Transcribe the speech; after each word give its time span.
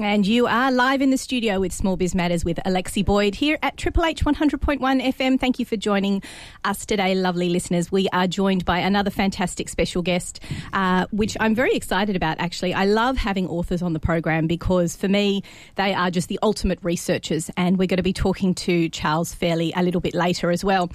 And 0.00 0.24
you 0.24 0.46
are 0.46 0.70
live 0.70 1.02
in 1.02 1.10
the 1.10 1.16
studio 1.16 1.58
with 1.58 1.72
Small 1.72 1.96
Biz 1.96 2.14
Matters 2.14 2.44
with 2.44 2.58
Alexi 2.64 3.04
Boyd 3.04 3.34
here 3.34 3.58
at 3.62 3.76
Triple 3.76 4.04
H 4.04 4.24
100.1 4.24 4.78
FM. 4.78 5.40
Thank 5.40 5.58
you 5.58 5.64
for 5.64 5.76
joining 5.76 6.22
us 6.64 6.86
today, 6.86 7.16
lovely 7.16 7.48
listeners. 7.48 7.90
We 7.90 8.08
are 8.12 8.28
joined 8.28 8.64
by 8.64 8.78
another 8.78 9.10
fantastic 9.10 9.68
special 9.68 10.02
guest, 10.02 10.40
uh, 10.72 11.06
which 11.10 11.36
I'm 11.40 11.54
very 11.54 11.74
excited 11.74 12.14
about, 12.14 12.38
actually. 12.38 12.74
I 12.74 12.84
love 12.84 13.16
having 13.16 13.48
authors 13.48 13.82
on 13.82 13.92
the 13.92 13.98
program 14.00 14.46
because 14.46 14.94
for 14.94 15.08
me, 15.08 15.42
they 15.74 15.94
are 15.94 16.12
just 16.12 16.28
the 16.28 16.38
ultimate 16.42 16.78
researchers. 16.82 17.50
And 17.56 17.76
we're 17.76 17.88
going 17.88 17.96
to 17.96 18.02
be 18.04 18.12
talking 18.12 18.54
to 18.54 18.88
Charles 18.90 19.34
Fairlie 19.34 19.72
a 19.74 19.82
little 19.82 20.00
bit 20.00 20.14
later 20.14 20.52
as 20.52 20.64
well. 20.64 20.90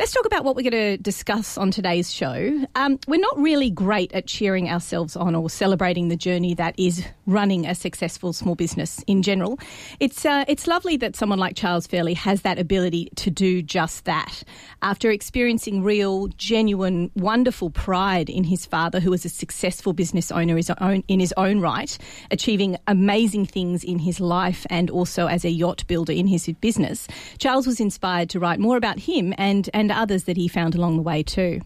Let's 0.00 0.10
talk 0.10 0.26
about 0.26 0.42
what 0.42 0.56
we're 0.56 0.68
going 0.68 0.96
to 0.96 0.96
discuss 0.96 1.56
on 1.56 1.70
today's 1.70 2.12
show. 2.12 2.66
Um, 2.74 2.98
we're 3.06 3.20
not 3.20 3.38
really 3.38 3.70
great 3.70 4.12
at 4.12 4.26
cheering 4.26 4.68
ourselves 4.68 5.14
on 5.14 5.36
or 5.36 5.48
celebrating 5.48 6.08
the 6.08 6.16
journey 6.16 6.52
that 6.54 6.74
is 6.76 7.06
running 7.26 7.64
a 7.64 7.76
successful 7.76 8.32
small 8.32 8.56
business 8.56 9.04
in 9.06 9.22
general. 9.22 9.56
It's 10.00 10.26
uh, 10.26 10.44
it's 10.48 10.66
lovely 10.66 10.96
that 10.96 11.14
someone 11.14 11.38
like 11.38 11.54
Charles 11.54 11.86
Fairlie 11.86 12.14
has 12.14 12.42
that 12.42 12.58
ability 12.58 13.10
to 13.14 13.30
do 13.30 13.62
just 13.62 14.04
that. 14.06 14.42
After 14.82 15.12
experiencing 15.12 15.84
real, 15.84 16.26
genuine, 16.26 17.12
wonderful 17.14 17.70
pride 17.70 18.28
in 18.28 18.42
his 18.42 18.66
father, 18.66 18.98
who 18.98 19.10
was 19.10 19.24
a 19.24 19.28
successful 19.28 19.92
business 19.92 20.32
owner 20.32 20.58
in 20.58 21.20
his 21.20 21.34
own 21.36 21.60
right, 21.60 21.96
achieving 22.32 22.76
amazing 22.88 23.46
things 23.46 23.84
in 23.84 24.00
his 24.00 24.18
life 24.18 24.66
and 24.70 24.90
also 24.90 25.28
as 25.28 25.44
a 25.44 25.50
yacht 25.50 25.86
builder 25.86 26.12
in 26.12 26.26
his 26.26 26.48
business, 26.60 27.06
Charles 27.38 27.66
was 27.66 27.78
inspired 27.78 28.28
to 28.30 28.40
write 28.40 28.58
more 28.58 28.76
about 28.76 28.98
him 28.98 29.32
and 29.38 29.70
and 29.72 29.83
and 29.84 29.92
others 29.92 30.24
that 30.24 30.36
he 30.36 30.48
found 30.48 30.74
along 30.74 30.96
the 30.96 31.02
way 31.02 31.22
too. 31.22 31.60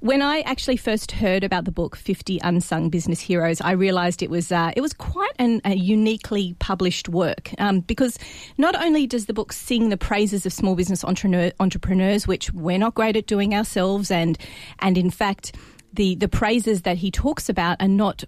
When 0.00 0.20
I 0.20 0.40
actually 0.40 0.76
first 0.76 1.12
heard 1.12 1.44
about 1.44 1.64
the 1.64 1.70
book 1.70 1.96
50 1.96 2.40
Unsung 2.42 2.90
Business 2.90 3.20
Heroes, 3.20 3.60
I 3.60 3.72
realised 3.72 4.22
it 4.22 4.30
was 4.30 4.50
uh, 4.50 4.72
it 4.76 4.80
was 4.80 4.92
quite 4.92 5.32
an, 5.38 5.60
a 5.64 5.74
uniquely 5.74 6.54
published 6.58 7.08
work 7.08 7.54
um, 7.58 7.80
because 7.80 8.18
not 8.58 8.74
only 8.82 9.06
does 9.06 9.26
the 9.26 9.34
book 9.34 9.52
sing 9.52 9.88
the 9.88 9.96
praises 9.96 10.44
of 10.44 10.52
small 10.52 10.74
business 10.74 11.04
entrepreneur, 11.04 11.52
entrepreneurs, 11.60 12.26
which 12.26 12.52
we're 12.52 12.78
not 12.78 12.94
great 12.94 13.16
at 13.16 13.26
doing 13.26 13.54
ourselves, 13.54 14.10
and 14.10 14.36
and 14.80 14.98
in 14.98 15.10
fact 15.10 15.54
the 15.92 16.16
the 16.16 16.28
praises 16.28 16.82
that 16.82 16.96
he 16.96 17.10
talks 17.10 17.48
about 17.48 17.80
are 17.80 17.88
not 17.88 18.24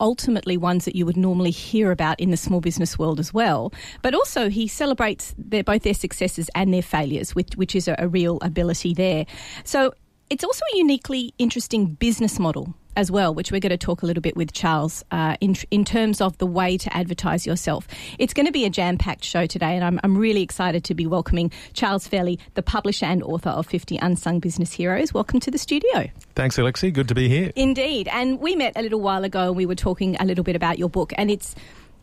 ultimately 0.00 0.56
ones 0.56 0.84
that 0.84 0.96
you 0.96 1.06
would 1.06 1.16
normally 1.16 1.50
hear 1.50 1.90
about 1.90 2.18
in 2.20 2.30
the 2.30 2.36
small 2.36 2.60
business 2.60 2.98
world 2.98 3.20
as 3.20 3.32
well. 3.32 3.72
But 4.02 4.14
also, 4.14 4.48
he 4.48 4.68
celebrates 4.68 5.34
their, 5.36 5.64
both 5.64 5.82
their 5.82 5.94
successes 5.94 6.50
and 6.54 6.72
their 6.72 6.82
failures, 6.82 7.34
which, 7.34 7.54
which 7.56 7.74
is 7.74 7.88
a, 7.88 7.96
a 7.98 8.08
real 8.08 8.38
ability 8.42 8.94
there. 8.94 9.26
So 9.64 9.94
it's 10.34 10.42
also 10.42 10.64
a 10.74 10.78
uniquely 10.78 11.32
interesting 11.38 11.94
business 11.94 12.40
model 12.40 12.74
as 12.96 13.08
well, 13.08 13.32
which 13.32 13.52
we're 13.52 13.60
going 13.60 13.70
to 13.70 13.76
talk 13.76 14.02
a 14.02 14.06
little 14.06 14.20
bit 14.20 14.34
with 14.34 14.52
Charles 14.52 15.04
uh, 15.12 15.36
in, 15.40 15.54
in 15.70 15.84
terms 15.84 16.20
of 16.20 16.36
the 16.38 16.46
way 16.46 16.76
to 16.76 16.96
advertise 16.96 17.46
yourself. 17.46 17.86
It's 18.18 18.34
going 18.34 18.46
to 18.46 18.50
be 18.50 18.64
a 18.64 18.70
jam 18.70 18.98
packed 18.98 19.24
show 19.24 19.46
today, 19.46 19.76
and 19.76 19.84
I'm, 19.84 20.00
I'm 20.02 20.18
really 20.18 20.42
excited 20.42 20.82
to 20.84 20.94
be 20.94 21.06
welcoming 21.06 21.52
Charles 21.72 22.08
Fairlie, 22.08 22.40
the 22.54 22.64
publisher 22.64 23.06
and 23.06 23.22
author 23.22 23.50
of 23.50 23.64
50 23.68 23.96
Unsung 23.98 24.40
Business 24.40 24.72
Heroes. 24.72 25.14
Welcome 25.14 25.38
to 25.38 25.52
the 25.52 25.58
studio. 25.58 26.08
Thanks, 26.34 26.56
Alexi. 26.56 26.92
Good 26.92 27.06
to 27.06 27.14
be 27.14 27.28
here. 27.28 27.52
Indeed. 27.54 28.08
And 28.08 28.40
we 28.40 28.56
met 28.56 28.72
a 28.74 28.82
little 28.82 29.00
while 29.00 29.22
ago 29.22 29.46
and 29.46 29.56
we 29.56 29.66
were 29.66 29.76
talking 29.76 30.16
a 30.16 30.24
little 30.24 30.42
bit 30.42 30.56
about 30.56 30.80
your 30.80 30.88
book, 30.88 31.12
and 31.16 31.30
it's 31.30 31.54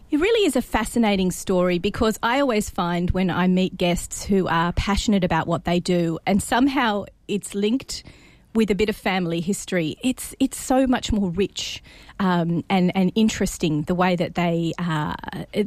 it 0.10 0.20
really 0.22 0.46
is 0.46 0.56
a 0.56 0.62
fascinating 0.62 1.32
story 1.32 1.80
because 1.80 2.18
I 2.24 2.40
always 2.40 2.70
find 2.70 3.12
when 3.12 3.30
I 3.30 3.48
meet 3.48 3.76
guests 3.76 4.24
who 4.24 4.48
are 4.48 4.72
passionate 4.74 5.26
about 5.26 5.48
what 5.48 5.64
they 5.64 5.80
do 5.80 6.20
and 6.26 6.44
somehow 6.44 7.06
it's 7.30 7.56
linked 7.56 8.04
with 8.54 8.70
a 8.70 8.76
bit 8.76 8.90
of 8.90 8.96
family 8.96 9.40
history, 9.40 9.98
it's 10.04 10.36
it's 10.40 10.60
so 10.60 10.86
much 10.86 11.12
more 11.12 11.30
rich 11.30 11.82
um, 12.20 12.64
and 12.70 12.92
and 12.96 13.12
interesting 13.16 13.84
the 13.84 13.96
way 13.96 14.16
that 14.16 14.36
they 14.36 14.74
uh, 14.78 15.14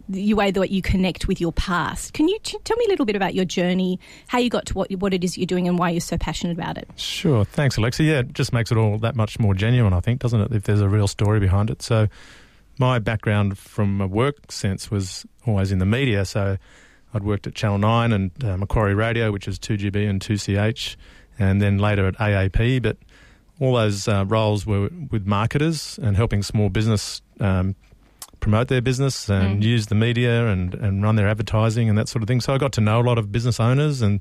the 0.08 0.34
way 0.34 0.50
that 0.50 0.70
you 0.70 0.82
connect 0.82 1.26
with 1.26 1.40
your 1.40 1.52
past. 1.52 2.12
Can 2.12 2.28
you 2.28 2.38
t- 2.42 2.58
tell 2.64 2.76
me 2.76 2.84
a 2.86 2.88
little 2.88 3.06
bit 3.06 3.16
about 3.16 3.34
your 3.34 3.44
journey, 3.44 3.98
how 4.28 4.38
you 4.38 4.50
got 4.50 4.66
to 4.66 4.74
what 4.74 4.90
what 4.92 5.14
it 5.14 5.24
is 5.24 5.38
you're 5.38 5.46
doing, 5.46 5.66
and 5.66 5.78
why 5.78 5.90
you're 5.90 6.00
so 6.00 6.18
passionate 6.18 6.56
about 6.56 6.78
it? 6.78 6.88
Sure, 6.96 7.44
thanks, 7.44 7.76
Alexa. 7.76 8.04
Yeah, 8.04 8.20
it 8.20 8.32
just 8.32 8.52
makes 8.52 8.70
it 8.70 8.78
all 8.78 8.98
that 8.98 9.16
much 9.16 9.38
more 9.38 9.54
genuine, 9.54 9.92
I 9.92 10.00
think, 10.00 10.20
doesn't 10.20 10.40
it? 10.40 10.52
If 10.52 10.64
there's 10.64 10.80
a 10.80 10.88
real 10.88 11.08
story 11.08 11.40
behind 11.40 11.70
it. 11.70 11.82
So, 11.82 12.08
my 12.78 12.98
background 12.98 13.56
from 13.58 14.00
a 14.00 14.06
work 14.06 14.52
sense 14.52 14.90
was 14.90 15.24
always 15.46 15.72
in 15.72 15.78
the 15.78 15.86
media. 15.86 16.24
So, 16.24 16.58
I'd 17.14 17.22
worked 17.22 17.46
at 17.46 17.54
Channel 17.54 17.78
Nine 17.78 18.12
and 18.12 18.44
uh, 18.44 18.56
Macquarie 18.58 18.94
Radio, 18.94 19.32
which 19.32 19.48
is 19.48 19.58
two 19.58 19.76
GB 19.76 20.08
and 20.08 20.20
two 20.20 20.36
CH 20.36 20.96
and 21.38 21.60
then 21.60 21.78
later 21.78 22.06
at 22.06 22.16
AAP. 22.16 22.82
But 22.82 22.96
all 23.60 23.74
those 23.74 24.08
uh, 24.08 24.24
roles 24.26 24.66
were 24.66 24.90
with 25.10 25.26
marketers 25.26 25.98
and 26.02 26.16
helping 26.16 26.42
small 26.42 26.68
business 26.68 27.22
um, 27.40 27.76
promote 28.40 28.68
their 28.68 28.82
business 28.82 29.30
and 29.30 29.62
mm. 29.62 29.64
use 29.64 29.86
the 29.86 29.94
media 29.94 30.48
and, 30.48 30.74
and 30.74 31.02
run 31.02 31.16
their 31.16 31.28
advertising 31.28 31.88
and 31.88 31.96
that 31.96 32.08
sort 32.08 32.22
of 32.22 32.28
thing. 32.28 32.40
So 32.40 32.52
I 32.52 32.58
got 32.58 32.72
to 32.74 32.80
know 32.80 33.00
a 33.00 33.02
lot 33.02 33.16
of 33.16 33.32
business 33.32 33.58
owners 33.60 34.02
and 34.02 34.20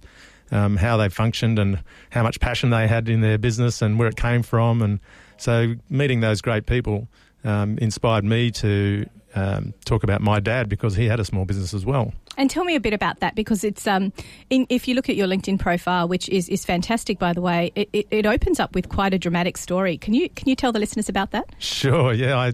um, 0.51 0.77
how 0.77 0.97
they 0.97 1.09
functioned 1.09 1.59
and 1.59 1.83
how 2.11 2.23
much 2.23 2.39
passion 2.39 2.69
they 2.69 2.87
had 2.87 3.09
in 3.09 3.21
their 3.21 3.37
business 3.37 3.81
and 3.81 3.97
where 3.97 4.07
it 4.07 4.15
came 4.15 4.43
from. 4.43 4.81
And 4.81 4.99
so 5.37 5.75
meeting 5.89 6.21
those 6.21 6.41
great 6.41 6.65
people 6.65 7.07
um, 7.43 7.77
inspired 7.79 8.23
me 8.23 8.51
to 8.51 9.05
um, 9.35 9.73
talk 9.85 10.03
about 10.03 10.21
my 10.21 10.39
dad 10.39 10.69
because 10.69 10.95
he 10.95 11.07
had 11.07 11.19
a 11.19 11.25
small 11.25 11.45
business 11.45 11.73
as 11.73 11.85
well. 11.85 12.13
And 12.37 12.49
tell 12.49 12.63
me 12.63 12.75
a 12.75 12.79
bit 12.79 12.93
about 12.93 13.19
that 13.19 13.35
because 13.35 13.63
it's 13.63 13.87
um, 13.87 14.13
in, 14.49 14.65
if 14.69 14.87
you 14.87 14.95
look 14.95 15.09
at 15.09 15.15
your 15.15 15.27
LinkedIn 15.27 15.59
profile, 15.59 16.07
which 16.07 16.29
is, 16.29 16.49
is 16.49 16.65
fantastic 16.65 17.19
by 17.19 17.33
the 17.33 17.41
way, 17.41 17.71
it, 17.75 17.89
it, 17.93 18.07
it, 18.11 18.25
opens 18.25 18.59
up 18.59 18.73
with 18.75 18.89
quite 18.89 19.13
a 19.13 19.19
dramatic 19.19 19.57
story. 19.57 19.97
Can 19.97 20.13
you 20.13 20.29
can 20.29 20.47
you 20.47 20.55
tell 20.55 20.71
the 20.71 20.79
listeners 20.79 21.09
about 21.09 21.31
that? 21.31 21.45
Sure. 21.59 22.13
Yeah, 22.13 22.37
I 22.37 22.53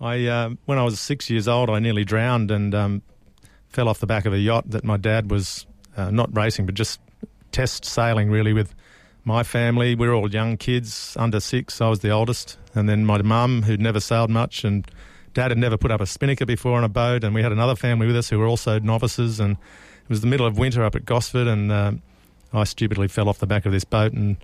I 0.00 0.26
uh, 0.26 0.50
when 0.66 0.78
I 0.78 0.82
was 0.82 0.98
six 1.00 1.30
years 1.30 1.46
old, 1.46 1.70
I 1.70 1.78
nearly 1.78 2.04
drowned 2.04 2.50
and 2.50 2.74
um, 2.74 3.02
fell 3.68 3.88
off 3.88 4.00
the 4.00 4.06
back 4.06 4.24
of 4.26 4.32
a 4.32 4.38
yacht 4.38 4.70
that 4.70 4.84
my 4.84 4.96
dad 4.96 5.30
was 5.30 5.66
uh, 5.96 6.10
not 6.10 6.36
racing 6.36 6.66
but 6.66 6.74
just 6.74 7.00
test 7.52 7.84
sailing 7.84 8.30
really 8.30 8.52
with 8.52 8.74
my 9.24 9.42
family. 9.42 9.94
We 9.94 10.08
were 10.08 10.14
all 10.14 10.30
young 10.30 10.56
kids 10.56 11.16
under 11.18 11.40
six. 11.40 11.80
I 11.80 11.88
was 11.88 12.00
the 12.00 12.10
oldest, 12.10 12.58
and 12.74 12.88
then 12.88 13.06
my 13.06 13.22
mum 13.22 13.62
who'd 13.62 13.80
never 13.80 14.00
sailed 14.00 14.30
much 14.30 14.64
and 14.64 14.90
Dad 15.34 15.50
had 15.50 15.58
never 15.58 15.76
put 15.76 15.90
up 15.90 16.00
a 16.00 16.06
spinnaker 16.06 16.46
before 16.46 16.76
on 16.76 16.84
a 16.84 16.88
boat, 16.88 17.24
and 17.24 17.34
we 17.34 17.42
had 17.42 17.52
another 17.52 17.76
family 17.76 18.06
with 18.06 18.16
us 18.16 18.30
who 18.30 18.38
were 18.38 18.46
also 18.46 18.78
novices. 18.78 19.40
And 19.40 19.52
it 19.52 20.08
was 20.08 20.20
the 20.20 20.26
middle 20.26 20.46
of 20.46 20.58
winter 20.58 20.82
up 20.84 20.94
at 20.94 21.04
Gosford, 21.04 21.46
and 21.46 21.70
uh, 21.70 21.92
I 22.52 22.64
stupidly 22.64 23.08
fell 23.08 23.28
off 23.28 23.38
the 23.38 23.46
back 23.46 23.66
of 23.66 23.72
this 23.72 23.84
boat, 23.84 24.12
and 24.12 24.36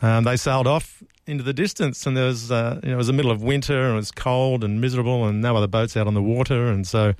um, 0.00 0.24
they 0.24 0.36
sailed 0.36 0.66
off 0.66 1.02
into 1.26 1.42
the 1.42 1.52
distance. 1.52 2.06
And 2.06 2.16
there 2.16 2.26
was, 2.26 2.50
uh, 2.50 2.80
you 2.82 2.90
know, 2.90 2.94
it 2.94 2.98
was 2.98 3.08
the 3.08 3.12
middle 3.12 3.30
of 3.30 3.42
winter, 3.42 3.82
and 3.82 3.94
it 3.94 3.96
was 3.96 4.12
cold 4.12 4.62
and 4.64 4.80
miserable, 4.80 5.26
and 5.26 5.42
no 5.42 5.56
other 5.56 5.66
boats 5.66 5.96
out 5.96 6.06
on 6.06 6.14
the 6.14 6.22
water, 6.22 6.68
and 6.68 6.86
so 6.86 7.14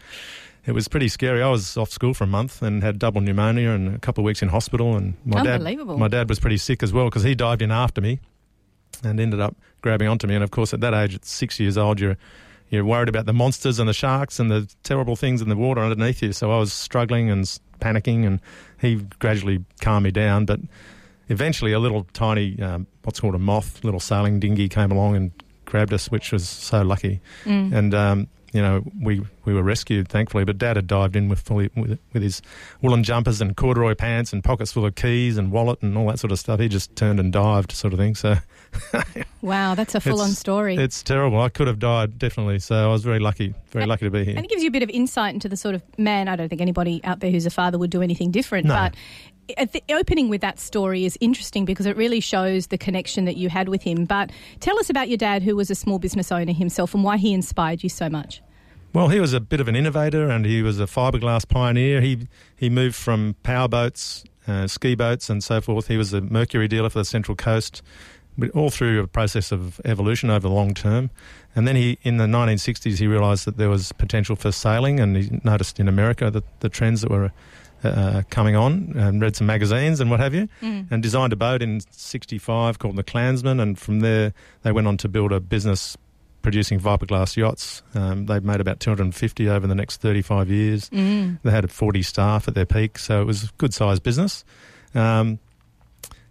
it 0.67 0.73
was 0.73 0.89
pretty 0.89 1.09
scary. 1.09 1.43
I 1.43 1.49
was 1.49 1.77
off 1.77 1.91
school 1.91 2.13
for 2.13 2.25
a 2.25 2.29
month 2.29 2.61
and 2.61 2.83
had 2.83 2.99
double 2.99 3.21
pneumonia 3.21 3.71
and 3.71 3.95
a 3.95 3.99
couple 3.99 4.23
of 4.23 4.27
weeks 4.27 4.43
in 4.43 4.49
hospital. 4.49 4.97
And 4.97 5.15
my 5.25 5.43
dad, 5.45 5.63
my 5.99 6.09
dad 6.09 6.29
was 6.29 6.41
pretty 6.41 6.57
sick 6.57 6.83
as 6.83 6.93
well 6.93 7.05
because 7.05 7.23
he 7.23 7.37
dived 7.37 7.63
in 7.63 7.71
after 7.71 8.01
me 8.01 8.19
and 9.05 9.21
ended 9.21 9.39
up 9.41 9.55
grabbing 9.81 10.09
onto 10.09 10.27
me. 10.27 10.35
And 10.35 10.43
of 10.43 10.51
course, 10.51 10.75
at 10.75 10.81
that 10.81 10.93
age, 10.93 11.15
at 11.15 11.25
six 11.25 11.61
years 11.61 11.79
old, 11.79 12.01
you're 12.01 12.17
you're 12.71 12.85
worried 12.85 13.09
about 13.09 13.27
the 13.27 13.33
monsters 13.33 13.79
and 13.79 13.89
the 13.89 13.95
sharks 13.95 14.41
and 14.41 14.51
the 14.51 14.69
terrible 14.83 15.17
things 15.17 15.41
in 15.41 15.49
the 15.49 15.57
water 15.57 15.81
underneath 15.81 16.23
you. 16.23 16.33
So 16.33 16.51
I 16.51 16.59
was 16.59 16.73
struggling 16.73 17.31
and 17.31 17.45
panicking, 17.81 18.27
and 18.27 18.41
he 18.81 18.97
gradually 19.19 19.65
calmed 19.81 20.05
me 20.05 20.11
down. 20.11 20.47
But 20.47 20.61
eventually, 21.29 21.73
a 21.73 21.79
little 21.79 22.07
tiny, 22.13 22.61
um, 22.61 22.87
what's 23.05 23.21
called 23.21 23.35
a 23.35 23.39
moth, 23.39 23.85
little 23.85 24.01
sailing 24.01 24.41
dinghy 24.41 24.69
came 24.69 24.91
along 24.91 25.17
and 25.17 25.31
grabbed 25.65 25.93
us, 25.93 26.11
which 26.11 26.33
was 26.33 26.49
so 26.49 26.83
lucky. 26.83 27.21
Mm. 27.45 27.73
And 27.73 27.95
um, 27.95 28.29
you 28.53 28.63
know, 28.63 28.83
we, 29.01 29.23
we 29.45 29.55
were 29.55 29.63
rescued, 29.63 30.09
thankfully. 30.09 30.45
But 30.45 30.59
Dad 30.59 30.77
had 30.77 30.87
dived 30.87 31.17
in 31.17 31.29
with 31.29 31.41
fully 31.41 31.71
with, 31.77 31.99
with 32.13 32.23
his 32.23 32.43
woolen 32.81 33.05
jumpers 33.05 33.41
and 33.41 33.57
corduroy 33.57 33.95
pants 33.95 34.33
and 34.33 34.43
pockets 34.43 34.73
full 34.73 34.87
of 34.87 34.95
keys 34.95 35.37
and 35.37 35.51
wallet 35.51 35.83
and 35.83 35.97
all 35.97 36.07
that 36.09 36.19
sort 36.19 36.33
of 36.33 36.39
stuff. 36.39 36.61
He 36.61 36.69
just 36.69 36.95
turned 36.97 37.21
and 37.21 37.33
dived, 37.33 37.73
sort 37.73 37.93
of 37.93 37.99
thing. 37.99 38.15
So, 38.15 38.37
wow, 39.43 39.75
that's 39.75 39.95
a 39.95 40.01
full 40.01 40.21
on 40.21 40.31
story. 40.31 40.77
It's 40.77 41.03
terrible. 41.03 41.41
I 41.41 41.49
could 41.49 41.67
have 41.67 41.79
died 41.79 42.19
definitely. 42.19 42.59
So 42.61 42.89
I 42.89 42.93
was 42.93 43.05
very 43.05 43.19
lucky, 43.19 43.55
very 43.71 43.83
and, 43.83 43.89
lucky 43.89 44.07
to 44.07 44.11
be 44.11 44.25
here. 44.25 44.37
And 44.37 44.45
it 44.45 44.49
gives 44.49 44.63
you 44.63 44.69
a 44.69 44.73
bit 44.73 44.83
of 44.83 44.91
insight 44.91 45.35
into 45.35 45.49
the 45.49 45.57
sort 45.57 45.75
of 45.75 45.83
man. 45.99 46.29
I 46.29 46.37
don't 46.37 46.49
think 46.49 46.61
anybody 46.61 47.01
out 47.05 47.21
there 47.21 47.31
who's 47.31 47.47
a 47.47 47.51
father 47.51 47.79
would 47.79 47.91
do 47.91 48.03
anything 48.03 48.31
different, 48.31 48.67
no. 48.67 48.75
but 48.75 48.95
the 49.49 49.83
opening 49.91 50.29
with 50.29 50.41
that 50.41 50.59
story 50.59 51.05
is 51.05 51.17
interesting 51.21 51.65
because 51.65 51.87
it 51.87 51.97
really 51.97 52.21
shows 52.21 52.69
the 52.69 52.79
connection 52.79 53.25
that 53.27 53.37
you 53.37 53.49
had 53.49 53.69
with 53.69 53.83
him. 53.83 54.05
But 54.05 54.31
tell 54.61 54.79
us 54.79 54.91
about 54.91 55.09
your 55.09 55.19
dad, 55.19 55.43
who 55.43 55.57
was 55.57 55.71
a 55.71 55.75
small 55.75 55.99
business 55.99 56.33
owner 56.33 56.53
himself, 56.53 56.95
and 56.95 57.05
why 57.05 57.17
he 57.17 57.33
inspired 57.33 57.83
you 57.83 57.89
so 57.89 58.09
much. 58.09 58.43
Well, 58.93 59.09
he 59.09 59.21
was 59.21 59.33
a 59.33 59.41
bit 59.41 59.61
of 59.61 59.69
an 59.69 59.77
innovator, 59.77 60.29
and 60.31 60.47
he 60.47 60.63
was 60.63 60.81
a 60.81 60.87
fiberglass 60.87 61.47
pioneer. 61.47 62.01
He 62.01 62.27
he 62.57 62.71
moved 62.71 62.97
from 62.97 63.37
power 63.43 63.69
boats, 63.69 64.25
uh, 64.49 64.67
ski 64.67 64.95
boats, 64.95 65.29
and 65.29 65.45
so 65.45 65.61
forth. 65.61 65.89
He 65.89 65.97
was 65.97 66.13
a 66.13 66.21
mercury 66.21 66.67
dealer 66.67 66.89
for 66.89 67.01
the 67.01 67.05
Central 67.05 67.37
Coast, 67.37 67.83
all 68.55 68.71
through 68.71 69.01
a 69.01 69.07
process 69.07 69.53
of 69.53 69.81
evolution 69.85 70.31
over 70.31 70.49
the 70.49 70.55
long 70.55 70.75
term. 70.75 71.11
And 71.55 71.67
then 71.67 71.77
he, 71.77 71.99
in 72.03 72.19
the 72.19 72.27
1960s, 72.27 72.99
he 72.99 73.07
realised 73.07 73.47
that 73.47 73.57
there 73.57 73.71
was 73.71 73.93
potential 73.93 74.37
for 74.37 74.53
sailing, 74.53 75.01
and 75.01 75.17
he 75.17 75.41
noticed 75.45 75.79
in 75.81 75.89
America 75.89 76.31
that 76.31 76.61
the 76.61 76.69
trends 76.69 77.03
that 77.03 77.11
were 77.11 77.33
uh, 77.85 78.23
coming 78.31 78.57
on 78.57 78.93
and 78.97 79.21
read 79.21 79.37
some 79.37 79.47
magazines 79.47 80.01
and 80.01 80.11
what 80.11 80.21
have 80.21 80.35
you, 80.35 80.49
mm. 80.63 80.91
and 80.91 81.03
designed 81.03 81.33
a 81.33 81.37
boat 81.37 81.63
in 81.63 81.81
'65 81.91 82.79
called 82.79 82.97
the 82.97 83.03
Klansman. 83.03 83.61
And 83.61 83.79
from 83.79 84.01
there, 84.01 84.33
they 84.63 84.73
went 84.73 84.87
on 84.87 84.97
to 84.99 85.09
build 85.09 85.33
a 85.33 85.41
business 85.41 85.97
producing 86.43 86.79
fiberglass 86.79 87.37
yachts. 87.37 87.83
Um, 87.95 88.27
they've 88.27 88.45
made 88.45 88.61
about 88.61 88.79
250 88.79 89.49
over 89.49 89.67
the 89.67 89.75
next 89.75 90.01
35 90.01 90.49
years. 90.49 90.89
Mm. 90.91 91.41
They 91.43 91.51
had 91.51 91.69
40 91.71 92.03
staff 92.03 92.47
at 92.47 92.55
their 92.55 92.65
peak, 92.67 92.99
so 92.99 93.21
it 93.21 93.25
was 93.25 93.45
a 93.45 93.49
good 93.59 93.75
sized 93.75 94.05
business. 94.05 94.45
Um, 94.95 95.41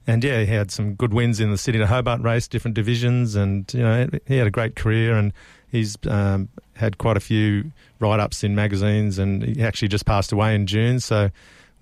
and 0.08 0.24
yeah, 0.24 0.42
he 0.42 0.54
had 0.54 0.72
some 0.72 0.94
good 0.94 1.14
wins 1.14 1.40
in 1.40 1.52
the 1.52 1.58
City 1.58 1.80
to 1.80 1.88
Hobart 1.88 2.22
race, 2.22 2.48
different 2.48 2.76
divisions, 2.76 3.36
and 3.36 3.72
you 3.74 3.82
know 3.82 4.08
he 4.28 4.38
had 4.38 4.48
a 4.48 4.52
great 4.52 4.76
career. 4.76 5.18
And 5.18 5.34
he's 5.72 5.98
um, 6.08 6.50
had 6.76 6.98
quite 6.98 7.18
a 7.18 7.20
few 7.20 7.72
write 8.00 8.20
ups 8.20 8.44
in 8.44 8.56
magazines, 8.56 9.18
and 9.18 9.44
he 9.44 9.64
actually 9.64 9.88
just 9.88 10.06
passed 10.06 10.32
away 10.32 10.56
in 10.56 10.68
June. 10.68 11.00
So 11.00 11.30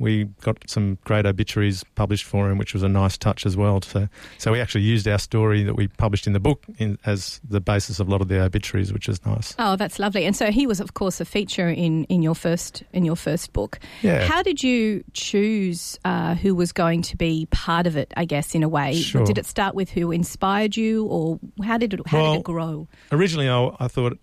we 0.03 0.25
got 0.41 0.57
some 0.69 0.97
great 1.03 1.25
obituaries 1.25 1.83
published 1.95 2.25
for 2.25 2.49
him, 2.51 2.57
which 2.59 2.73
was 2.73 2.83
a 2.83 2.89
nice 2.89 3.17
touch 3.17 3.45
as 3.45 3.57
well. 3.57 3.81
So, 3.81 4.07
so 4.37 4.51
we 4.51 4.59
actually 4.61 4.81
used 4.83 5.07
our 5.07 5.17
story 5.17 5.63
that 5.63 5.75
we 5.75 5.87
published 5.87 6.27
in 6.27 6.33
the 6.33 6.39
book 6.39 6.63
in, 6.77 6.99
as 7.05 7.41
the 7.47 7.59
basis 7.59 7.99
of 7.99 8.07
a 8.07 8.11
lot 8.11 8.21
of 8.21 8.27
the 8.27 8.39
obituaries, 8.41 8.93
which 8.93 9.09
is 9.09 9.25
nice. 9.25 9.55
Oh, 9.57 9.75
that's 9.75 9.97
lovely. 9.97 10.25
And 10.25 10.35
so 10.35 10.51
he 10.51 10.67
was, 10.67 10.79
of 10.79 10.93
course, 10.93 11.19
a 11.19 11.25
feature 11.25 11.69
in, 11.69 12.03
in 12.05 12.21
your 12.21 12.35
first 12.35 12.83
in 12.93 13.05
your 13.05 13.15
first 13.15 13.53
book. 13.53 13.79
Yeah. 14.01 14.25
How 14.27 14.43
did 14.43 14.61
you 14.61 15.03
choose 15.13 15.97
uh, 16.05 16.35
who 16.35 16.53
was 16.53 16.71
going 16.71 17.01
to 17.03 17.17
be 17.17 17.47
part 17.49 17.87
of 17.87 17.95
it? 17.97 18.13
I 18.15 18.25
guess 18.25 18.53
in 18.53 18.61
a 18.63 18.69
way, 18.69 18.93
Sure. 18.95 19.25
did 19.25 19.37
it 19.37 19.45
start 19.45 19.73
with 19.73 19.89
who 19.89 20.11
inspired 20.11 20.75
you, 20.77 21.05
or 21.05 21.39
how 21.63 21.77
did 21.77 21.93
it 21.93 22.01
how 22.07 22.21
Well, 22.21 22.31
did 22.33 22.39
it 22.39 22.43
grow? 22.45 22.87
Originally, 23.11 23.49
I, 23.49 23.69
I 23.79 23.87
thought 23.87 24.17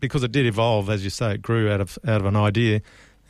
because 0.00 0.22
it 0.22 0.32
did 0.32 0.46
evolve, 0.46 0.90
as 0.90 1.02
you 1.02 1.10
say, 1.10 1.34
it 1.34 1.42
grew 1.42 1.70
out 1.70 1.80
of 1.80 1.98
out 2.06 2.20
of 2.20 2.26
an 2.26 2.36
idea. 2.36 2.80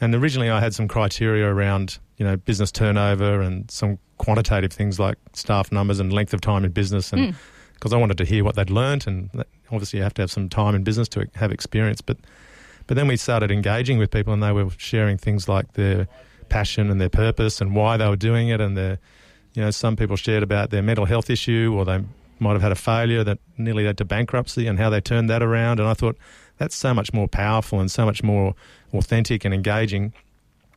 And 0.04 0.14
originally, 0.14 0.50
I 0.50 0.60
had 0.60 0.74
some 0.74 0.86
criteria 0.88 1.46
around 1.48 1.98
you 2.18 2.24
know 2.26 2.36
business 2.36 2.70
turnover 2.70 3.40
and 3.40 3.70
some 3.70 3.98
quantitative 4.18 4.72
things 4.72 4.98
like 5.00 5.16
staff 5.32 5.72
numbers 5.72 5.98
and 5.98 6.12
length 6.12 6.32
of 6.34 6.40
time 6.40 6.64
in 6.64 6.70
business, 6.72 7.12
and 7.12 7.20
Mm. 7.32 7.34
because 7.74 7.92
I 7.92 7.96
wanted 7.96 8.18
to 8.18 8.24
hear 8.24 8.44
what 8.44 8.54
they'd 8.54 8.70
learnt, 8.70 9.06
and 9.06 9.30
obviously 9.72 9.98
you 9.98 10.02
have 10.02 10.14
to 10.14 10.22
have 10.22 10.30
some 10.30 10.48
time 10.48 10.74
in 10.74 10.84
business 10.84 11.08
to 11.10 11.26
have 11.34 11.50
experience. 11.52 12.00
But 12.00 12.18
but 12.86 12.96
then 12.96 13.08
we 13.08 13.16
started 13.16 13.50
engaging 13.50 13.98
with 13.98 14.10
people, 14.10 14.32
and 14.34 14.42
they 14.42 14.52
were 14.52 14.68
sharing 14.76 15.16
things 15.18 15.48
like 15.48 15.72
their 15.72 16.06
passion 16.50 16.90
and 16.90 17.00
their 17.00 17.08
purpose 17.08 17.60
and 17.62 17.74
why 17.74 17.96
they 17.96 18.06
were 18.08 18.16
doing 18.30 18.48
it, 18.48 18.60
and 18.60 18.76
their 18.76 18.98
you 19.54 19.62
know 19.62 19.70
some 19.70 19.96
people 19.96 20.16
shared 20.16 20.42
about 20.42 20.70
their 20.70 20.82
mental 20.82 21.06
health 21.06 21.30
issue 21.30 21.72
or 21.76 21.84
they 21.86 22.00
might 22.40 22.52
have 22.52 22.62
had 22.62 22.72
a 22.72 22.76
failure 22.92 23.24
that 23.24 23.38
nearly 23.56 23.84
led 23.84 23.96
to 23.96 24.04
bankruptcy 24.04 24.66
and 24.66 24.78
how 24.78 24.90
they 24.90 25.00
turned 25.00 25.30
that 25.30 25.42
around. 25.42 25.80
And 25.80 25.88
I 25.88 25.94
thought 25.94 26.16
that's 26.58 26.74
so 26.76 26.94
much 26.94 27.12
more 27.12 27.28
powerful 27.28 27.80
and 27.80 27.90
so 27.90 28.04
much 28.04 28.22
more 28.22 28.54
authentic 28.92 29.44
and 29.44 29.52
engaging. 29.54 30.12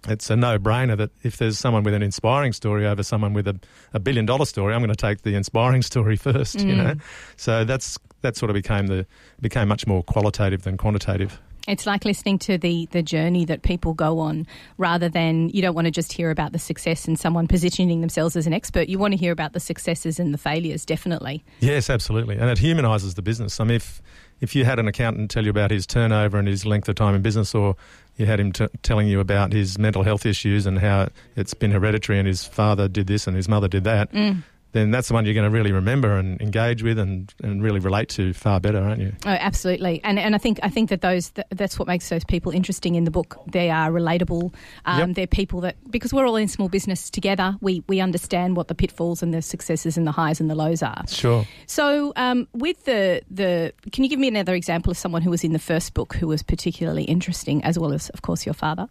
It's 0.08 0.30
a 0.30 0.36
no-brainer 0.36 0.96
that 0.98 1.10
if 1.24 1.38
there's 1.38 1.58
someone 1.60 1.84
with 1.84 1.94
an 1.94 2.02
inspiring 2.04 2.54
story 2.54 2.86
over 2.86 3.04
someone 3.04 3.34
with 3.34 3.48
a, 3.48 3.60
a 3.94 4.00
billion-dollar 4.00 4.46
story, 4.46 4.74
I'm 4.74 4.80
going 4.82 4.90
to 4.90 4.96
take 4.96 5.24
the 5.24 5.36
inspiring 5.36 5.82
story 5.92 6.16
first. 6.16 6.56
You 6.62 6.76
Mm. 6.76 6.78
know, 6.78 6.96
so 7.36 7.64
that's 7.66 7.98
that 8.22 8.36
sort 8.36 8.50
of 8.50 8.54
became 8.54 8.88
the 8.88 9.06
became 9.42 9.68
much 9.68 9.86
more 9.86 10.04
qualitative 10.04 10.64
than 10.64 10.78
quantitative. 10.78 11.40
It's 11.68 11.86
like 11.86 12.06
listening 12.06 12.40
to 12.40 12.58
the 12.58 12.88
the 12.92 13.04
journey 13.04 13.44
that 13.46 13.62
people 13.64 13.94
go 13.94 14.20
on, 14.20 14.48
rather 14.78 15.10
than 15.10 15.50
you 15.50 15.62
don't 15.62 15.76
want 15.76 15.86
to 15.86 15.92
just 15.92 16.14
hear 16.14 16.32
about 16.32 16.54
the 16.54 16.60
success 16.60 17.08
and 17.10 17.20
someone 17.20 17.46
positioning 17.48 18.00
themselves 18.00 18.38
as 18.38 18.48
an 18.48 18.54
expert. 18.54 18.88
You 18.88 18.98
want 19.00 19.12
to 19.14 19.18
hear 19.18 19.34
about 19.34 19.52
the 19.52 19.60
successes 19.60 20.20
and 20.20 20.34
the 20.34 20.38
failures, 20.38 20.86
definitely. 20.86 21.44
Yes, 21.60 21.90
absolutely, 21.90 22.38
and 22.38 22.50
it 22.50 22.58
humanises 22.60 23.16
the 23.16 23.22
business. 23.22 23.60
I 23.60 23.66
mean, 23.66 23.76
if 23.76 24.02
if 24.42 24.56
you 24.56 24.66
had 24.66 24.80
an 24.80 24.88
accountant 24.88 25.32
tell 25.32 25.44
you 25.44 25.50
about 25.50 25.72
his 25.72 25.86
turnover 25.88 26.38
and 26.38 26.48
his 26.48 26.66
length 26.66 26.88
of 26.90 26.96
time 26.96 27.16
in 27.16 27.22
business, 27.22 27.56
or 27.56 27.76
you 28.18 28.26
had 28.26 28.40
him 28.40 28.52
t- 28.52 28.68
telling 28.84 29.08
you 29.08 29.20
about 29.20 29.52
his 29.54 29.78
mental 29.80 30.04
health 30.04 30.26
issues 30.26 30.66
and 30.66 30.80
how 30.80 31.08
it's 31.36 31.54
been 31.54 31.72
hereditary 31.72 32.18
and 32.20 32.28
his 32.28 32.44
father 32.46 32.88
did 32.88 33.08
this 33.08 33.28
and 33.28 33.36
his 33.36 33.48
mother 33.48 33.68
did 33.68 33.84
that, 33.84 34.12
Mm. 34.12 34.44
Then 34.78 34.92
that's 34.92 35.08
the 35.08 35.14
one 35.14 35.26
you're 35.26 35.34
going 35.34 35.50
to 35.50 35.56
really 35.56 35.72
remember 35.72 36.18
and 36.18 36.40
engage 36.42 36.84
with 36.84 37.00
and, 37.00 37.34
and 37.44 37.62
really 37.64 37.80
relate 37.80 38.10
to 38.10 38.34
far 38.34 38.60
better, 38.60 38.80
aren't 38.80 39.02
you? 39.02 39.14
Oh, 39.26 39.30
absolutely, 39.30 40.00
and 40.04 40.20
and 40.20 40.36
I 40.36 40.38
think 40.38 40.60
I 40.64 40.70
think 40.70 40.90
that 40.90 41.02
those 41.02 41.32
th- 41.32 41.48
that's 41.52 41.78
what 41.80 41.88
makes 41.88 42.08
those 42.10 42.24
people 42.24 42.52
interesting 42.52 42.96
in 42.96 43.04
the 43.04 43.12
book. 43.12 43.38
They 43.52 43.70
are 43.70 43.90
relatable. 43.92 44.54
Um, 44.86 45.00
Yep. 45.00 45.16
They're 45.16 45.28
people 45.28 45.62
that 45.62 45.76
because 45.92 46.14
we're 46.14 46.26
all 46.28 46.36
in 46.36 46.48
small 46.48 46.70
business 46.70 47.10
together, 47.10 47.56
we 47.62 47.84
we 47.88 48.00
understand 48.00 48.56
what 48.56 48.68
the 48.68 48.76
pitfalls 48.76 49.24
and 49.24 49.34
the 49.34 49.42
successes 49.42 49.98
and 49.98 50.06
the 50.06 50.12
highs 50.12 50.40
and 50.40 50.50
the 50.50 50.56
lows 50.56 50.84
are. 50.84 51.04
Sure. 51.08 51.46
So, 51.66 52.14
um, 52.16 52.48
with 52.54 52.86
the 52.86 53.22
the, 53.32 53.74
can 53.92 54.04
you 54.04 54.10
give 54.10 54.20
me 54.20 54.28
another 54.28 54.54
example 54.54 54.92
of 54.92 54.98
someone 54.98 55.22
who 55.22 55.30
was 55.32 55.44
in 55.44 55.54
the 55.54 55.60
first 55.60 55.94
book 55.94 56.16
who 56.16 56.28
was 56.28 56.44
particularly 56.44 57.04
interesting, 57.04 57.64
as 57.64 57.78
well 57.80 57.94
as, 57.94 58.10
of 58.10 58.22
course, 58.22 58.46
your 58.46 58.54
father? 58.54 58.88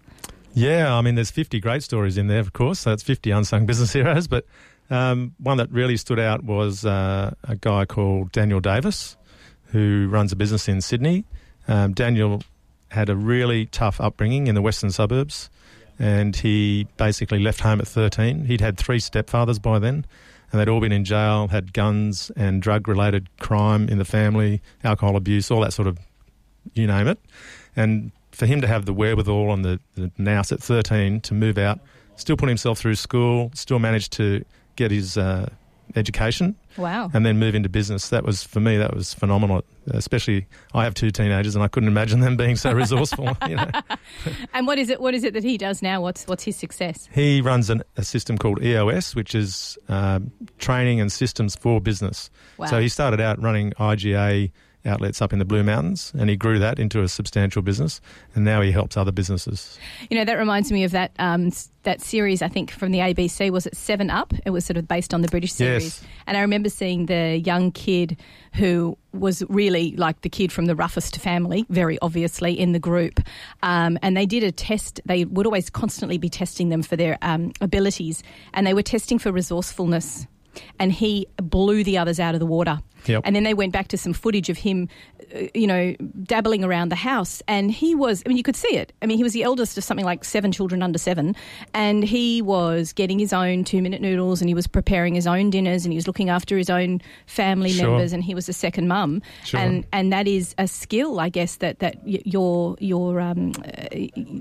Yeah, 0.55 0.95
I 0.95 1.03
mean, 1.03 1.17
there's 1.17 1.31
50 1.31 1.61
great 1.61 1.83
stories 1.83 2.17
in 2.17 2.29
there, 2.29 2.41
of 2.41 2.55
course. 2.55 2.81
So 2.81 2.93
it's 2.93 3.03
50 3.03 3.31
unsung 3.31 3.67
business 3.67 3.93
heroes. 3.99 4.27
But 4.27 4.47
um, 4.91 5.35
one 5.39 5.59
that 5.59 5.71
really 5.71 5.97
stood 5.97 6.19
out 6.19 6.45
was 6.45 6.85
uh, 6.85 7.35
a 7.45 7.57
guy 7.57 7.85
called 7.85 8.33
Daniel 8.33 8.61
Davis, 8.61 9.17
who 9.67 10.09
runs 10.11 10.33
a 10.33 10.37
business 10.37 10.69
in 10.69 10.81
Sydney. 10.81 11.25
Um, 11.69 11.93
Daniel 11.93 12.43
had 12.91 13.09
a 13.09 13.17
really 13.17 13.67
tough 13.67 14.01
upbringing 14.01 14.47
in 14.47 14.55
the 14.55 14.63
western 14.63 14.91
suburbs, 14.91 15.51
and 15.99 16.37
he 16.37 16.87
basically 16.97 17.41
left 17.41 17.61
home 17.61 17.81
at 17.81 17.89
13. 17.89 18.45
He'd 18.45 18.61
had 18.61 18.79
three 18.79 18.99
stepfathers 18.99 19.61
by 19.61 19.79
then, 19.79 20.07
and 20.53 20.61
they'd 20.61 20.69
all 20.69 20.81
been 20.81 20.93
in 20.93 21.05
jail, 21.05 21.49
had 21.49 21.73
guns 21.73 22.31
and 22.37 22.63
drug 22.63 22.87
related 22.87 23.29
crime 23.41 23.89
in 23.89 23.99
the 23.99 24.05
family, 24.05 24.63
alcohol 24.85 25.17
abuse, 25.17 25.51
all 25.51 25.61
that 25.61 25.73
sort 25.73 25.89
of 25.89 25.99
you 26.75 26.87
name 26.87 27.09
it. 27.09 27.19
And 27.75 28.13
for 28.33 28.47
him 28.47 28.61
to 28.61 28.67
have 28.67 28.87
the 28.87 28.93
wherewithal 28.93 29.53
and 29.53 29.65
the, 29.65 29.81
the 29.95 30.11
at 30.31 30.63
13 30.63 31.21
to 31.23 31.35
move 31.35 31.59
out, 31.59 31.81
still 32.17 32.37
put 32.37 32.49
himself 32.49 32.79
through 32.79 32.95
school, 32.95 33.51
still 33.55 33.79
managed 33.79 34.13
to 34.15 34.45
get 34.77 34.91
his 34.91 35.17
uh, 35.19 35.49
education, 35.95 36.57
Wow. 36.77 37.11
and 37.15 37.25
then 37.25 37.39
move 37.39 37.55
into 37.55 37.69
business. 37.69 38.09
That 38.11 38.25
was, 38.25 38.43
for 38.43 38.61
me, 38.61 38.77
that 38.77 38.95
was 38.95 39.15
phenomenal. 39.15 39.65
Especially, 39.89 40.47
I 40.75 40.85
have 40.85 40.95
two 40.95 41.11
teenagers 41.11 41.55
and 41.55 41.63
I 41.65 41.69
couldn't 41.69 41.89
imagine 41.89 42.21
them 42.21 42.37
being 42.37 42.57
so 42.57 42.73
resourceful. 42.73 43.37
you 43.49 43.57
know. 43.57 43.71
And 44.53 44.67
what 44.67 44.79
is 44.79 44.89
it? 44.91 45.01
What 45.01 45.15
is 45.15 45.23
it 45.25 45.35
that 45.35 45.43
he 45.45 45.59
does 45.59 45.83
now? 45.83 46.01
What's 46.01 46.27
what's 46.27 46.45
his 46.45 46.57
success? 46.57 47.09
He 47.13 47.41
runs 47.41 47.69
an, 47.71 47.83
a 47.97 48.03
system 48.05 48.39
called 48.39 48.63
EOS, 48.63 49.15
which 49.15 49.35
is 49.35 49.77
um, 49.89 50.31
training 50.59 51.01
and 51.01 51.11
systems 51.13 51.55
for 51.57 51.81
business. 51.81 52.31
Wow. 52.57 52.67
So 52.67 52.81
he 52.81 52.89
started 52.89 53.21
out 53.21 53.41
running 53.43 53.73
IGA 53.73 54.51
outlets 54.87 55.21
up 55.21 55.33
in 55.33 55.39
the 55.39 55.45
Blue 55.45 55.63
Mountains, 55.63 56.13
and 56.19 56.31
he 56.31 56.37
grew 56.37 56.59
that 56.59 56.79
into 56.79 57.03
a 57.03 57.09
substantial 57.09 57.61
business. 57.63 58.01
And 58.35 58.45
now 58.45 58.61
he 58.63 58.71
helps 58.73 58.97
other 58.97 59.13
businesses. 59.13 59.79
You 60.11 60.17
know, 60.17 60.25
that 60.25 60.35
reminds 60.39 60.71
me 60.73 60.85
of 60.85 60.93
that 60.93 61.13
um, 61.19 61.51
that 61.83 62.01
series. 62.01 62.43
I 62.43 62.49
think 62.49 62.71
from 62.71 62.93
the 62.93 62.99
ABC 62.99 63.51
was 63.51 63.67
it 63.67 63.77
Seven 63.77 64.11
Up? 64.11 64.33
It 64.45 64.51
was 64.51 64.65
sort 64.65 64.77
of 64.77 64.87
based 64.89 65.13
on 65.13 65.23
the 65.23 65.29
British 65.29 65.53
series, 65.53 65.85
Yes. 66.01 66.05
and 66.27 66.37
I 66.37 66.41
remember 66.41 66.69
seeing 66.69 67.07
the 67.07 67.37
young 67.45 67.73
kid 67.73 68.17
who 68.55 68.97
was 69.13 69.43
really 69.49 69.95
like 69.97 70.21
the 70.23 70.29
kid 70.29 70.51
from 70.53 70.67
the 70.67 70.75
roughest 70.77 71.19
family, 71.19 71.65
very 71.69 71.99
obviously 72.01 72.59
in 72.59 72.73
the 72.73 72.79
group. 72.79 73.21
Um, 73.63 73.99
and 74.03 74.17
they 74.17 74.27
did 74.27 74.43
a 74.45 74.53
test. 74.53 75.01
They 75.05 75.25
would 75.25 75.47
always 75.47 75.69
constantly 75.71 76.19
be 76.19 76.29
testing 76.29 76.69
them 76.71 76.83
for 76.83 76.97
their 76.97 77.19
um, 77.23 77.53
abilities, 77.61 78.23
and 78.55 78.67
they 78.67 78.75
were 78.75 78.83
testing 78.83 79.19
for 79.19 79.33
resourcefulness. 79.33 80.27
And 80.79 80.93
he 80.93 81.27
blew 81.37 81.85
the 81.85 81.99
others 81.99 82.19
out 82.21 82.35
of 82.35 82.41
the 82.41 82.47
water. 82.47 82.81
Yep. 83.07 83.23
And 83.25 83.37
then 83.37 83.45
they 83.45 83.55
went 83.55 83.73
back 83.73 83.87
to 83.89 83.97
some 83.99 84.13
footage 84.13 84.49
of 84.49 84.59
him, 84.59 84.89
uh, 85.33 85.43
you 85.55 85.67
know, 85.69 85.95
dabbling 86.25 86.65
around 86.65 86.89
the 86.89 86.97
house. 86.97 87.41
And 87.47 87.71
he 87.71 87.95
was, 87.95 88.21
I 88.27 88.29
mean, 88.29 88.37
you 88.37 88.43
could 88.43 88.57
see 88.57 88.77
it. 88.77 88.93
I 89.01 89.07
mean, 89.07 89.17
he 89.17 89.23
was 89.23 89.33
the 89.33 89.45
eldest 89.45 89.79
of 89.79 89.85
something 89.85 90.05
like 90.05 90.25
seven 90.25 90.51
children 90.51 90.83
under 90.83 90.99
seven. 90.99 91.37
And 91.73 92.03
he 92.03 92.43
was 92.43 92.93
getting 92.93 93.21
his 93.21 93.33
own 93.33 93.63
two 93.63 93.81
minute 93.81 94.01
noodles 94.01 94.41
and 94.41 94.49
he 94.49 94.55
was 94.55 94.67
preparing 94.67 95.15
his 95.15 95.27
own 95.29 95.51
dinners 95.51 95.85
and 95.85 95.93
he 95.93 95.97
was 95.97 96.09
looking 96.09 96.31
after 96.31 96.57
his 96.59 96.69
own 96.69 97.01
family 97.27 97.71
Sure. 97.71 97.91
members 97.91 98.13
and 98.13 98.25
he 98.25 98.35
was 98.35 98.49
a 98.49 98.53
second 98.53 98.89
mum. 98.89 99.23
Sure. 99.45 99.61
And 99.61 99.87
and 99.93 100.13
that 100.13 100.27
is 100.27 100.55
a 100.59 100.67
skill, 100.67 101.21
I 101.21 101.29
guess, 101.29 101.57
that, 101.57 101.79
that 101.79 101.97
your, 102.05 102.77
your 102.81 103.21
um, 103.21 103.53
uh, 103.65 103.87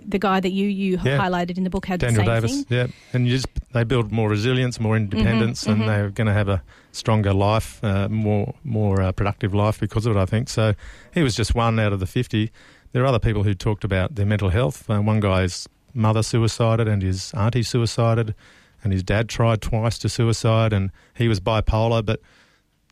the 0.07 0.17
guy 0.19 0.39
that 0.39 0.51
you, 0.51 0.67
you 0.69 1.00
Yeah. 1.03 1.19
highlighted 1.19 1.57
in 1.60 1.65
the 1.65 1.69
book 1.69 1.86
had 1.86 2.00
Daniel 2.00 2.24
the 2.24 2.25
same 2.25 2.36
Davis, 2.41 2.63
thing. 2.63 2.77
yeah, 2.77 2.88
and 3.13 3.27
you 3.27 3.34
just 3.34 3.48
they 3.75 3.84
build 3.84 4.10
more 4.10 4.29
resilience, 4.29 4.79
more 4.79 4.96
independence, 4.96 5.65
mhm. 5.65 5.74
and 5.74 5.82
they're 5.82 6.10
going 6.10 6.27
to 6.27 6.34
have 6.34 6.48
a 6.48 6.63
stronger 6.94 7.34
life, 7.34 7.84
uh, 7.84 8.08
more 8.08 8.55
more 8.63 9.01
uh, 9.01 9.12
productive 9.12 9.53
life 9.53 9.82
because 9.82 10.05
of 10.05 10.15
it. 10.15 10.20
I 10.20 10.25
think 10.25 10.48
so. 10.48 10.75
He 11.13 11.22
was 11.22 11.36
just 11.36 11.53
one 11.53 11.77
out 11.77 11.91
of 11.91 12.00
the 12.00 12.08
fifty. 12.08 12.51
There 12.94 13.03
are 13.03 13.05
other 13.05 13.20
people 13.20 13.44
who 13.44 13.53
talked 13.53 13.84
about 13.84 14.15
their 14.15 14.25
mental 14.25 14.48
health. 14.48 14.89
Uh, 14.89 15.01
one 15.01 15.20
guy's 15.20 15.67
mother 15.94 16.24
suicided, 16.24 16.88
and 16.88 17.01
his 17.01 17.34
auntie 17.34 17.63
suicided, 17.63 18.34
and 18.82 18.94
his 18.94 19.03
dad 19.03 19.27
tried 19.27 19.62
twice 19.62 19.98
to 20.00 20.08
suicide, 20.08 20.72
and 20.72 20.89
he 21.13 21.27
was 21.27 21.41
bipolar. 21.41 22.05
But 22.05 22.22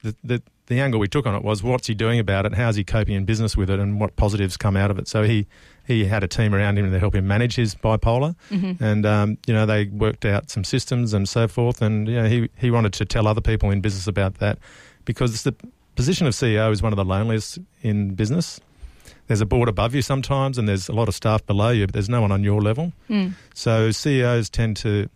the, 0.01 0.13
the 0.21 0.43
the 0.67 0.81
angle 0.81 0.99
we 0.99 1.07
took 1.07 1.25
on 1.25 1.33
it 1.33 1.43
was 1.43 1.63
what's 1.63 1.87
he 1.87 1.95
doing 1.95 2.19
about 2.19 2.45
it? 2.45 2.55
How's 2.55 2.75
he 2.75 2.83
coping 2.83 3.15
in 3.15 3.23
business 3.23 3.55
with 3.55 3.69
it, 3.69 3.79
and 3.79 4.01
what 4.01 4.17
positives 4.17 4.57
come 4.57 4.75
out 4.75 4.91
of 4.91 4.99
it? 4.99 5.07
So 5.07 5.23
he 5.23 5.47
he 5.85 6.05
had 6.05 6.23
a 6.23 6.27
team 6.27 6.53
around 6.55 6.77
him 6.77 6.89
to 6.91 6.99
help 6.99 7.15
him 7.15 7.27
manage 7.27 7.55
his 7.55 7.75
bipolar, 7.75 8.35
Mhm. 8.51 8.79
and 8.81 9.05
um, 9.05 9.37
you 9.47 9.53
know 9.53 9.65
they 9.65 9.85
worked 9.85 10.25
out 10.25 10.49
some 10.49 10.63
systems 10.63 11.13
and 11.13 11.27
so 11.27 11.47
forth. 11.47 11.81
And 11.81 12.07
you 12.07 12.15
know 12.15 12.27
he 12.27 12.49
he 12.57 12.71
wanted 12.71 12.93
to 12.93 13.05
tell 13.05 13.27
other 13.27 13.41
people 13.41 13.69
in 13.71 13.81
business 13.81 14.07
about 14.07 14.35
that 14.35 14.59
because 15.05 15.43
the 15.43 15.53
position 15.95 16.25
of 16.27 16.33
CEO 16.33 16.71
is 16.71 16.81
one 16.81 16.93
of 16.93 16.97
the 16.97 17.05
loneliest 17.05 17.59
in 17.81 18.15
business. 18.15 18.59
There's 19.27 19.41
a 19.41 19.45
board 19.45 19.69
above 19.69 19.95
you 19.95 20.01
sometimes, 20.01 20.57
and 20.57 20.67
there's 20.67 20.89
a 20.89 20.93
lot 20.93 21.07
of 21.07 21.15
staff 21.15 21.45
below 21.45 21.69
you, 21.69 21.85
but 21.87 21.93
there's 21.93 22.09
no 22.09 22.21
one 22.21 22.31
on 22.31 22.43
your 22.43 22.61
level. 22.61 22.91
Mm. 23.09 23.33
So 23.53 23.91
CEOs 23.91 24.49
tend 24.49 24.75
to 24.77 25.07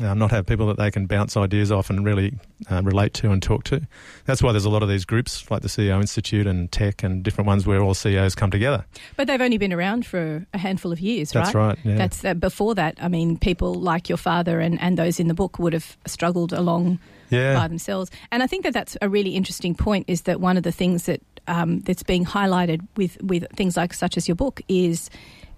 uh, 0.00 0.14
not 0.14 0.30
have 0.30 0.46
people 0.46 0.66
that 0.66 0.76
they 0.76 0.90
can 0.90 1.06
bounce 1.06 1.36
ideas 1.36 1.70
off 1.70 1.90
and 1.90 2.04
really 2.04 2.34
uh, 2.70 2.82
relate 2.82 3.14
to 3.14 3.30
and 3.30 3.42
talk 3.42 3.64
to. 3.64 3.86
That's 4.24 4.42
why 4.42 4.52
there's 4.52 4.64
a 4.64 4.70
lot 4.70 4.82
of 4.82 4.88
these 4.88 5.04
groups 5.04 5.50
like 5.50 5.62
the 5.62 5.68
CEO 5.68 6.00
Institute 6.00 6.46
and 6.46 6.70
TEC 6.72 7.02
and 7.02 7.22
different 7.22 7.46
ones 7.46 7.66
where 7.66 7.80
all 7.80 7.94
CEOs 7.94 8.34
come 8.34 8.50
together. 8.50 8.84
But 9.16 9.26
they've 9.26 9.40
only 9.40 9.58
been 9.58 9.72
around 9.72 10.06
for 10.06 10.46
a 10.52 10.58
handful 10.58 10.92
of 10.92 11.00
years, 11.00 11.34
right? 11.34 11.44
That's 11.44 11.54
right. 11.54 11.78
Yeah. 11.84 11.94
That's 11.96 12.24
uh, 12.24 12.34
before 12.34 12.74
that. 12.74 12.98
I 13.00 13.08
mean, 13.08 13.38
people 13.38 13.74
like 13.74 14.08
your 14.08 14.18
father 14.18 14.60
and, 14.60 14.80
and 14.80 14.98
those 14.98 15.20
in 15.20 15.28
the 15.28 15.34
book 15.34 15.58
would 15.58 15.72
have 15.72 15.96
struggled 16.06 16.52
along 16.52 16.98
yeah. 17.30 17.54
by 17.54 17.68
themselves. 17.68 18.10
And 18.32 18.42
I 18.42 18.46
think 18.46 18.64
that 18.64 18.72
that's 18.72 18.96
a 19.00 19.08
really 19.08 19.30
interesting 19.30 19.74
point. 19.74 20.06
Is 20.08 20.22
that 20.22 20.40
one 20.40 20.56
of 20.56 20.62
the 20.62 20.72
things 20.72 21.04
that 21.04 21.20
um, 21.46 21.80
that's 21.80 22.02
being 22.02 22.24
highlighted 22.24 22.86
with 22.96 23.20
with 23.22 23.46
things 23.54 23.76
like 23.76 23.94
such 23.94 24.16
as 24.16 24.28
your 24.28 24.34
book 24.34 24.60
is 24.68 25.10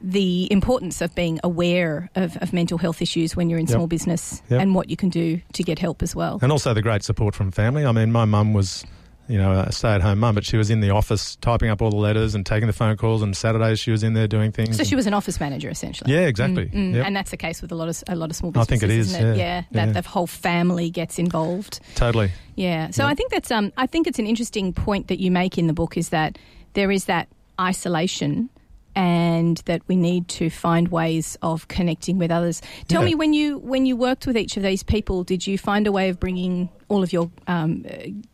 the 0.03 0.51
importance 0.53 1.01
of 1.01 1.15
being 1.15 1.41
aware 1.43 2.11
of, 2.15 2.37
of 2.39 2.53
mental 2.53 2.79
health 2.79 3.01
issues 3.03 3.35
when 3.37 3.49
you're 3.51 3.59
in 3.59 3.67
Yep. 3.67 3.75
small 3.75 3.87
business 3.87 4.43
Yep. 4.51 4.61
and 4.61 4.75
what 4.75 4.91
you 4.91 4.97
can 4.97 5.09
do 5.09 5.41
to 5.55 5.63
get 5.63 5.79
help 5.79 6.03
as 6.03 6.15
well. 6.15 6.39
And 6.43 6.53
also 6.53 6.75
the 6.75 6.83
great 6.83 7.03
support 7.03 7.35
from 7.35 7.51
family. 7.51 7.85
I 7.85 7.93
mean, 7.93 8.13
my 8.13 8.25
mum 8.27 8.53
was, 8.53 8.85
you 9.29 9.39
know, 9.39 9.53
a 9.53 9.73
stay-at-home 9.73 10.19
mum, 10.21 10.35
but 10.37 10.45
she 10.45 10.57
was 10.57 10.71
in 10.71 10.81
the 10.81 10.91
office 10.91 11.35
typing 11.37 11.69
up 11.71 11.83
all 11.83 11.91
the 11.91 11.97
letters 11.97 12.35
and 12.37 12.47
taking 12.47 12.67
the 12.69 12.73
phone 12.73 12.97
calls. 12.97 13.23
And 13.23 13.37
Saturdays 13.37 13.81
she 13.81 13.91
was 13.91 14.03
in 14.05 14.13
there 14.15 14.29
doing 14.29 14.53
things. 14.53 14.77
So 14.77 14.85
she 14.85 14.95
was 14.95 15.07
an 15.09 15.15
office 15.15 15.41
manager 15.41 15.69
essentially. 15.69 16.13
Yeah, 16.13 16.27
exactly. 16.27 16.67
Mm, 16.67 16.73
mm. 16.93 16.95
Yep. 16.97 17.07
And 17.07 17.17
that's 17.17 17.31
the 17.33 17.37
case 17.37 17.61
with 17.63 17.73
a 17.73 17.75
lot 17.75 17.89
of 17.89 18.05
a 18.07 18.15
lot 18.15 18.31
of 18.31 18.37
small 18.37 18.51
I 18.55 18.61
businesses. 18.65 18.81
think 18.81 18.83
it 18.85 18.91
is, 18.97 19.15
it? 19.15 19.37
yeah, 19.37 19.63
that 19.73 19.95
the 19.95 20.03
whole 20.09 20.29
family 20.29 20.91
gets 20.91 21.19
involved. 21.19 21.81
totally. 21.97 22.31
Yeah. 22.55 22.91
So 22.91 23.03
Yeah. 23.03 23.09
I 23.11 23.15
think 23.15 23.33
that's 23.33 23.51
um 23.51 23.73
I 23.77 23.87
think 23.87 24.07
it's 24.07 24.19
an 24.21 24.27
interesting 24.29 24.73
point 24.73 25.09
that 25.09 25.19
you 25.19 25.31
make 25.33 25.59
in 25.59 25.67
the 25.67 25.73
book 25.75 25.97
is 25.97 26.11
that 26.11 26.39
there 26.75 26.93
is 26.93 27.07
that 27.07 27.29
isolation 27.59 28.49
and 28.97 29.59
that 29.67 29.83
we 29.87 29.95
need 29.95 30.27
to 30.29 30.49
find 30.51 30.89
ways 30.89 31.37
of 31.43 31.69
connecting 31.69 32.19
with 32.19 32.31
others. 32.31 32.63
Tell 32.89 33.03
Yeah. 33.03 33.09
me 33.11 33.15
when 33.15 33.33
you 33.35 33.59
when 33.59 33.87
you 33.87 33.95
worked 33.97 34.27
with 34.27 34.37
each 34.37 34.57
of 34.57 34.63
these 34.63 34.83
people, 34.83 35.23
did 35.23 35.47
you 35.47 35.59
find 35.59 35.87
a 35.87 35.93
way 35.93 36.09
of 36.09 36.19
bringing 36.19 36.69
all 36.89 37.03
of 37.03 37.13
your 37.13 37.31
um, 37.49 37.85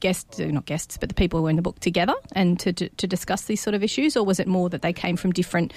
guests, 0.01 0.39
uh, 0.39 0.45
not 0.47 0.65
guests, 0.67 0.97
but 0.99 1.09
the 1.09 1.15
people 1.15 1.39
who 1.39 1.45
were 1.45 1.51
in 1.51 1.57
the 1.57 1.63
book 1.63 1.81
together 1.81 2.15
and 2.33 2.59
to, 2.61 2.73
to 2.73 2.89
to 2.91 3.07
discuss 3.07 3.43
these 3.43 3.61
sort 3.61 3.75
of 3.75 3.83
issues, 3.83 4.17
or 4.17 4.25
was 4.25 4.39
it 4.41 4.47
more 4.47 4.71
that 4.71 4.83
they 4.83 4.93
came 4.93 5.17
from 5.17 5.33
different? 5.33 5.73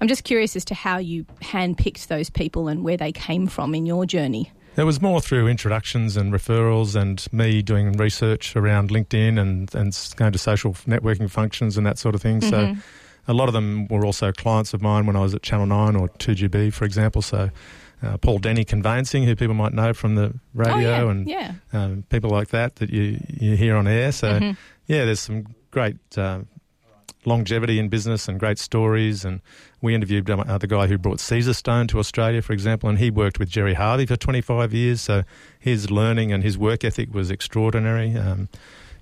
I'm 0.00 0.06
just 0.08 0.22
curious 0.24 0.54
as 0.54 0.64
to 0.66 0.74
how 0.74 0.98
you 0.98 1.24
handpicked 1.42 2.06
those 2.06 2.30
people 2.30 2.68
and 2.68 2.84
where 2.84 2.96
they 2.96 3.10
came 3.10 3.48
from 3.48 3.74
in 3.74 3.84
your 3.84 4.06
journey. 4.06 4.52
It 4.76 4.84
was 4.84 5.02
more 5.02 5.20
through 5.20 5.48
introductions 5.48 6.16
and 6.16 6.32
referrals 6.32 6.94
and 6.94 7.26
me 7.32 7.62
doing 7.62 7.92
research 7.96 8.54
around 8.54 8.90
LinkedIn 8.90 9.36
and, 9.40 9.74
and 9.74 10.12
going 10.14 10.30
to 10.30 10.38
social 10.38 10.74
networking 10.86 11.28
functions 11.28 11.76
and 11.76 11.84
that 11.84 11.98
sort 11.98 12.14
of 12.14 12.22
thing. 12.22 12.40
So 12.40 12.58
Mhm. 12.68 12.78
A 13.28 13.34
lot 13.34 13.48
of 13.48 13.52
them 13.52 13.86
were 13.88 14.04
also 14.04 14.32
clients 14.32 14.72
of 14.74 14.80
mine 14.82 15.06
when 15.06 15.14
I 15.14 15.20
was 15.20 15.34
at 15.34 15.42
Channel 15.42 15.66
9 15.66 15.96
or 15.96 16.08
2GB, 16.08 16.72
for 16.72 16.84
example. 16.86 17.20
So 17.22 17.50
uh, 18.02 18.16
Paul 18.18 18.38
Denny 18.38 18.64
Conveyancing, 18.64 19.24
who 19.24 19.36
people 19.36 19.54
might 19.54 19.72
know 19.74 19.92
from 19.92 20.14
the 20.14 20.34
radio 20.54 20.76
oh, 20.76 20.80
yeah. 20.80 21.10
and 21.10 21.28
yeah. 21.28 21.52
um, 21.72 22.04
people 22.08 22.30
like 22.30 22.48
that 22.48 22.76
that 22.76 22.90
you, 22.90 23.20
you 23.28 23.56
hear 23.56 23.76
on 23.76 23.86
air. 23.86 24.12
So, 24.12 24.40
Mhm. 24.40 24.56
yeah, 24.86 25.04
there's 25.04 25.20
some 25.20 25.46
great 25.70 25.96
uh, 26.16 26.40
longevity 27.24 27.78
in 27.78 27.88
business 27.88 28.28
and 28.28 28.38
great 28.40 28.58
stories. 28.58 29.24
And 29.24 29.40
we 29.82 29.94
interviewed 29.94 30.30
um, 30.30 30.40
uh, 30.40 30.58
the 30.58 30.66
guy 30.66 30.86
who 30.86 30.96
brought 30.96 31.18
Caesarstone 31.18 31.88
to 31.88 31.98
Australia, 31.98 32.40
for 32.40 32.52
example, 32.52 32.88
and 32.88 32.98
he 32.98 33.10
worked 33.10 33.38
with 33.38 33.50
Gerry 33.50 33.74
Harvey 33.74 34.06
for 34.06 34.16
25 34.16 34.72
years. 34.72 35.00
So 35.00 35.24
his 35.58 35.90
learning 35.90 36.32
and 36.32 36.42
his 36.42 36.56
work 36.56 36.84
ethic 36.84 37.12
was 37.12 37.30
extraordinary. 37.30 38.16
Um, 38.16 38.48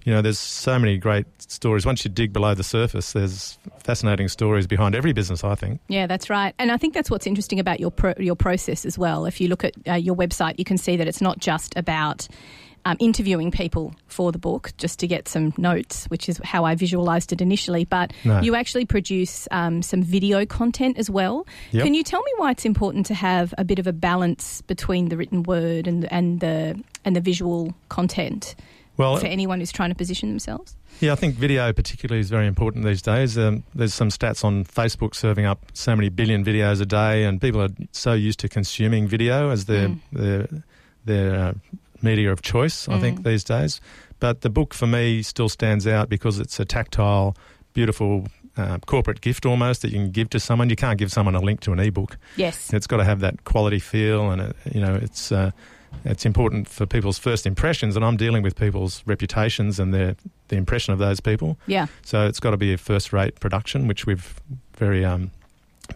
you 0.06 0.12
know, 0.14 0.22
there's 0.22 0.38
so 0.38 0.78
many 0.78 0.96
great 0.98 1.26
stories. 1.42 1.84
Once 1.84 2.04
you 2.04 2.10
dig 2.10 2.32
below 2.32 2.54
the 2.54 2.62
surface, 2.62 3.12
there's 3.12 3.58
fascinating 3.82 4.28
stories 4.28 4.66
behind 4.68 4.94
every 4.94 5.12
business, 5.12 5.42
I 5.42 5.56
think. 5.56 5.80
Yeah, 5.88 6.06
that's 6.06 6.30
right. 6.30 6.54
And 6.60 6.70
I 6.70 6.76
think 6.76 6.94
that's 6.94 7.10
what's 7.10 7.26
interesting 7.26 7.58
about 7.58 7.80
your 7.80 7.90
pro- 7.90 8.14
your 8.18 8.36
process 8.36 8.86
as 8.86 8.96
well. 8.96 9.26
If 9.26 9.40
you 9.40 9.48
look 9.48 9.64
at 9.64 9.74
uh, 9.88 9.94
your 9.94 10.14
website, 10.14 10.58
you 10.58 10.64
can 10.64 10.78
see 10.78 10.96
that 10.96 11.08
it's 11.08 11.20
not 11.20 11.40
just 11.40 11.76
about 11.76 12.28
um, 12.84 12.96
interviewing 13.00 13.50
people 13.50 13.96
for 14.06 14.30
the 14.30 14.38
book 14.38 14.72
just 14.78 15.00
to 15.00 15.08
get 15.08 15.26
some 15.26 15.52
notes, 15.58 16.04
which 16.06 16.28
is 16.28 16.40
how 16.44 16.64
I 16.64 16.76
visualized 16.76 17.32
it 17.32 17.40
initially, 17.40 17.84
but 17.84 18.12
No. 18.24 18.40
you 18.42 18.54
actually 18.54 18.84
produce 18.86 19.48
um, 19.50 19.82
some 19.82 20.04
video 20.04 20.46
content 20.46 20.98
as 20.98 21.10
well. 21.10 21.48
Yep. 21.72 21.82
Can 21.82 21.94
you 21.94 22.04
tell 22.04 22.22
me 22.22 22.30
why 22.36 22.52
it's 22.52 22.64
important 22.64 23.04
to 23.06 23.14
have 23.14 23.52
a 23.58 23.64
bit 23.64 23.80
of 23.80 23.88
a 23.88 23.92
balance 23.92 24.62
between 24.62 25.08
the 25.08 25.16
written 25.16 25.42
word 25.42 25.88
and 25.88 26.04
and 26.12 26.38
the 26.38 26.80
and 27.04 27.16
the 27.16 27.20
visual 27.20 27.74
content 27.88 28.54
Well, 28.96 29.16
for 29.18 29.26
anyone 29.26 29.60
who's 29.60 29.72
trying 29.72 29.90
to 29.90 29.94
position 29.94 30.28
themselves? 30.30 30.76
Yeah, 31.00 31.12
I 31.12 31.16
think 31.16 31.34
video 31.34 31.72
particularly 31.72 32.20
is 32.20 32.30
very 32.30 32.46
important 32.46 32.84
these 32.84 33.02
days. 33.02 33.36
Um, 33.36 33.62
there's 33.74 33.92
some 33.92 34.08
stats 34.08 34.44
on 34.44 34.64
Facebook 34.64 35.14
serving 35.14 35.44
up 35.44 35.66
so 35.74 35.94
many 35.94 36.08
billion 36.08 36.44
videos 36.44 36.80
a 36.80 36.86
day, 36.86 37.24
and 37.24 37.40
people 37.40 37.60
are 37.60 37.68
so 37.92 38.12
used 38.14 38.38
to 38.40 38.48
consuming 38.48 39.06
video 39.06 39.50
as 39.50 39.66
their 39.66 39.88
Mm. 39.88 40.00
their 40.12 40.48
their 41.04 41.34
uh, 41.34 41.52
media 42.02 42.32
of 42.32 42.42
choice. 42.42 42.88
I 42.88 42.98
think 42.98 43.20
Mm. 43.20 43.24
these 43.24 43.44
days, 43.44 43.80
but 44.18 44.40
the 44.40 44.50
book 44.50 44.72
for 44.74 44.86
me 44.86 45.22
still 45.22 45.48
stands 45.48 45.86
out 45.86 46.08
because 46.08 46.38
it's 46.38 46.58
a 46.58 46.64
tactile, 46.64 47.36
beautiful. 47.74 48.26
Uh, 48.58 48.78
corporate 48.86 49.20
gift 49.20 49.44
almost 49.44 49.82
that 49.82 49.88
you 49.92 49.98
can 49.98 50.10
give 50.10 50.30
to 50.30 50.40
someone. 50.40 50.70
You 50.70 50.76
can't 50.76 50.98
give 50.98 51.12
someone 51.12 51.34
a 51.34 51.40
link 51.42 51.60
to 51.60 51.72
an 51.74 51.78
ebook. 51.78 52.16
Yes. 52.36 52.72
It's 52.72 52.86
got 52.86 52.96
to 52.96 53.04
have 53.04 53.20
that 53.20 53.44
quality 53.44 53.78
feel, 53.78 54.30
and 54.30 54.40
it, 54.40 54.56
you 54.72 54.80
know, 54.80 54.94
it's 54.94 55.30
uh, 55.30 55.50
it's 56.04 56.24
important 56.26 56.68
for 56.68 56.86
people's 56.86 57.18
first 57.18 57.46
impressions. 57.46 57.96
And 57.96 58.04
I'm 58.04 58.16
dealing 58.16 58.42
with 58.42 58.56
people's 58.56 59.02
reputations 59.06 59.78
and 59.80 59.92
their 59.94 60.16
the 60.48 60.56
impression 60.56 60.92
of 60.92 60.98
those 60.98 61.20
people. 61.20 61.58
Yeah. 61.66 61.86
So 62.02 62.26
it's 62.26 62.38
got 62.40 62.52
to 62.52 62.56
be 62.56 62.72
a 62.72 62.78
first-rate 62.78 63.40
production, 63.40 63.88
which 63.88 64.06
we've 64.06 64.40
very 64.76 65.04
um, 65.04 65.30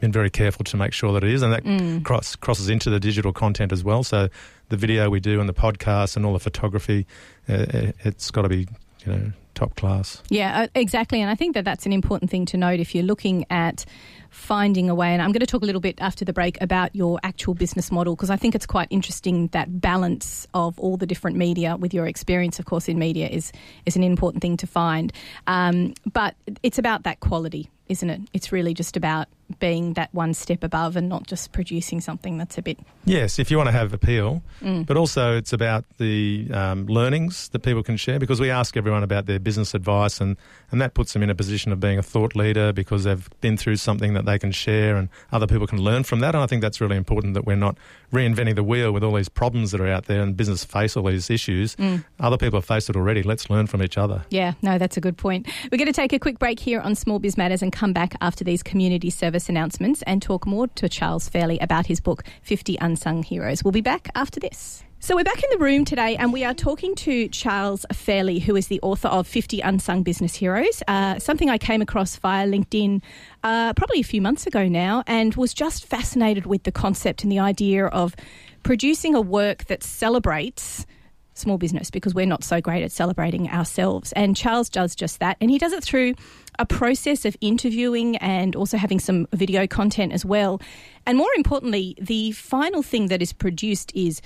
been 0.00 0.12
very 0.12 0.30
careful 0.30 0.64
to 0.64 0.76
make 0.76 0.92
sure 0.92 1.12
that 1.12 1.23
it 1.25 1.33
is, 1.33 1.42
and 1.42 1.52
that 1.52 1.64
Mm. 1.64 2.04
cross, 2.04 2.37
crosses 2.37 2.69
into 2.69 2.90
the 2.90 3.00
digital 3.00 3.33
content 3.33 3.73
as 3.73 3.85
well. 3.85 4.02
So 4.02 4.28
the 4.69 4.76
video 4.76 5.11
we 5.11 5.21
do 5.21 5.40
and 5.40 5.49
the 5.49 5.52
podcast 5.54 6.16
and 6.16 6.25
all 6.26 6.33
the 6.33 6.38
photography, 6.40 7.07
uh, 7.49 7.92
it's 8.04 8.30
got 8.30 8.42
to 8.42 8.49
be 8.49 8.66
you 9.07 9.12
know 9.12 9.33
top 9.60 9.76
class. 9.76 10.22
Yeah, 10.30 10.62
uh, 10.62 10.66
exactly. 10.74 11.20
And 11.20 11.30
I 11.30 11.34
think 11.34 11.54
that 11.54 11.64
that's 11.64 11.86
an 11.86 11.92
important 11.92 12.30
thing 12.30 12.46
to 12.46 12.56
note 12.56 12.80
if 12.80 12.94
you're 12.94 13.04
looking 13.04 13.44
at 13.50 13.84
finding 14.30 14.88
a 14.88 14.94
way. 14.94 15.12
And 15.12 15.20
I'm 15.20 15.32
going 15.32 15.40
to 15.40 15.46
talk 15.46 15.62
a 15.62 15.66
little 15.66 15.80
bit 15.80 16.00
after 16.00 16.24
the 16.24 16.32
break 16.32 16.60
about 16.62 16.94
your 16.96 17.18
actual 17.22 17.54
business 17.54 17.92
model 17.92 18.16
because 18.16 18.30
I 18.30 18.36
think 18.36 18.54
it's 18.54 18.66
quite 18.66 18.88
interesting 18.90 19.48
that 19.48 19.80
balance 19.80 20.46
of 20.54 20.78
all 20.78 20.96
the 20.96 21.06
different 21.06 21.36
media 21.36 21.76
with 21.76 21.92
your 21.92 22.06
experience, 22.06 22.58
of 22.58 22.64
course, 22.64 22.88
in 22.88 22.98
media 22.98 23.28
is 23.28 23.52
is 23.86 23.96
an 23.96 24.02
important 24.02 24.40
thing 24.40 24.56
to 24.56 24.66
find. 24.66 25.12
Um, 25.46 25.94
but 26.10 26.34
it's 26.62 26.78
about 26.78 27.02
that 27.02 27.20
quality, 27.20 27.70
isn't 27.88 28.08
it? 28.08 28.20
It's 28.32 28.52
really 28.52 28.72
just 28.72 28.96
about 28.96 29.28
being 29.59 29.95
that 29.95 30.09
one 30.14 30.33
step 30.35 30.62
above 30.62 30.97
and 30.97 31.09
not 31.09 31.26
just 31.26 31.52
producing 31.52 32.00
something 32.00 32.38
that's 32.38 32.57
a 32.59 32.62
bit. 32.62 32.78
Yes, 33.04 33.38
if 33.38 33.50
you 33.50 33.57
want 33.57 33.69
to 33.69 33.73
have 33.73 33.92
appeal, 33.92 34.42
Mm. 34.62 34.85
but 34.87 34.97
also 34.99 35.37
it's 35.37 35.52
about 35.54 35.85
the 35.99 36.47
um, 36.52 36.85
learnings 36.87 37.49
that 37.49 37.61
people 37.61 37.83
can 37.83 37.97
share 37.97 38.19
because 38.19 38.40
we 38.40 38.50
ask 38.50 38.76
everyone 38.76 39.02
about 39.02 39.25
their 39.26 39.38
business 39.38 39.75
advice 39.75 40.21
and, 40.21 40.37
and 40.71 40.80
that 40.83 40.92
puts 40.92 41.14
them 41.14 41.23
in 41.23 41.30
a 41.30 41.35
position 41.35 41.73
of 41.73 41.80
being 41.80 41.99
a 41.99 42.02
thought 42.02 42.37
leader 42.37 42.73
because 42.73 43.04
they've 43.04 43.28
been 43.40 43.57
through 43.57 43.76
something 43.76 44.12
that 44.14 44.26
they 44.26 44.38
can 44.38 44.52
share 44.52 44.97
and 44.97 45.09
other 45.33 45.47
people 45.47 45.66
can 45.66 45.80
learn 45.80 46.04
from 46.04 46.21
that. 46.21 46.35
And 46.35 46.45
I 46.45 46.47
think 46.47 46.61
that's 46.61 46.80
really 46.80 46.97
important 46.97 47.33
that 47.35 47.47
we're 47.47 47.57
not 47.57 47.76
reinventing 48.12 48.54
the 48.54 48.62
wheel 48.64 48.92
with 48.92 49.02
all 49.02 49.14
these 49.14 49.28
problems 49.30 49.71
that 49.71 49.80
are 49.80 49.87
out 49.88 50.07
there 50.07 50.21
and 50.23 50.37
business 50.37 50.64
face 50.64 50.97
all 50.97 51.04
these 51.04 51.30
issues. 51.30 51.76
Mm. 51.76 52.04
Other 52.19 52.37
people 52.37 52.59
have 52.59 52.66
faced 52.66 52.90
it 52.90 52.97
already. 52.97 53.23
Let's 53.23 53.49
learn 53.49 53.66
from 53.66 53.83
each 53.83 53.97
other. 53.97 54.25
Yeah, 54.30 54.52
no, 54.62 54.76
that's 54.78 54.97
a 54.97 55.00
good 55.00 55.16
point. 55.16 55.49
We're 55.73 55.78
going 55.78 55.87
to 55.87 55.92
take 55.92 56.12
a 56.12 56.19
quick 56.19 56.38
break 56.38 56.61
here 56.61 56.80
on 56.80 56.95
Small 56.95 57.19
Biz 57.19 57.37
Matters 57.38 57.62
and 57.62 57.73
come 57.73 57.92
back 57.95 58.14
after 58.21 58.45
these 58.45 58.62
community 58.62 59.09
service 59.40 59.49
announcements 59.49 60.02
and 60.02 60.20
talk 60.20 60.47
more 60.47 60.68
to 60.68 60.88
Charles 60.88 61.28
Fairlie 61.28 61.59
about 61.61 61.87
his 61.87 62.00
book, 62.00 62.25
50 62.42 62.76
Unsung 62.80 63.23
Heroes. 63.23 63.64
We'll 63.64 63.73
be 63.73 63.80
back 63.80 64.11
after 64.14 64.38
this. 64.38 64.85
So, 65.02 65.16
we're 65.16 65.25
back 65.25 65.42
in 65.42 65.49
the 65.50 65.64
room 65.64 65.87
today 65.87 66.14
and 66.16 66.30
we 66.30 66.44
are 66.44 66.52
talking 66.52 66.94
to 66.97 67.26
Charles 67.28 67.87
Fairlie, 67.90 68.38
who 68.38 68.54
is 68.54 68.66
the 68.66 68.78
author 68.82 69.09
of 69.09 69.26
50 69.26 69.62
Unsung 69.62 70.02
Business 70.02 70.35
Heroes, 70.35 70.82
uh, 70.88 71.18
something 71.18 71.49
I 71.49 71.56
came 71.56 71.80
across 71.80 72.16
via 72.16 72.47
LinkedIn 72.47 73.00
uh, 73.42 73.73
probably 73.73 74.00
a 74.00 74.04
few 74.04 74.20
months 74.20 74.47
ago 74.47 74.68
now 74.68 75.02
and 75.06 75.35
was 75.37 75.54
just 75.54 75.87
fascinated 75.87 76.44
with 76.44 76.64
the 76.64 76.73
concept 76.73 77.23
and 77.23 77.32
the 77.32 77.38
idea 77.38 77.87
of 77.87 78.14
producing 78.62 79.14
a 79.14 79.23
work 79.23 79.64
that 79.66 79.82
celebrates 79.82 80.85
small 81.34 81.58
business 81.58 81.90
because 81.90 82.14
we're 82.14 82.26
not 82.26 82.44
so 82.44 82.60
great 82.60 82.82
at 82.82 82.92
celebrating 82.92 83.49
ourselves. 83.49 84.12
And 84.12 84.37
Charles 84.37 84.68
does 84.68 84.94
just 84.94 85.20
that. 85.20 85.37
And 85.40 85.50
he 85.50 85.58
does 85.58 85.72
it 85.72 85.82
through 85.82 86.14
a 86.58 86.66
process 86.66 87.25
of 87.25 87.37
interviewing 87.40 88.16
and 88.18 88.54
also 88.54 88.76
having 88.76 89.00
some 89.00 89.26
video 89.32 89.66
content 89.66 90.12
as 90.12 90.25
well. 90.25 90.60
And 91.06 91.16
more 91.16 91.30
importantly, 91.37 91.96
the 92.00 92.32
final 92.32 92.82
thing 92.82 93.08
that 93.08 93.22
is 93.22 93.32
produced 93.32 93.92
is. 93.94 94.20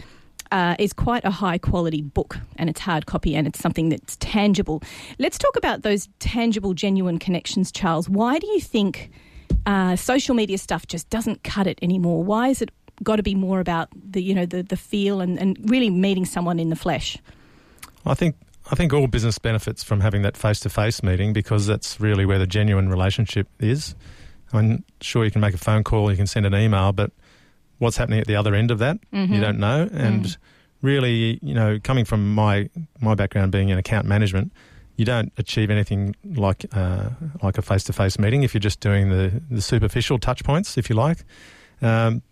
Uh, 0.53 0.77
is 0.79 0.93
quite 0.93 1.25
a 1.25 1.31
high 1.31 1.57
quality 1.57 2.03
book 2.03 2.39
and 2.57 2.69
it's 2.71 2.79
hard 2.79 3.07
copy 3.07 3.35
and 3.35 3.47
it's 3.47 3.59
something 3.59 3.89
that's 3.89 4.17
tangible. 4.17 4.83
Let's 5.19 5.39
talk 5.39 5.57
about 5.57 5.83
those 5.83 6.09
tangible, 6.21 6.75
genuine 6.75 7.19
connections, 7.19 7.73
Charles. 7.73 8.09
Why 8.09 8.39
do 8.39 8.47
you 8.49 8.61
think 8.61 9.11
uh, 9.67 9.97
social 9.97 10.35
media 10.35 10.59
stuff 10.59 10.87
just 10.87 11.09
doesn't 11.11 11.43
cut 11.43 11.67
it 11.67 11.79
anymore? 11.83 12.23
Why 12.23 12.49
is 12.49 12.63
it 12.63 12.71
got 13.03 13.17
to 13.17 13.23
be 13.23 13.35
more 13.35 13.61
about 13.61 13.89
the 13.95 14.23
you 14.23 14.35
know 14.35 14.47
the 14.47 14.63
the 14.63 14.77
feel 14.77 15.21
and, 15.21 15.39
and 15.39 15.59
really 15.71 15.91
meeting 15.91 16.25
someone 16.25 16.59
in 16.59 16.69
the 16.71 16.77
flesh? 16.77 17.19
I 18.07 18.15
think 18.15 18.37
I 18.71 18.75
think 18.75 18.93
all 18.93 19.07
business 19.07 19.39
benefits 19.39 19.83
from 19.83 20.01
having 20.01 20.23
that 20.23 20.37
face 20.37 20.61
to 20.61 20.69
face 20.71 21.03
meeting 21.03 21.33
because 21.33 21.67
that's 21.67 22.01
really 22.01 22.25
where 22.27 22.39
the 22.39 22.47
genuine 22.47 22.89
relationship 22.89 23.49
is. 23.61 23.95
I'm 24.53 24.85
sure 25.01 25.25
you 25.25 25.31
can 25.31 25.41
make 25.41 25.55
a 25.55 25.59
phone 25.59 25.83
call, 25.85 26.11
you 26.11 26.17
can 26.17 26.27
send 26.29 26.47
an 26.47 26.55
email, 26.55 26.93
but 26.93 27.11
what's 27.79 27.97
happening 27.97 28.21
at 28.21 28.27
the 28.27 28.37
other 28.37 28.55
end 28.55 28.71
of 28.71 28.79
that. 28.79 28.99
Mm-hmm. 29.13 29.35
You 29.35 29.41
don't 29.41 29.59
know, 29.59 29.89
and 29.93 30.25
Mm. 30.25 30.37
really, 30.83 31.39
you 31.43 31.55
know, 31.55 31.79
coming 31.83 32.05
from 32.05 32.35
my 32.35 32.69
my 33.01 33.15
background 33.15 33.51
being 33.53 33.71
in 33.71 33.79
account 33.79 34.07
management, 34.07 34.53
you 34.97 35.05
don't 35.05 35.33
achieve 35.39 35.71
anything 35.71 36.15
like 36.25 36.67
uh, 36.73 37.09
like 37.43 37.59
a 37.59 37.63
face 37.63 37.83
to 37.85 37.93
face 37.93 38.19
meeting 38.19 38.43
if 38.45 38.55
you're 38.55 38.61
just 38.61 38.81
doing 38.81 39.09
the 39.11 39.43
the 39.51 39.61
superficial 39.63 40.19
touch 40.19 40.45
points, 40.45 40.79
if 40.79 40.89
you 40.89 40.95
like. 40.95 41.25
Um, 41.83 42.23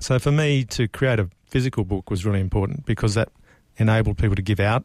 so 0.00 0.18
for 0.18 0.32
me 0.32 0.64
to 0.64 0.88
create 0.88 1.18
a 1.20 1.28
physical 1.46 1.84
book 1.84 2.10
was 2.10 2.24
really 2.24 2.40
important 2.40 2.84
because 2.86 3.14
that 3.14 3.28
enabled 3.76 4.18
people 4.18 4.36
to 4.36 4.42
give 4.42 4.60
out 4.60 4.84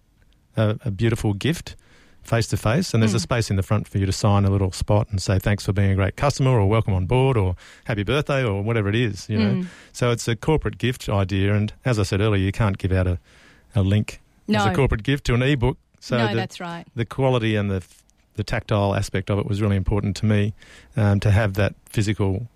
a, 0.56 0.78
a 0.86 0.92
beautiful 0.92 1.34
gift 1.34 1.76
face 2.24 2.48
to 2.48 2.58
face, 2.58 2.94
and 2.94 3.02
there's 3.02 3.14
a 3.14 3.18
Mm. 3.18 3.22
space 3.22 3.50
in 3.50 3.56
the 3.56 3.64
front 3.64 3.88
for 3.88 4.00
you 4.00 4.06
to 4.06 4.12
sign 4.12 4.44
a 4.44 4.50
little 4.50 4.72
spot 4.74 5.08
and 5.10 5.22
say 5.22 5.40
thanks 5.40 5.66
for 5.66 5.72
being 5.72 5.92
a 5.92 5.96
great 5.96 6.18
customer 6.18 6.52
or 6.52 6.68
welcome 6.68 6.94
on 6.94 7.06
board 7.06 7.38
or 7.38 7.56
happy 7.86 8.04
birthday 8.04 8.44
or 8.44 8.62
whatever 8.62 8.90
it 8.90 8.96
is. 8.96 9.30
You 9.30 9.38
know, 9.38 9.54
Mm. 9.62 9.68
so 9.94 10.12
it's 10.12 10.28
a 10.28 10.36
corporate 10.36 10.78
gift 10.78 11.08
idea, 11.08 11.54
and 11.56 11.72
as 11.86 11.98
I 12.00 12.04
said 12.04 12.20
earlier, 12.20 12.44
you 12.44 12.52
can't 12.52 12.78
give 12.78 12.92
out 12.92 13.08
a, 13.08 13.18
a 13.76 13.82
link 13.82 14.20
No, 14.46 14.60
as 14.60 14.66
a 14.66 14.74
corporate 14.74 15.04
gift 15.04 15.26
to 15.28 15.36
an 15.36 15.42
ebook. 15.42 15.78
So 16.02 16.18
no, 16.18 16.28
the, 16.28 16.36
that's 16.36 16.60
right. 16.60 16.86
the 16.96 17.06
quality 17.06 17.56
and 17.56 17.72
the 17.72 17.82
the 18.36 18.44
tactile 18.44 18.94
aspect 18.94 19.32
of 19.32 19.40
it 19.40 19.48
was 19.48 19.62
really 19.64 19.76
important 19.78 20.16
to 20.18 20.26
me 20.26 20.54
um, 20.96 21.20
to 21.22 21.32
have 21.32 21.54
that 21.56 21.74
physical 21.90 22.48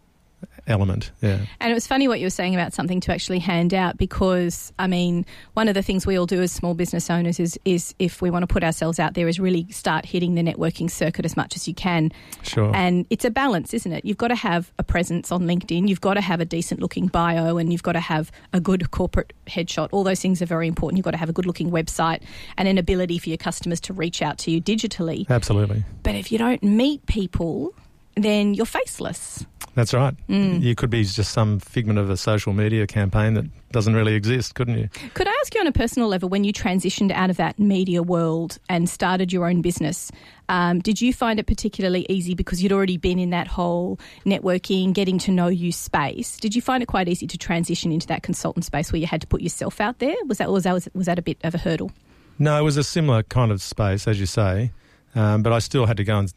element. 0.67 1.11
Yeah, 1.21 1.45
And 1.59 1.71
it 1.71 1.73
was 1.73 1.87
funny 1.87 2.07
what 2.07 2.19
you 2.19 2.25
were 2.25 2.31
saying 2.31 2.55
about 2.55 2.73
something 2.73 2.99
to 3.01 3.13
actually 3.13 3.39
hand 3.39 3.73
out 3.73 3.97
because 3.97 4.71
I 4.79 4.87
mean, 4.87 5.25
one 5.53 5.67
of 5.67 5.73
the 5.73 5.81
things 5.81 6.05
we 6.05 6.17
all 6.17 6.25
do 6.25 6.41
as 6.41 6.51
small 6.51 6.73
business 6.73 7.09
owners 7.09 7.39
is 7.39 7.59
is 7.65 7.93
if 7.99 8.21
we 8.21 8.29
want 8.29 8.43
to 8.43 8.47
put 8.47 8.63
ourselves 8.63 8.99
out 8.99 9.13
there 9.13 9.27
is 9.27 9.39
really 9.39 9.67
start 9.71 10.05
hitting 10.05 10.35
the 10.35 10.41
networking 10.41 10.89
circuit 10.89 11.25
as 11.25 11.35
much 11.35 11.55
as 11.55 11.67
you 11.67 11.73
can. 11.73 12.11
sure. 12.43 12.75
And 12.75 13.05
it's 13.09 13.25
a 13.25 13.31
balance, 13.31 13.73
isn't 13.73 13.91
it? 13.91 14.05
You've 14.05 14.17
got 14.17 14.29
to 14.29 14.35
have 14.35 14.71
a 14.77 14.83
presence 14.83 15.31
on 15.31 15.43
LinkedIn, 15.43 15.87
you've 15.87 16.01
got 16.01 16.15
to 16.15 16.21
have 16.21 16.39
a 16.39 16.45
decent 16.45 16.79
looking 16.79 17.07
bio, 17.07 17.57
and 17.57 17.71
you've 17.71 17.83
got 17.83 17.93
to 17.93 17.99
have 17.99 18.31
a 18.53 18.59
good 18.59 18.91
corporate 18.91 19.33
headshot. 19.47 19.89
All 19.91 20.03
those 20.03 20.21
things 20.21 20.41
are 20.41 20.45
very 20.45 20.67
important. 20.67 20.97
You've 20.97 21.05
got 21.05 21.11
to 21.11 21.17
have 21.17 21.29
a 21.29 21.33
good 21.33 21.45
looking 21.45 21.71
website 21.71 22.21
and 22.57 22.67
an 22.67 22.77
ability 22.77 23.17
for 23.19 23.29
your 23.29 23.37
customers 23.37 23.79
to 23.81 23.93
reach 23.93 24.21
out 24.21 24.37
to 24.39 24.51
you 24.51 24.61
digitally. 24.61 25.27
Absolutely, 25.29 25.83
But 26.03 26.15
if 26.15 26.31
you 26.31 26.37
don't 26.37 26.63
meet 26.63 27.05
people, 27.05 27.73
then 28.15 28.53
you're 28.53 28.65
faceless. 28.65 29.45
That's 29.73 29.93
right. 29.93 30.13
Mm. 30.27 30.61
You 30.61 30.75
could 30.75 30.89
be 30.89 31.03
just 31.03 31.31
some 31.31 31.59
figment 31.59 31.97
of 31.97 32.09
a 32.09 32.17
social 32.17 32.51
media 32.51 32.85
campaign 32.87 33.35
that 33.35 33.45
doesn't 33.71 33.95
really 33.95 34.15
exist, 34.15 34.53
couldn't 34.53 34.77
you? 34.77 34.89
Could 35.13 35.27
I 35.27 35.31
ask 35.41 35.53
you 35.55 35.61
on 35.61 35.67
a 35.67 35.71
personal 35.71 36.09
level, 36.09 36.27
when 36.27 36.43
you 36.43 36.51
transitioned 36.51 37.11
out 37.11 37.29
of 37.29 37.37
that 37.37 37.57
media 37.57 38.03
world 38.03 38.59
and 38.67 38.89
started 38.89 39.31
your 39.31 39.47
own 39.47 39.61
business, 39.61 40.11
um, 40.49 40.79
did 40.79 40.99
you 41.01 41.13
find 41.13 41.39
it 41.39 41.47
particularly 41.47 42.05
easy 42.09 42.35
because 42.35 42.61
you'd 42.61 42.73
already 42.73 42.97
been 42.97 43.17
in 43.17 43.29
that 43.29 43.47
whole 43.47 43.97
networking, 44.25 44.93
getting 44.93 45.17
to 45.19 45.31
know 45.31 45.47
you 45.47 45.71
space? 45.71 46.37
Did 46.37 46.53
you 46.53 46.61
find 46.61 46.83
it 46.83 46.87
quite 46.87 47.07
easy 47.07 47.25
to 47.27 47.37
transition 47.37 47.93
into 47.93 48.07
that 48.07 48.23
consultant 48.23 48.65
space 48.65 48.91
where 48.91 48.99
you 48.99 49.07
had 49.07 49.21
to 49.21 49.27
put 49.27 49.41
yourself 49.41 49.79
out 49.79 49.99
there? 49.99 50.15
Was 50.27 50.39
that 50.39 50.51
was 50.51 50.63
that 50.63 50.87
was 50.93 51.05
that 51.05 51.17
a 51.17 51.21
bit 51.21 51.37
of 51.43 51.55
a 51.55 51.57
hurdle? 51.57 51.91
No, 52.37 52.59
it 52.59 52.63
was 52.63 52.75
a 52.75 52.83
similar 52.83 53.23
kind 53.23 53.51
of 53.51 53.61
space, 53.61 54.07
as 54.07 54.19
you 54.19 54.25
say, 54.25 54.71
um, 55.15 55.43
but 55.43 55.53
I 55.53 55.59
still 55.59 55.85
had 55.85 55.97
to 55.97 56.03
go 56.03 56.17
and 56.17 56.33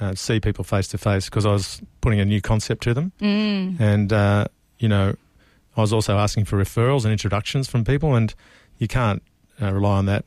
uh, 0.00 0.14
see 0.14 0.40
people 0.40 0.64
face 0.64 0.88
to 0.88 0.98
face 0.98 1.26
because 1.26 1.46
I 1.46 1.52
was 1.52 1.80
putting 2.00 2.20
a 2.20 2.24
new 2.24 2.40
concept 2.40 2.82
to 2.84 2.94
them. 2.94 3.12
Mm. 3.20 3.80
And, 3.80 4.12
uh, 4.12 4.46
you 4.78 4.88
know, 4.88 5.14
I 5.76 5.80
was 5.80 5.92
also 5.92 6.16
asking 6.18 6.44
for 6.46 6.56
referrals 6.62 7.04
and 7.04 7.12
introductions 7.12 7.68
from 7.68 7.84
people, 7.84 8.14
and 8.14 8.34
you 8.78 8.88
can't 8.88 9.22
uh, 9.60 9.72
rely 9.72 9.98
on 9.98 10.06
that 10.06 10.24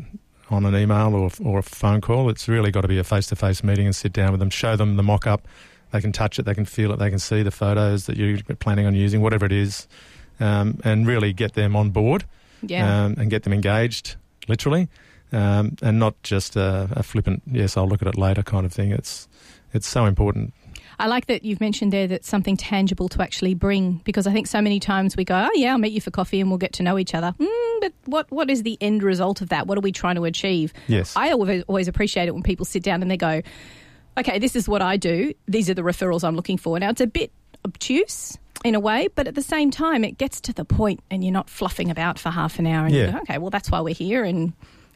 on 0.50 0.66
an 0.66 0.76
email 0.76 1.14
or, 1.16 1.30
or 1.44 1.60
a 1.60 1.64
phone 1.64 2.00
call. 2.02 2.30
It's 2.30 2.48
really 2.48 2.72
got 2.72 2.82
to 2.82 2.88
be 2.88 2.98
a 2.98 3.04
face 3.04 3.28
to 3.28 3.36
face 3.36 3.64
meeting 3.64 3.86
and 3.86 3.96
sit 3.96 4.14
down 4.14 4.32
with 4.32 4.40
them, 4.40 4.50
show 4.50 4.76
them 4.76 4.96
the 4.96 5.04
mock 5.04 5.28
up. 5.28 5.48
They 5.92 6.02
can 6.02 6.12
touch 6.12 6.38
it, 6.40 6.44
they 6.44 6.54
can 6.54 6.66
feel 6.66 6.92
it, 6.92 7.00
they 7.00 7.10
can 7.10 7.20
see 7.20 7.44
the 7.44 7.52
photos 7.52 8.06
that 8.06 8.18
you're 8.18 8.38
planning 8.60 8.86
on 8.86 8.94
using, 8.96 9.22
whatever 9.22 9.46
it 9.46 9.52
is, 9.54 9.88
um, 10.40 10.80
and 10.84 11.08
really 11.08 11.32
get 11.34 11.54
them 11.54 11.76
on 11.76 11.92
board 11.92 12.26
Yeah. 12.62 13.06
um, 13.06 13.16
and 13.18 13.30
get 13.30 13.44
them 13.44 13.54
engaged, 13.54 14.16
literally, 14.50 14.88
um, 15.32 15.76
and 15.82 16.00
not 16.00 16.22
just 16.24 16.56
a, 16.56 16.88
a 16.92 17.04
flippant 17.04 17.44
"yes, 17.52 17.78
I'll 17.78 17.88
look 17.88 18.02
at 18.02 18.08
it 18.08 18.18
later" 18.18 18.44
kind 18.44 18.66
of 18.66 18.74
thing. 18.74 18.92
It's 18.92 19.28
it's 19.74 19.88
so 19.88 20.06
important. 20.06 20.54
I 21.00 21.06
like 21.08 21.28
that 21.28 21.44
you've 21.46 21.62
mentioned 21.62 21.94
there 21.94 22.08
that 22.08 22.26
something 22.26 22.58
tangible 22.58 23.08
to 23.10 23.22
actually 23.22 23.54
bring 23.54 24.02
because 24.04 24.26
I 24.26 24.34
think 24.34 24.48
so 24.48 24.62
many 24.62 24.80
times 24.80 25.16
we 25.16 25.24
go, 25.26 25.36
oh 25.36 25.52
yeah, 25.54 25.74
I'll 25.74 25.78
meet 25.78 25.92
you 25.94 26.02
for 26.02 26.10
coffee 26.10 26.42
and 26.42 26.50
we'll 26.50 26.58
get 26.58 26.74
to 26.74 26.84
know 26.84 26.98
each 26.98 27.14
other. 27.14 27.36
Mm, 27.40 27.82
but 27.82 27.94
what 28.06 28.32
what 28.32 28.50
is 28.50 28.64
the 28.64 28.78
end 28.82 29.04
result 29.04 29.42
of 29.42 29.50
that? 29.50 29.68
What 29.68 29.78
are 29.78 29.82
we 29.82 29.92
trying 29.92 30.16
to 30.16 30.24
achieve? 30.26 30.74
Yes, 30.88 31.14
I 31.16 31.32
always, 31.32 31.64
always 31.68 31.88
appreciate 31.88 32.28
it 32.28 32.34
when 32.34 32.42
people 32.42 32.66
sit 32.66 32.82
down 32.82 33.02
and 33.04 33.12
they 33.12 33.18
go, 33.18 33.42
okay, 34.18 34.40
this 34.40 34.56
is 34.56 34.68
what 34.68 34.82
I 34.82 34.98
do. 34.98 35.34
These 35.48 35.70
are 35.70 35.76
the 35.76 35.84
referrals 35.84 36.24
I'm 36.24 36.36
looking 36.36 36.58
for. 36.58 36.80
Now, 36.80 36.90
it's 36.90 37.02
a 37.02 37.06
bit 37.08 37.32
obtuse 37.64 38.38
in 38.66 38.74
a 38.74 38.80
way, 38.80 39.08
but 39.14 39.28
at 39.28 39.36
the 39.36 39.44
same 39.44 39.70
time, 39.70 40.04
it 40.04 40.18
gets 40.18 40.42
to 40.42 40.54
the 40.54 40.66
point 40.66 41.02
and 41.12 41.24
you're 41.24 41.34
not 41.34 41.48
fluffing 41.50 41.92
about 41.92 42.18
for 42.18 42.32
half 42.32 42.58
an 42.58 42.66
hour. 42.66 42.86
And 42.88 42.96
you 42.96 43.02
Yeah. 43.02 43.12
go, 43.12 43.18
okay, 43.20 43.38
well, 43.38 43.52
that's 43.52 43.70
why 43.70 43.82
we're 43.82 43.94
here. 43.94 44.24
And 44.24 44.54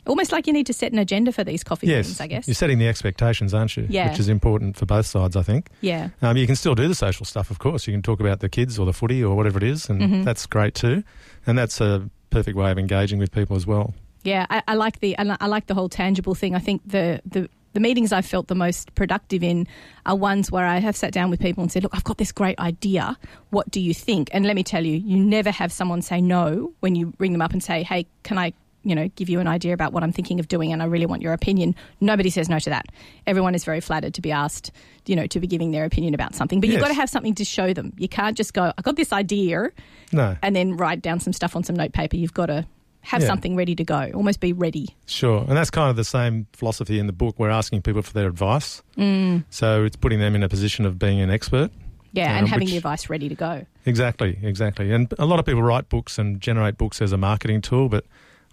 almost 0.08 0.32
like 0.32 0.48
you 0.48 0.54
need 0.54 0.66
to 0.68 0.74
set 0.74 0.92
an 0.92 1.00
agenda 1.00 1.32
for 1.32 1.44
these 1.44 1.64
coffee 1.64 1.88
yes, 1.88 2.20
I 2.20 2.28
guess. 2.28 2.48
you're 2.48 2.56
setting 2.56 2.80
the 2.80 2.88
expectations, 2.88 3.54
aren't 3.54 3.76
you? 3.78 3.86
Yeah. 3.90 4.10
which 4.10 4.20
is 4.20 4.30
important 4.30 4.78
for 4.78 4.86
both 4.86 5.06
sides, 5.06 5.36
I 5.36 5.44
think. 5.44 5.70
Yeah. 5.82 6.10
Um, 6.22 6.38
you 6.38 6.46
can 6.48 6.56
still 6.56 6.76
do 6.76 6.88
the 6.88 6.96
social 6.96 7.26
stuff, 7.26 7.52
of 7.52 7.60
course. 7.60 7.88
You 7.88 7.94
can 7.94 8.02
talk 8.02 8.20
about 8.20 8.40
the 8.40 8.50
kids 8.50 8.80
or 8.80 8.86
the 8.86 8.94
footy 8.94 9.24
or 9.24 9.36
whatever 9.36 9.58
it 9.58 9.64
is, 9.64 9.90
and 9.90 10.02
Mhm. 10.02 10.24
that's 10.24 10.46
great 10.46 10.74
too. 10.76 11.04
And 11.46 11.58
that's 11.58 11.80
a 11.82 12.10
perfect 12.30 12.56
way 12.58 12.72
of 12.72 12.78
engaging 12.78 13.20
with 13.20 13.32
people 13.32 13.56
as 13.56 13.66
well. 13.68 13.94
Yeah, 14.24 14.46
I, 14.50 14.62
I 14.68 14.74
like 14.76 15.00
the 15.00 15.18
I 15.18 15.38
I 15.40 15.48
like 15.48 15.66
the 15.68 15.74
whole 15.74 15.90
tangible 15.90 16.36
thing. 16.36 16.54
I 16.56 16.60
think 16.60 16.82
the 16.86 17.22
the 17.26 17.50
the 17.74 17.80
meetings 17.80 18.12
I've 18.12 18.26
felt 18.26 18.48
the 18.50 18.56
most 18.56 18.94
productive 18.96 19.44
in 19.44 19.66
are 20.06 20.16
ones 20.16 20.52
where 20.52 20.66
I 20.66 20.80
have 20.80 20.96
sat 20.96 21.14
down 21.14 21.30
with 21.30 21.40
people 21.40 21.64
and 21.64 21.72
said, 21.72 21.84
"Look, 21.84 21.96
I've 21.96 22.04
got 22.04 22.18
this 22.18 22.32
great 22.32 22.60
idea. 22.60 23.18
What 23.50 23.72
do 23.72 23.80
you 23.80 23.94
think?" 23.94 24.30
And 24.34 24.46
let 24.46 24.56
me 24.56 24.64
tell 24.64 24.86
you, 24.86 24.98
you 24.98 25.18
never 25.18 25.52
have 25.52 25.72
someone 25.72 26.02
say 26.02 26.20
no 26.22 26.74
when 26.82 26.96
you 26.96 27.14
ring 27.18 27.32
them 27.32 27.42
up 27.42 27.54
and 27.54 27.64
say, 27.64 27.82
"Hey, 27.84 28.06
can 28.24 28.38
I?" 28.38 28.54
You 28.84 28.96
know, 28.96 29.08
give 29.15 29.30
you 29.30 29.39
an 29.39 29.48
idea 29.48 29.74
about 29.74 29.94
what 29.94 30.02
I'm 30.02 30.12
thinking 30.12 30.39
of 30.39 30.48
doing, 30.48 30.74
and 30.74 30.82
I 30.82 30.86
really 30.86 31.06
want 31.06 31.22
your 31.22 31.34
opinion. 31.34 31.76
Nobody 32.00 32.30
says 32.32 32.50
no 32.50 32.58
to 32.60 32.70
that. 32.72 32.88
Everyone 33.28 33.54
is 33.54 33.63
very 33.63 33.80
flattered 33.80 34.15
to 34.15 34.22
be 34.22 34.32
asked, 34.32 34.72
you 35.06 35.15
know, 35.15 35.28
to 35.28 35.39
be 35.39 35.46
giving 35.46 35.70
their 35.72 35.86
opinion 35.86 36.13
about 36.15 36.34
something. 36.34 36.60
But 36.60 36.70
you've 36.70 36.82
got 36.82 36.88
to 36.88 36.96
have 36.96 37.10
something 37.10 37.36
to 37.36 37.46
show 37.46 37.74
them. 37.74 37.94
You 37.98 38.08
can't 38.10 38.36
just 38.36 38.54
go, 38.56 38.74
"I 38.78 38.82
got 38.82 38.96
this 38.96 39.13
idea," 39.13 39.70
No, 40.12 40.36
and 40.41 40.56
then 40.56 40.78
write 40.78 41.02
down 41.02 41.20
some 41.20 41.32
stuff 41.34 41.56
on 41.56 41.63
some 41.63 41.76
note 41.76 41.94
paper. 41.94 42.15
You've 42.15 42.34
got 42.34 42.48
to 42.48 42.65
have 43.02 43.22
Yeah. 43.22 43.28
something 43.28 43.56
ready 43.56 43.76
to 43.76 43.84
go. 43.84 44.10
Almost 44.13 44.39
be 44.39 44.54
ready. 44.54 44.89
sure. 45.06 45.39
And 45.48 45.58
that's 45.58 45.70
kind 45.72 45.89
of 45.89 45.96
the 45.96 46.04
same 46.04 46.46
philosophy 46.54 46.98
in 47.00 47.08
the 47.08 47.13
book. 47.13 47.36
We're 47.39 47.50
asking 47.50 47.82
people 47.84 48.02
for 48.04 48.13
their 48.13 48.28
advice, 48.28 48.82
Mm. 48.98 49.44
so 49.50 49.84
it's 49.86 49.96
putting 49.96 50.20
them 50.20 50.36
in 50.36 50.44
a 50.44 50.50
position 50.50 50.86
of 50.86 50.98
being 51.00 51.20
an 51.20 51.30
expert. 51.32 51.72
Yeah, 52.13 52.32
and 52.36 52.44
Um, 52.46 52.50
having 52.50 52.65
which- 52.65 52.72
the 52.72 52.78
advice 52.78 53.10
ready 53.10 53.30
to 53.30 53.36
go. 53.36 53.65
Exactly, 53.86 54.38
exactly. 54.44 54.91
And 54.91 55.12
a 55.17 55.26
lot 55.26 55.39
of 55.39 55.46
people 55.46 55.62
write 55.63 55.88
books 55.89 56.20
and 56.20 56.41
generate 56.41 56.78
books 56.78 57.02
as 57.02 57.12
a 57.12 57.17
marketing 57.17 57.62
tool, 57.62 57.89
but 57.89 58.06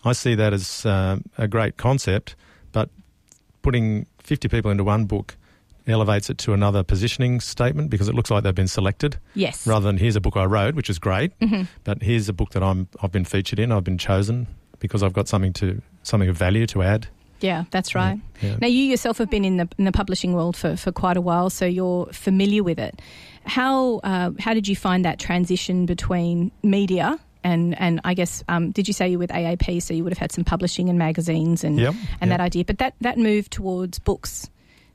I 0.04 0.12
see 0.12 0.34
that 0.37 0.52
as 0.52 0.87
um, 0.87 1.24
a 1.37 1.48
great 1.48 1.76
concept. 1.76 2.37
But 2.72 2.90
putting 3.62 4.06
50 4.22 4.48
people 4.48 4.70
into 4.70 4.84
one 4.84 5.04
book 5.06 5.37
elevates 5.87 6.28
it 6.28 6.37
to 6.38 6.52
another 6.52 6.82
positioning 6.82 7.40
statement 7.40 7.88
because 7.90 8.08
it 8.08 8.14
looks 8.14 8.30
like 8.30 8.44
they've 8.44 8.54
been 8.54 8.68
selected 8.68 9.16
Yes. 9.34 9.66
rather 9.66 9.87
than 9.87 9.96
here's 9.96 10.16
a 10.16 10.20
book 10.20 10.37
I 10.37 10.44
wrote, 10.44 10.74
which 10.74 10.90
is 10.90 10.98
great, 10.98 11.32
hmm 11.40 11.62
but 11.84 12.02
here's 12.02 12.28
a 12.28 12.32
book 12.34 12.50
that 12.50 12.62
I'm, 12.62 12.88
I've 13.02 13.11
been 13.12 13.24
featured 13.24 13.58
in, 13.58 13.72
I've 13.72 13.84
been 13.84 13.96
chosen 13.98 14.46
because 14.80 15.02
I've 15.02 15.14
got 15.14 15.28
something 15.28 15.54
to 15.54 15.80
something 16.02 16.28
of 16.28 16.37
value 16.37 16.66
to 16.68 16.82
add. 16.82 17.08
Yeah, 17.40 17.64
that's 17.70 17.94
right. 17.94 18.18
Yeah. 18.42 18.56
Now, 18.61 18.66
you 18.66 18.82
yourself 18.84 19.16
have 19.18 19.30
been 19.30 19.44
in 19.44 19.56
the 19.58 19.68
in 19.78 19.84
the 19.84 19.92
publishing 19.92 20.34
world 20.34 20.56
for, 20.56 20.76
for 20.76 20.92
quite 20.92 21.16
a 21.16 21.20
while, 21.22 21.48
so 21.50 21.64
you're 21.64 22.06
familiar 22.12 22.62
with 22.62 22.78
it. 22.78 23.00
How 23.44 23.98
uh, 24.04 24.32
how 24.40 24.52
did 24.54 24.68
you 24.68 24.76
find 24.76 25.04
that 25.04 25.18
transition 25.18 25.87
between 25.87 26.50
media 26.62 27.18
and 27.52 27.78
and 27.80 28.00
I 28.04 28.14
guess 28.14 28.44
um, 28.48 28.70
did 28.72 28.87
you 28.88 28.94
say 28.94 29.08
you 29.08 29.18
were 29.18 29.22
with 29.26 29.30
AAP, 29.30 29.82
so 29.82 29.94
you 29.94 30.02
would 30.04 30.12
have 30.12 30.18
had 30.26 30.32
some 30.32 30.44
publishing 30.44 30.88
and 30.88 30.98
magazines 30.98 31.64
and 31.64 31.78
Yep, 31.78 31.94
and 32.20 32.28
yep. 32.30 32.38
that 32.38 32.40
idea, 32.40 32.64
but 32.64 32.78
that 32.78 32.94
that 33.00 33.16
move 33.18 33.48
towards 33.50 33.98
books. 33.98 34.50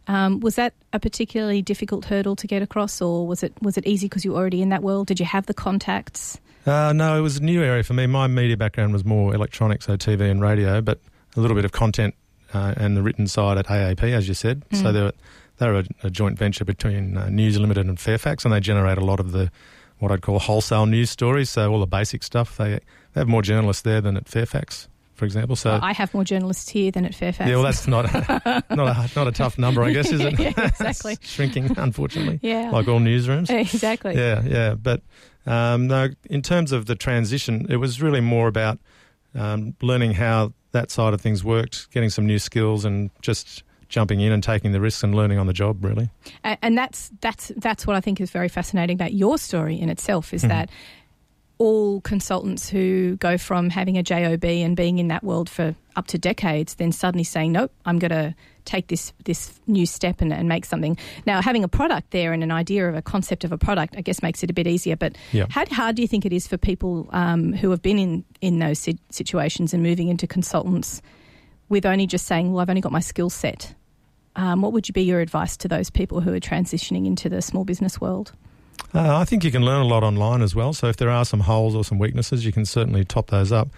Um, 0.06 0.42
was 0.42 0.56
that 0.56 0.74
a 0.92 1.00
particularly 1.00 1.62
difficult 1.62 2.04
hurdle 2.06 2.36
to 2.36 2.46
get 2.48 2.62
across, 2.62 3.02
or 3.02 3.26
was 3.26 3.42
it 3.42 3.54
was 3.62 3.78
it 3.78 3.86
easy 3.88 4.08
because 4.08 4.26
you 4.26 4.32
were 4.34 4.38
already 4.40 4.62
in 4.62 4.70
that 4.70 4.84
world? 4.84 5.08
Did 5.08 5.20
you 5.20 5.26
have 5.26 5.46
the 5.46 5.54
contacts? 5.54 6.40
Uh, 6.66 6.92
no, 6.94 7.18
it 7.18 7.22
was 7.22 7.38
a 7.38 7.44
new 7.44 7.62
area 7.64 7.84
for 7.84 7.94
me. 7.94 8.06
My 8.08 8.28
media 8.28 8.58
background 8.58 8.92
was 8.94 9.04
more 9.06 9.34
electronic, 9.36 9.82
so 9.82 9.96
TV 9.98 10.30
and 10.30 10.42
radio, 10.42 10.82
but 10.82 11.00
a 11.36 11.40
little 11.42 11.56
bit 11.56 11.66
of 11.66 11.72
content 11.72 12.16
uh, 12.54 12.74
and 12.78 12.96
the 12.98 13.02
written 13.02 13.28
side 13.28 13.58
at 13.58 13.68
AAP, 13.68 14.04
as 14.14 14.28
you 14.28 14.34
said. 14.34 14.64
So 14.72 14.84
Mm. 14.86 14.94
they're, 14.94 15.12
they're 15.58 15.76
a, 15.80 15.86
a 16.04 16.10
joint 16.10 16.38
venture 16.38 16.64
between 16.66 17.18
uh, 17.18 17.28
News 17.30 17.58
Limited 17.60 17.86
and 17.88 18.00
Fairfax, 18.00 18.46
and 18.46 18.54
they 18.54 18.60
generate 18.62 18.98
a 18.98 19.04
lot 19.06 19.20
of 19.20 19.32
the 19.32 19.52
what 20.00 20.12
I'd 20.12 20.22
call 20.22 20.40
wholesale 20.40 20.86
news 20.86 21.10
stories. 21.10 21.50
So 21.50 21.72
all 21.72 21.80
the 21.80 21.86
basic 21.86 22.24
stuff. 22.24 22.58
They, 22.58 22.80
they 23.14 23.22
have 23.22 23.28
more 23.28 23.42
journalists 23.42 23.84
there 23.84 24.02
than 24.02 24.18
at 24.18 24.28
Fairfax, 24.28 24.88
for 25.16 25.26
example. 25.26 25.56
So 25.56 25.80
I 25.82 25.94
have 25.94 26.14
more 26.14 26.24
journalists 26.24 26.70
here 26.70 26.92
than 26.92 27.06
at 27.06 27.16
Fairfax. 27.16 27.48
yeah, 27.50 27.56
well, 27.56 27.64
that's 27.64 27.88
not 27.88 28.06
a, 28.06 28.64
not 28.76 28.88
a 28.88 29.10
not 29.16 29.28
a 29.28 29.32
tough 29.32 29.58
number, 29.58 29.84
I 29.84 29.92
guess, 29.94 30.12
is 30.12 30.22
it? 30.22 30.34
Yeah, 30.40 30.50
exactly. 30.58 31.14
It's 31.14 31.30
shrinking, 31.30 31.78
unfortunately, 31.78 32.40
yeah, 32.42 32.72
like 32.72 32.88
all 32.88 33.00
newsrooms. 33.00 33.50
exactly. 33.50 34.16
Yeah, 34.16 34.42
yeah. 34.44 34.76
But 34.76 35.02
um, 35.46 35.88
no, 35.88 36.10
in 36.30 36.42
terms 36.42 36.72
of 36.72 36.86
the 36.88 36.96
transition, 36.96 37.68
it 37.70 37.78
was 37.78 38.02
really 38.02 38.22
more 38.22 38.48
about 38.48 38.80
um, 39.36 39.76
learning 39.82 40.14
how 40.14 40.54
that 40.72 40.90
side 40.90 41.14
of 41.14 41.22
things 41.22 41.44
worked, 41.44 41.92
getting 41.92 42.10
some 42.10 42.26
new 42.26 42.40
skills, 42.40 42.84
and 42.84 43.12
just 43.22 43.64
jumping 43.90 44.20
in 44.20 44.32
and 44.32 44.42
taking 44.44 44.72
the 44.72 44.82
risks 44.82 45.04
and 45.04 45.14
learning 45.16 45.38
on 45.40 45.48
the 45.48 45.54
job. 45.54 45.84
Really, 45.84 46.10
and 46.44 46.78
that's 46.78 47.12
that's 47.22 47.52
that's 47.58 47.86
what 47.88 47.96
I 47.96 48.02
think 48.02 48.20
is 48.22 48.32
very 48.32 48.50
fascinating 48.50 48.96
about 48.96 49.14
your 49.14 49.38
story 49.38 49.80
in 49.80 49.90
itself 49.90 50.34
is 50.34 50.44
Mhm. 50.44 50.50
that 50.50 50.70
all 51.60 52.02
consultants 52.02 52.68
who 52.68 53.16
go 53.18 53.38
from 53.38 53.70
having 53.70 53.98
a 53.98 54.04
job 54.04 54.44
and 54.44 54.76
being 54.76 54.98
in 55.00 55.08
that 55.10 55.24
world 55.24 55.50
for 55.50 55.76
up 55.96 56.08
to 56.08 56.18
decades, 56.18 56.76
then 56.76 56.92
suddenly 56.92 57.24
saying, 57.24 57.52
"Nope, 57.52 57.72
I'm 57.86 58.00
going 58.00 58.10
to 58.12 58.34
take 58.66 58.88
this 58.88 59.14
this 59.26 59.60
new 59.68 59.86
step 59.86 60.20
and, 60.20 60.34
and, 60.34 60.50
make 60.50 60.66
something." 60.66 60.98
Now, 61.28 61.42
having 61.42 61.64
a 61.64 61.68
product 61.68 62.10
there 62.12 62.34
and 62.34 62.44
an 62.44 62.52
idea 62.52 62.90
of 62.90 62.96
a 62.96 63.02
concept 63.04 63.44
of 63.44 63.52
a 63.52 63.58
product, 63.58 63.94
I 63.96 64.02
guess, 64.02 64.24
makes 64.24 64.44
it 64.44 64.50
a 64.50 64.54
bit 64.54 64.66
easier. 64.68 64.96
But 64.96 65.16
Yeah. 65.32 65.46
how 65.50 65.66
hard 65.68 65.96
do 65.96 66.02
you 66.02 66.08
think 66.08 66.26
it 66.26 66.34
is 66.34 66.48
for 66.48 66.58
people 66.58 67.08
um, 67.12 67.54
who 67.54 67.70
have 67.70 67.82
been 67.84 68.00
in 68.00 68.24
in 68.42 68.58
those 68.60 68.90
situations 69.12 69.74
and 69.74 69.84
moving 69.84 70.08
into 70.08 70.26
consultants 70.28 71.02
with 71.74 71.86
only 71.86 72.08
just 72.08 72.26
saying, 72.26 72.54
"Well, 72.54 72.62
I've 72.62 72.70
only 72.70 72.82
got 72.82 72.94
my 72.94 73.02
skill 73.02 73.30
set." 73.30 73.76
Um, 74.36 74.62
what 74.62 74.72
would 74.74 74.88
you 74.88 74.94
be 74.94 75.04
your 75.04 75.20
advice 75.20 75.58
to 75.58 75.68
those 75.68 75.90
people 75.90 76.22
who 76.22 76.34
are 76.34 76.40
transitioning 76.40 77.06
into 77.06 77.30
the 77.30 77.42
small 77.42 77.66
business 77.66 78.00
world? 78.00 78.32
Uh, 78.96 79.18
I 79.18 79.26
think 79.26 79.44
you 79.44 79.52
can 79.52 79.64
learn 79.64 79.82
a 79.82 79.86
lot 79.86 80.04
online 80.04 80.42
as 80.42 80.56
well. 80.56 80.74
So 80.74 80.88
if 80.88 80.98
there 80.98 81.10
are 81.10 81.26
some 81.26 81.42
holes 81.42 81.76
or 81.76 81.84
some 81.84 82.00
weaknesses, 82.00 82.46
you 82.46 82.52
can 82.52 82.66
certainly 82.66 83.04
top 83.04 83.30
those 83.30 83.52
up. 83.52 83.70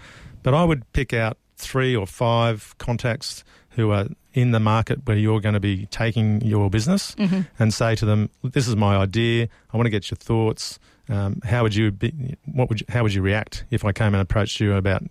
But 0.42 0.54
I 0.54 0.64
would 0.64 0.90
pick 0.92 1.12
out 1.12 1.36
three 1.56 1.96
or 1.96 2.06
five 2.06 2.74
contacts 2.78 3.44
who 3.70 3.90
are 3.90 4.06
in 4.32 4.52
the 4.52 4.60
market 4.60 5.06
where 5.06 5.16
you're 5.16 5.40
going 5.40 5.54
to 5.54 5.60
be 5.60 5.86
taking 5.86 6.40
your 6.42 6.70
business 6.70 7.14
and 7.58 7.72
say 7.72 7.94
to 7.96 8.04
them, 8.06 8.30
"This 8.42 8.68
is 8.68 8.76
my 8.76 8.96
idea. 8.96 9.48
I 9.72 9.76
want 9.76 9.86
to 9.86 9.90
get 9.90 10.10
your 10.10 10.16
thoughts. 10.16 10.78
Um, 11.08 11.40
how 11.44 11.62
would 11.62 11.74
you 11.74 11.92
be? 11.92 12.36
What 12.44 12.68
would 12.68 12.80
you, 12.80 12.86
how 12.88 13.02
would 13.02 13.14
you 13.14 13.22
react 13.22 13.64
if 13.70 13.84
I 13.84 13.92
came 13.92 14.14
and 14.14 14.16
approached 14.16 14.60
you 14.60 14.74
about 14.74 15.02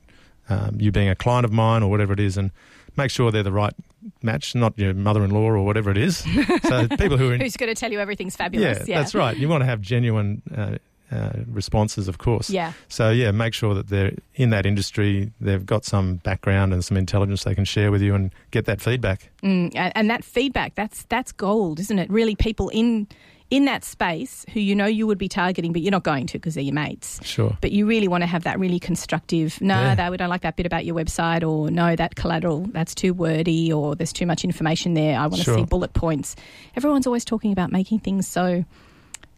um, 0.49 0.77
you 0.79 0.91
being 0.91 1.09
a 1.09 1.15
client 1.15 1.45
of 1.45 1.51
mine 1.51 1.83
or 1.83 1.89
whatever 1.89 2.13
it 2.13 2.19
is?" 2.19 2.37
And 2.37 2.51
make 2.97 3.11
sure 3.11 3.31
they're 3.31 3.43
the 3.43 3.51
right 3.51 3.73
match, 4.21 4.55
not 4.55 4.77
your 4.77 4.93
mother-in-law 4.93 5.41
or 5.41 5.63
whatever 5.65 5.91
it 5.91 5.97
is. 5.97 6.17
So 6.63 6.87
people 6.97 7.17
who 7.17 7.29
are 7.29 7.33
in, 7.33 7.41
Who's 7.41 7.57
going 7.57 7.73
to 7.73 7.79
tell 7.79 7.91
you 7.91 7.99
everything's 7.99 8.35
fabulous? 8.35 8.87
yeah, 8.87 8.99
that's 8.99 9.15
right. 9.15 9.35
You 9.35 9.49
want 9.49 9.61
to 9.61 9.65
have 9.65 9.81
genuine 9.81 10.41
uh, 10.55 10.77
uh, 11.11 11.31
responses, 11.47 12.07
of 12.07 12.17
course. 12.17 12.49
Yeah. 12.49 12.73
So 12.87 13.11
yeah, 13.11 13.31
make 13.31 13.53
sure 13.53 13.73
that 13.73 13.87
they're 13.87 14.13
in 14.35 14.49
that 14.51 14.65
industry. 14.65 15.31
They've 15.39 15.65
got 15.65 15.85
some 15.85 16.15
background 16.17 16.73
and 16.73 16.83
some 16.83 16.97
intelligence 16.97 17.43
they 17.43 17.55
can 17.55 17.65
share 17.65 17.91
with 17.91 18.01
you, 18.01 18.15
and 18.15 18.31
get 18.51 18.65
that 18.65 18.81
feedback. 18.81 19.31
Mm, 19.43 19.71
and, 19.75 19.93
and 19.95 20.09
that 20.09 20.23
feedback, 20.23 20.75
that's 20.75 21.03
that's 21.03 21.31
gold, 21.31 21.79
isn't 21.79 21.99
it? 21.99 22.09
Really, 22.09 22.35
people 22.35 22.69
in 22.69 23.07
in 23.51 23.65
that 23.65 23.83
space 23.83 24.43
who 24.53 24.59
you 24.59 24.75
know 24.75 24.85
you 24.87 25.05
would 25.05 25.17
be 25.19 25.27
targeting, 25.29 25.71
but 25.71 25.81
you're 25.83 25.91
not 25.91 26.03
going 26.03 26.25
to 26.27 26.33
because 26.39 26.55
they're 26.55 26.63
your 26.63 26.73
mates. 26.73 27.19
Sure. 27.23 27.55
But 27.61 27.71
you 27.71 27.85
really 27.85 28.07
want 28.07 28.21
to 28.23 28.27
have 28.27 28.43
that 28.43 28.59
really 28.59 28.79
constructive. 28.79 29.61
No, 29.61 29.79
Yeah. 29.79 29.95
that 29.95 30.11
we 30.11 30.17
don't 30.17 30.29
like 30.29 30.41
that 30.41 30.55
bit 30.55 30.65
about 30.65 30.83
your 30.85 30.95
website, 30.95 31.47
or 31.47 31.69
no, 31.69 31.95
that 31.95 32.15
collateral 32.15 32.61
that's 32.71 32.95
too 32.95 33.13
wordy, 33.13 33.71
or 33.71 33.95
there's 33.95 34.11
too 34.13 34.25
much 34.25 34.43
information 34.43 34.95
there. 34.95 35.17
I 35.19 35.27
want 35.27 35.35
to 35.37 35.43
Sure. 35.43 35.57
see 35.59 35.63
bullet 35.65 35.93
points. 35.93 36.35
Everyone's 36.75 37.05
always 37.05 37.23
talking 37.23 37.51
about 37.51 37.71
making 37.71 37.99
things 37.99 38.27
so 38.27 38.65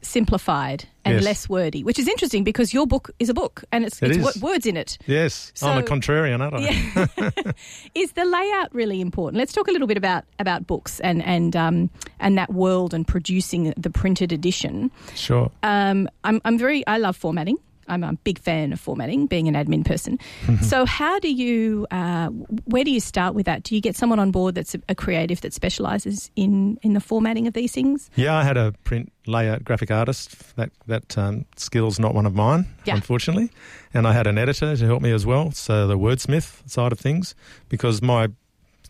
simplified 0.02 0.86
and 1.06 1.16
Yes. 1.16 1.24
less 1.24 1.50
wordy, 1.50 1.84
which 1.84 2.00
is 2.00 2.08
interesting 2.08 2.44
because 2.44 2.74
your 2.74 2.86
book 2.86 3.10
is 3.20 3.30
a 3.30 3.34
book 3.34 3.64
and 3.72 3.86
it's, 3.86 4.02
It 4.02 4.12
it's 4.18 4.42
words 4.42 4.66
in 4.66 4.76
it. 4.78 4.98
Yes, 5.08 5.52
I'm 5.62 5.78
a 5.78 5.88
So- 5.88 5.94
contrarian, 5.94 6.42
aren't 6.42 6.56
I? 6.56 6.60
Yeah. 6.70 7.52
is 7.96 8.12
the 8.14 8.26
layout 8.26 8.74
really 8.74 9.00
important? 9.02 9.38
Let's 9.40 9.54
talk 9.54 9.68
a 9.68 9.72
little 9.72 9.88
bit 9.88 9.98
about 9.98 10.24
about 10.40 10.68
books 10.68 11.00
and 11.00 11.24
and 11.24 11.56
um, 11.56 11.90
and 12.20 12.38
that 12.38 12.54
world 12.54 12.94
and 12.94 13.08
producing 13.08 13.74
the 13.78 13.90
printed 13.90 14.32
edition. 14.32 14.92
Sure. 15.16 15.50
Um, 15.64 16.10
I'm 16.24 16.42
I'm 16.46 16.58
very 16.58 16.86
I 16.88 16.98
love 16.98 17.16
formatting. 17.16 17.58
I'm 17.88 18.04
a 18.04 18.14
big 18.14 18.40
fan 18.40 18.74
of 18.74 18.80
formatting, 18.80 19.28
being 19.28 19.48
an 19.48 19.54
admin 19.54 19.86
person. 19.86 20.20
so, 20.62 20.86
how 20.86 21.20
do 21.20 21.32
you, 21.32 21.88
uh, 21.92 22.28
where 22.66 22.84
do 22.84 22.92
you 22.92 23.00
start 23.00 23.34
with 23.36 23.46
that? 23.46 23.64
Do 23.64 23.76
you 23.76 23.82
get 23.82 23.96
someone 23.96 24.20
on 24.20 24.32
board 24.32 24.56
that's 24.56 24.76
a, 24.90 24.96
creative 24.96 25.42
that 25.42 25.54
specialises 25.54 26.30
in 26.36 26.78
in 26.82 26.94
the 26.94 27.00
formatting 27.00 27.48
of 27.48 27.54
these 27.54 27.72
things? 27.72 28.10
Yeah, 28.16 28.36
I 28.36 28.44
had 28.44 28.58
a 28.58 28.74
print 28.84 29.12
layout 29.26 29.64
graphic 29.64 29.92
artist. 29.92 30.56
That 30.56 30.72
that 30.88 31.18
um, 31.18 31.46
skill's 31.56 32.00
not 32.00 32.14
one 32.16 32.26
of 32.26 32.34
mine, 32.36 32.66
Yeah. 32.86 32.96
unfortunately. 32.96 33.50
And 33.94 34.06
I 34.08 34.14
had 34.14 34.28
an 34.28 34.38
editor 34.38 34.76
to 34.76 34.86
help 34.86 35.02
me 35.02 35.12
as 35.12 35.26
well. 35.26 35.52
So 35.52 35.88
the 35.88 35.98
wordsmith 35.98 36.70
side 36.70 36.92
of 36.92 37.00
things, 37.00 37.36
because 37.70 38.02
my 38.02 38.28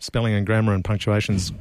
spelling 0.00 0.34
and 0.34 0.46
grammar 0.46 0.74
and 0.74 0.84
punctuation's 0.84 1.52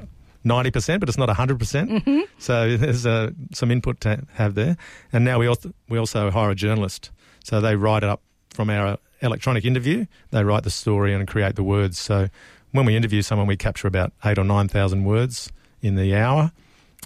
ninety 0.43 0.71
percent, 0.71 0.99
but 1.01 1.09
it's 1.09 1.17
not 1.17 1.29
hundred 1.29 1.59
percent. 1.59 2.03
So 2.39 2.77
there's 2.81 3.05
uh, 3.05 3.31
some 3.53 3.71
input 3.71 3.99
to 4.01 4.23
have 4.33 4.55
there. 4.55 4.77
And 5.13 5.25
now 5.25 5.39
we 5.39 5.47
also 5.47 5.73
we 5.89 5.97
also 5.97 6.29
hire 6.31 6.51
a 6.51 6.55
journalist, 6.55 7.11
so 7.47 7.61
they 7.61 7.77
write 7.77 8.03
it 8.03 8.09
up 8.09 8.21
from 8.49 8.69
our 8.69 8.97
electronic 9.21 9.63
interview. 9.63 10.05
They 10.31 10.43
write 10.43 10.63
the 10.63 10.69
story 10.69 11.13
and 11.13 11.25
create 11.25 11.55
the 11.55 11.63
words. 11.63 11.97
So 11.97 12.27
when 12.71 12.85
we 12.85 12.97
interview 12.97 13.21
someone, 13.21 13.47
we 13.47 13.55
capture 13.55 13.87
about 13.87 14.11
eight 14.25 14.37
or 14.37 14.43
nine 14.43 14.67
thousand 14.67 15.05
words 15.05 15.49
in 15.81 15.95
the 15.95 16.13
hour 16.13 16.51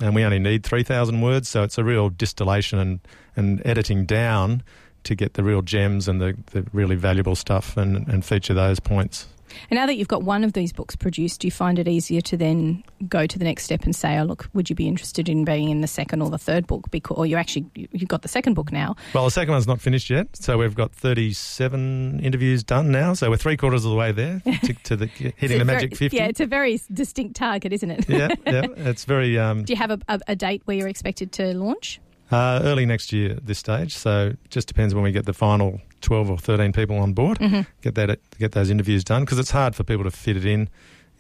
and 0.02 0.16
we 0.16 0.24
only 0.24 0.40
need 0.40 0.64
3,000 0.64 1.22
words, 1.22 1.48
so 1.48 1.62
it's 1.62 1.78
a 1.78 1.84
real 1.84 2.10
distillation 2.10 2.80
and, 2.80 3.00
and 3.36 3.62
editing 3.66 4.06
down 4.06 4.64
to 5.04 5.14
get 5.14 5.34
the 5.36 5.44
real 5.44 5.62
gems 5.62 6.08
and 6.08 6.20
the, 6.20 6.36
the 6.48 6.66
really 6.74 6.96
valuable 6.96 7.36
stuff 7.36 7.78
and, 7.78 8.08
and 8.08 8.26
feature 8.26 8.54
those 8.54 8.80
points. 8.80 9.28
And 9.70 9.78
now 9.78 9.86
that 9.86 9.96
you've 9.96 10.08
got 10.08 10.24
one 10.24 10.44
of 10.44 10.54
these 10.54 10.74
books 10.74 10.96
produced, 10.96 11.42
do 11.42 11.48
you 11.48 11.52
find 11.52 11.80
it 11.80 11.88
easier 11.88 12.22
to 12.22 12.38
then 12.38 12.84
go 13.08 13.26
to 13.28 13.38
the 13.40 13.46
next 13.46 13.64
step 13.64 13.84
and 13.84 13.96
say, 13.96 14.18
"Oh, 14.20 14.24
look, 14.24 14.50
would 14.54 14.70
you 14.70 14.76
be 14.76 14.88
interested 14.88 15.28
in 15.30 15.46
being 15.46 15.70
in 15.70 15.82
the 15.82 15.88
second 15.88 16.22
or 16.22 16.30
the 16.30 16.38
third 16.38 16.68
book?" 16.68 16.90
Because, 16.92 17.18
or 17.18 17.26
you 17.26 17.36
actually 17.38 17.66
you- 17.76 17.88
you've 17.92 18.10
got 18.10 18.22
the 18.22 18.28
second 18.28 18.54
book 18.54 18.72
now. 18.72 18.96
Well, 19.14 19.26
the 19.26 19.32
second 19.32 19.54
one's 19.54 19.68
not 19.68 19.82
finished 19.82 20.10
yet, 20.10 20.28
so 20.36 20.58
we've 20.58 20.76
got 20.76 20.92
37 20.94 22.20
interviews 22.22 22.64
done 22.64 22.92
now, 22.92 23.14
so 23.14 23.30
we're 23.30 23.38
three 23.38 23.58
quarters 23.58 23.86
of 23.86 23.92
the 23.92 23.98
way 23.98 24.12
there 24.12 24.42
to, 24.64 24.74
to 24.84 24.96
the, 24.96 25.06
hitting 25.08 25.60
the 25.60 25.66
magic 25.66 25.92
very- 25.92 26.10
50. 26.10 26.18
Yeah, 26.18 26.26
it's 26.26 26.40
a 26.40 26.46
very 26.46 26.80
distinct 26.94 27.36
target, 27.36 27.74
isn't 27.74 27.92
it? 27.92 28.10
yeah, 28.10 28.28
yeah, 28.46 28.66
it's 28.78 29.06
very 29.06 29.38
um, 29.40 29.64
Do 29.64 29.74
you 29.74 29.78
have 29.78 29.92
a, 29.92 30.00
a, 30.08 30.20
a 30.30 30.36
date 30.36 30.62
where 30.66 30.78
you're 30.78 30.88
expected 30.88 31.32
to 31.34 31.54
launch? 31.58 32.00
uh, 32.32 32.62
early 32.64 32.86
next 32.86 33.12
year 33.12 33.32
at 33.32 33.46
this 33.46 33.60
stage, 33.60 33.94
so 33.94 34.28
it 34.28 34.50
just 34.50 34.68
depends 34.68 34.96
when 34.96 35.04
we 35.04 35.12
get 35.12 35.26
the 35.26 35.34
final 35.34 35.82
12 36.02 36.30
or 36.30 36.38
13 36.38 36.74
people 36.74 36.98
on 36.98 37.14
board. 37.14 37.40
Mm-hmm. 37.40 37.62
get 37.82 37.96
that 37.96 38.20
get 38.40 38.52
those 38.54 38.70
interviews 38.70 39.04
done 39.04 39.24
because 39.24 39.40
it's 39.40 39.52
hard 39.52 39.76
for 39.76 39.84
people 39.84 40.04
to 40.04 40.12
fit 40.12 40.38
it 40.38 40.46
in 40.46 40.70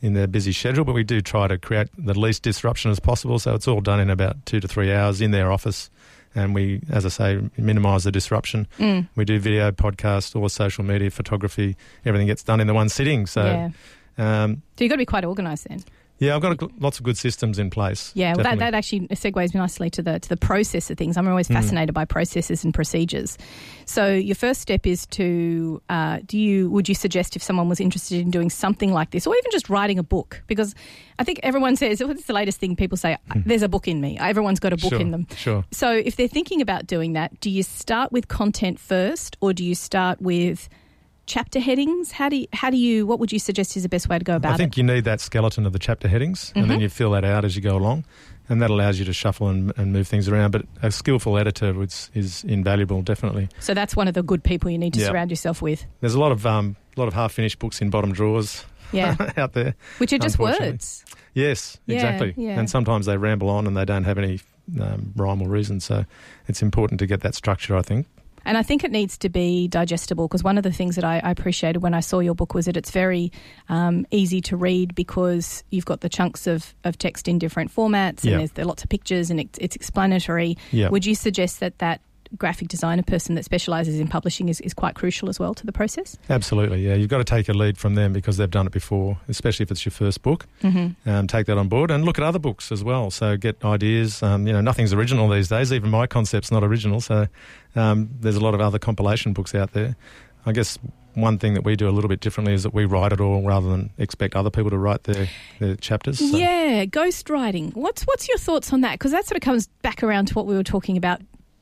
in 0.02 0.14
their 0.14 0.28
busy 0.28 0.52
schedule. 0.52 0.84
But 0.84 0.94
we 0.94 1.04
do 1.04 1.22
try 1.22 1.48
to 1.48 1.58
create 1.58 1.88
the 1.98 2.18
least 2.18 2.44
disruption 2.44 2.92
as 2.92 3.00
possible, 3.00 3.40
so 3.40 3.54
it's 3.56 3.68
all 3.68 3.82
done 3.82 4.00
in 4.00 4.10
about 4.10 4.46
two 4.46 4.60
to 4.60 4.68
three 4.68 4.92
hours 4.92 5.22
in 5.22 5.32
their 5.32 5.52
office. 5.52 5.90
And 6.34 6.56
we, 6.56 6.82
as 6.90 7.06
I 7.06 7.10
say, 7.10 7.42
minimise 7.58 8.06
the 8.06 8.12
disruption. 8.12 8.66
Mm. 8.80 9.10
We 9.16 9.26
do 9.26 9.38
video, 9.38 9.70
podcast, 9.72 10.34
all 10.34 10.48
social 10.48 10.84
media, 10.86 11.12
photography. 11.12 11.76
Everything 12.06 12.28
gets 12.28 12.42
done 12.42 12.62
in 12.62 12.68
the 12.68 12.74
one 12.74 12.88
sitting. 12.88 13.26
So, 13.28 13.44
yeah. 14.18 14.44
um, 14.44 14.62
So 14.78 14.86
you've 14.86 14.90
got 14.90 14.96
to 14.96 15.00
be 15.00 15.06
quite 15.06 15.26
organised 15.26 15.68
then. 15.68 15.84
Yeah, 16.22 16.36
I've 16.36 16.42
got 16.42 16.62
a, 16.62 16.70
lots 16.80 16.98
of 17.00 17.04
good 17.04 17.18
systems 17.18 17.60
in 17.60 17.70
place. 17.70 18.12
Yeah, 18.16 18.36
well, 18.36 18.44
that, 18.44 18.60
that 18.60 18.74
actually 18.74 19.08
segues 19.10 19.54
nicely 19.54 19.90
to 19.90 20.02
the 20.02 20.20
to 20.20 20.30
the 20.30 20.38
process 20.38 20.90
of 20.92 20.98
things. 20.98 21.18
I'm 21.18 21.28
always 21.28 21.50
Mm. 21.50 21.56
fascinated 21.56 21.94
by 21.94 22.06
processes 22.06 22.64
and 22.64 22.74
procedures. 22.74 23.38
So 23.86 24.14
your 24.14 24.36
first 24.36 24.62
step 24.62 24.86
is 24.88 25.06
to 25.08 25.82
uh, 25.90 26.20
do 26.26 26.38
you 26.38 26.70
would 26.70 26.88
you 26.88 26.96
suggest 26.96 27.36
if 27.36 27.42
someone 27.44 27.68
was 27.68 27.80
interested 27.82 28.22
in 28.22 28.30
doing 28.32 28.50
something 28.50 28.94
like 28.94 29.10
this, 29.12 29.26
or 29.28 29.36
even 29.36 29.52
just 29.52 29.70
writing 29.70 29.98
a 30.00 30.04
book? 30.04 30.42
Because 30.48 30.76
I 31.20 31.24
think 31.24 31.40
everyone 31.44 31.76
says 31.76 32.02
what's 32.06 32.26
the 32.26 32.34
latest 32.34 32.60
thing 32.60 32.76
people 32.76 32.98
say? 32.98 33.18
There's 33.36 33.64
a 33.64 33.70
book 33.70 33.88
in 33.88 34.00
me. 34.00 34.18
Everyone's 34.20 34.60
got 34.60 34.72
a 34.74 34.78
book 34.78 34.92
Mm. 34.94 34.98
sure, 34.98 35.02
in 35.02 35.12
them. 35.12 35.28
Sure. 35.36 35.66
So 35.72 35.92
if 35.92 36.16
they're 36.18 36.28
thinking 36.28 36.62
about 36.62 36.86
doing 36.86 37.14
that, 37.14 37.40
do 37.40 37.50
you 37.50 37.64
start 37.64 38.12
with 38.12 38.28
content 38.28 38.80
first, 38.80 39.38
or 39.42 39.54
do 39.54 39.64
you 39.66 39.74
start 39.76 40.22
with 40.22 40.70
chapter 41.26 41.60
headings? 41.60 42.12
How 42.12 42.30
do 42.30 42.38
you, 42.38 42.48
how 42.54 42.70
do 42.70 42.78
you 42.78 43.06
what 43.06 43.20
would 43.20 43.32
you 43.32 43.40
suggest 43.40 43.78
is 43.78 43.84
the 43.84 43.90
best 43.90 44.10
way 44.10 44.18
to 44.20 44.24
go 44.26 44.36
about 44.36 44.52
it? 44.52 44.54
I 44.54 44.58
think 44.58 44.74
it? 44.74 44.78
you 44.78 44.84
need 44.84 45.04
that 45.06 45.22
skeleton 45.22 45.66
of 45.66 45.74
the 45.74 45.80
chapter 45.80 46.08
headings, 46.08 46.52
and 46.56 46.70
then 46.70 46.80
Mhm. 46.80 46.84
you 46.84 46.90
fill 46.90 47.12
that 47.12 47.24
out 47.26 47.46
as 47.46 47.56
you 47.56 47.62
go 47.62 47.76
along, 47.78 48.06
and 48.50 48.62
that 48.62 48.70
allows 48.70 49.00
you 49.00 49.06
to 49.06 49.14
shuffle 49.14 49.48
and, 49.48 49.72
and 49.78 49.94
move 49.94 50.08
things 50.08 50.28
around. 50.28 50.52
But 50.52 50.66
a 50.82 50.92
skillful 50.92 51.38
editor 51.38 51.82
is, 51.84 52.10
is 52.14 52.44
invaluable, 52.44 53.02
definitely. 53.02 53.50
So 53.60 53.74
that's 53.74 53.96
one 53.96 54.08
of 54.08 54.14
the 54.14 54.24
good 54.24 54.44
people 54.44 54.70
you 54.70 54.78
need 54.78 54.94
to 54.96 55.00
Yeah. 55.00 55.08
surround 55.08 55.30
yourself 55.30 55.62
with. 55.62 55.86
There's 56.02 56.16
a 56.16 56.20
lot 56.20 56.32
of 56.32 56.46
um, 56.46 56.76
a 56.98 57.00
lot 57.00 57.08
of 57.08 57.14
half 57.14 57.32
finished 57.32 57.60
books 57.60 57.82
in 57.82 57.90
bottom 57.90 58.12
drawers 58.12 58.66
Yeah. 58.92 59.16
out 59.38 59.54
there. 59.54 59.76
Which 60.00 60.12
are 60.12 60.18
just 60.18 60.38
words. 60.40 61.06
Yes, 61.34 61.78
Yeah, 61.86 61.96
exactly. 61.96 62.34
yeah. 62.36 62.60
And 62.60 62.70
sometimes 62.70 63.06
they 63.06 63.16
ramble 63.16 63.50
on 63.50 63.66
and 63.66 63.78
they 63.78 63.86
don't 63.86 64.04
have 64.04 64.18
any 64.18 64.42
um, 64.82 65.14
rhyme 65.16 65.42
or 65.42 65.48
reason. 65.48 65.80
So 65.80 66.04
it's 66.50 66.62
important 66.62 67.00
to 67.00 67.08
get 67.08 67.22
that 67.22 67.36
structure. 67.36 67.78
I 67.78 67.82
think. 67.82 68.08
And 68.46 68.58
I 68.58 68.64
think 68.64 68.84
it 68.84 68.92
needs 68.92 69.18
to 69.20 69.30
be 69.30 69.68
digestible 69.68 70.28
because 70.28 70.44
one 70.44 70.58
of 70.58 70.64
the 70.64 70.72
things 70.72 70.96
that 70.96 71.04
I, 71.04 71.20
I 71.24 71.32
appreciated 71.32 71.82
when 71.82 71.94
I 71.94 72.00
saw 72.00 72.20
your 72.20 72.34
book 72.36 72.54
was 72.54 72.66
that 72.66 72.76
it's 72.78 72.92
very 72.92 73.32
um, 73.70 74.06
easy 74.12 74.42
to 74.42 74.58
read 74.58 74.96
because 74.96 75.64
you've 75.70 75.86
got 75.86 76.02
the 76.02 76.10
chunks 76.10 76.48
of, 76.48 76.74
of 76.84 76.98
text 76.98 77.28
in 77.28 77.38
different 77.40 77.74
formats 77.74 78.24
and 78.24 78.32
Yeah. 78.32 78.38
there's 78.38 78.52
there 78.54 78.66
lots 78.66 78.84
of 78.84 78.90
pictures 78.90 79.30
and 79.30 79.40
it's, 79.40 79.60
it's 79.60 79.76
explanatory. 79.76 80.58
Yeah. 80.72 80.90
Would 80.90 81.06
you 81.06 81.16
suggest 81.16 81.60
that 81.60 81.78
that 81.80 82.02
graphic 82.38 82.68
designer 82.68 83.04
person 83.04 83.36
that 83.36 83.46
specialises 83.46 84.00
in 84.00 84.08
publishing 84.08 84.50
is, 84.50 84.62
is 84.62 84.74
quite 84.74 84.96
crucial 84.96 85.30
as 85.30 85.40
well 85.40 85.54
to 85.54 85.66
the 85.66 85.72
process? 85.72 86.18
Absolutely. 86.30 86.86
Yeah. 86.86 86.96
You've 86.96 87.10
got 87.10 87.18
to 87.18 87.24
take 87.24 87.50
a 87.50 87.54
lead 87.54 87.78
from 87.78 87.96
them 87.96 88.14
because 88.14 88.38
they've 88.38 88.50
done 88.50 88.68
it 88.68 88.74
before, 88.74 89.18
especially 89.28 89.64
if 89.64 89.72
it's 89.72 89.86
your 89.86 89.92
first 89.92 90.22
book. 90.22 90.48
Mm-hmm. 90.64 91.10
um, 91.10 91.28
take 91.28 91.48
that 91.48 91.58
on 91.58 91.68
board 91.68 91.92
and 91.92 92.06
look 92.06 92.18
at 92.18 92.24
other 92.24 92.40
books 92.40 92.72
as 92.72 92.84
well. 92.84 93.12
So 93.12 93.38
get 93.38 93.64
ideas. 93.64 94.22
Um, 94.24 94.48
you 94.48 94.54
know, 94.54 94.62
nothing's 94.62 94.94
original 94.94 95.28
these 95.30 95.50
days. 95.50 95.74
Even 95.74 95.90
my 95.90 96.08
concept's 96.08 96.52
not 96.52 96.64
original. 96.64 97.02
So 97.02 97.28
um, 97.76 98.10
there's 98.20 98.36
a 98.36 98.42
lot 98.42 98.54
of 98.54 98.62
other 98.62 98.80
compilation 98.80 99.34
books 99.34 99.54
out 99.56 99.74
there. 99.74 99.96
I 100.46 100.54
guess 100.54 100.78
one 101.14 101.38
thing 101.38 101.54
that 101.56 101.64
we 101.64 101.76
do 101.76 101.90
a 101.90 101.92
little 101.92 102.08
bit 102.08 102.20
differently 102.20 102.54
is 102.54 102.64
that 102.64 102.74
we 102.74 102.86
write 102.86 103.12
it 103.12 103.20
all 103.20 103.42
rather 103.42 103.70
than 103.70 103.92
expect 103.98 104.36
other 104.36 104.50
people 104.50 104.70
to 104.70 104.78
write 104.78 105.04
their, 105.04 105.28
their 105.60 105.76
chapters. 105.76 106.20
So, 106.20 106.38
Yeah, 106.38 106.86
ghostwriting. 106.86 107.76
What's 107.76 108.04
what's 108.04 108.28
your 108.28 108.38
thoughts 108.38 108.72
on 108.74 108.82
that? 108.82 108.94
Because 108.94 109.12
that 109.12 109.26
sort 109.26 109.36
of 109.36 109.42
comes 109.42 109.68
back 109.82 110.04
around 110.04 110.28
to 110.28 110.34
what 110.36 110.46
we 110.46 110.56
were 110.56 110.64
talking 110.64 110.98
about 110.98 111.22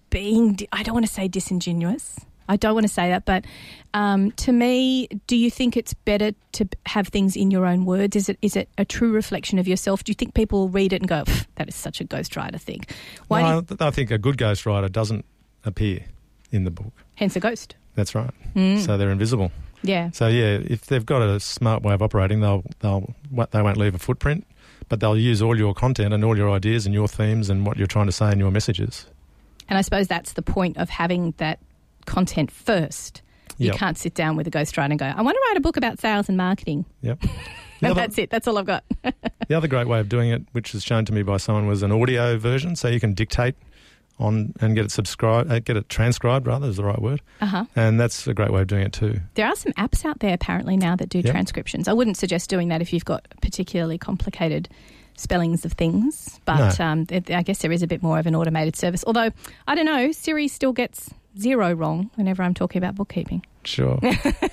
being. 0.10 0.60
I 0.72 0.84
don't 0.84 0.94
want 0.94 1.06
to 1.06 1.12
say 1.12 1.28
disingenuous. 1.28 2.20
I 2.50 2.58
don't 2.58 2.74
want 2.74 2.88
to 2.88 2.92
say 2.92 3.10
that, 3.10 3.26
but 3.26 3.46
um, 3.94 4.32
to 4.32 4.52
me, 4.52 5.08
do 5.28 5.36
you 5.36 5.52
think 5.52 5.78
it's 5.78 5.94
better 5.94 6.32
to 6.54 6.68
have 6.88 7.10
things 7.10 7.36
in 7.36 7.52
your 7.52 7.64
own 7.64 7.86
words? 7.86 8.16
Is 8.16 8.28
it 8.28 8.40
is 8.42 8.56
it 8.56 8.70
a 8.78 8.86
true 8.86 9.12
reflection 9.12 9.60
of 9.60 9.68
yourself? 9.68 10.04
Do 10.04 10.10
you 10.10 10.16
think 10.16 10.34
people 10.34 10.62
will 10.62 10.70
read 10.70 10.92
it 10.92 11.02
and 11.02 11.08
go, 11.08 11.24
"That 11.56 11.70
is 11.70 11.76
such 11.76 12.02
a 12.02 12.06
ghostwriter 12.06 12.60
thing"? 12.60 12.86
Why? 13.28 13.44
No, 13.44 13.64
you... 13.70 13.78
I 13.80 13.92
think 13.92 14.10
a 14.10 14.18
good 14.18 14.38
ghostwriter 14.38 14.92
doesn't 14.92 15.26
appear 15.64 16.06
in 16.52 16.64
the 16.64 16.72
book. 16.72 16.94
Hence 17.16 17.36
a 17.36 17.40
ghost. 17.40 17.76
That's 17.94 18.16
right. 18.16 18.32
Mm. 18.56 18.84
So 18.84 18.98
they're 18.98 19.12
invisible. 19.12 19.52
Yeah. 19.84 20.10
So 20.12 20.28
yeah, 20.28 20.60
if 20.64 20.88
they've 20.88 21.06
got 21.06 21.22
a 21.22 21.40
smart 21.40 21.84
way 21.84 21.94
of 21.94 22.02
operating, 22.02 22.42
they'll 22.42 22.64
they'll 22.80 23.14
they 23.52 23.62
won't 23.62 23.78
leave 23.78 23.94
a 23.94 24.00
footprint, 24.00 24.48
but 24.88 25.00
they'll 25.00 25.18
use 25.18 25.42
all 25.42 25.58
your 25.58 25.76
content 25.76 26.14
and 26.14 26.26
all 26.26 26.36
your 26.36 26.50
ideas 26.50 26.86
and 26.86 26.96
your 26.96 27.08
themes 27.08 27.50
and 27.50 27.66
what 27.66 27.78
you're 27.78 27.88
trying 27.88 28.08
to 28.08 28.12
say 28.12 28.32
in 28.32 28.40
your 28.40 28.52
messages. 28.52 29.06
And 29.70 29.78
I 29.78 29.82
suppose 29.82 30.08
that's 30.08 30.34
the 30.34 30.42
point 30.42 30.78
of 30.78 30.90
having 30.90 31.34
that 31.38 31.60
content 32.06 32.52
first. 32.52 33.22
You 33.58 33.68
yep. 33.68 33.76
can't 33.76 33.98
sit 33.98 34.14
down 34.14 34.36
with 34.36 34.48
a 34.48 34.52
ghostwriter 34.52 34.90
and 34.90 35.00
go, 35.00 35.06
I 35.06 35.22
want 35.22 35.36
to 35.36 35.42
write 35.48 35.58
a 35.58 35.62
book 35.62 35.78
about 35.78 36.00
sales 36.00 36.30
and 36.30 36.38
marketing. 36.38 36.86
Yep. 37.02 37.22
and 37.82 37.92
other, 37.92 37.94
that's 37.94 38.18
it. 38.18 38.30
That's 38.30 38.48
all 38.48 38.58
I've 38.58 38.66
got. 38.66 38.84
the 39.48 39.56
other 39.56 39.68
great 39.68 39.88
way 39.88 40.00
of 40.00 40.10
doing 40.10 40.30
it, 40.30 40.44
which 40.54 40.74
was 40.74 40.84
shown 40.84 41.06
to 41.06 41.14
me 41.14 41.24
by 41.24 41.38
someone, 41.38 41.68
was 41.68 41.84
an 41.84 41.92
audio 41.92 42.38
version. 42.38 42.76
So 42.76 42.88
you 42.88 43.00
can 43.00 43.14
dictate 43.14 43.56
on 44.20 44.54
and 44.60 44.76
get 44.76 44.86
it 44.86 44.92
subscribed, 44.92 45.52
uh, 45.52 45.60
get 45.60 45.78
it 45.78 45.88
transcribed 45.90 46.48
rather 46.48 46.68
is 46.68 46.78
the 46.78 46.84
right 46.84 47.02
word. 47.02 47.22
Uh-huh. 47.42 47.66
And 47.76 48.00
that's 48.00 48.28
a 48.28 48.34
great 48.34 48.52
way 48.52 48.62
of 48.62 48.68
doing 48.68 48.84
it 48.84 48.94
too. 48.94 49.20
There 49.36 49.48
are 49.48 49.56
some 49.56 49.72
apps 49.74 50.06
out 50.06 50.20
there 50.20 50.34
apparently 50.34 50.78
now 50.78 50.96
that 50.96 51.10
do 51.10 51.20
yep. 51.20 51.32
transcriptions. 51.32 51.88
I 51.88 51.94
wouldn't 51.94 52.18
suggest 52.18 52.50
doing 52.50 52.68
that 52.70 52.82
if 52.82 52.92
you've 52.94 53.06
got 53.06 53.28
particularly 53.42 53.98
complicated 53.98 54.70
spellings 55.20 55.66
of 55.66 55.74
things, 55.74 56.40
but 56.46 56.80
no. 56.80 56.86
um, 56.86 57.08
I 57.12 57.44
guess 57.44 57.60
there 57.60 57.72
is 57.72 57.84
a 57.84 57.88
bit 57.88 58.02
more 58.02 58.20
of 58.20 58.26
an 58.26 58.36
automated 58.36 58.76
service. 58.76 59.04
Although 59.06 59.32
I 59.68 59.76
don't 59.76 59.86
know, 59.86 60.12
Siri 60.12 60.48
still 60.48 60.74
gets 60.74 61.14
Xero 61.38 61.78
wrong 61.78 62.10
whenever 62.16 62.42
I'm 62.42 62.54
talking 62.54 62.82
about 62.82 62.96
bookkeeping. 62.96 63.46
Sure, 63.66 64.00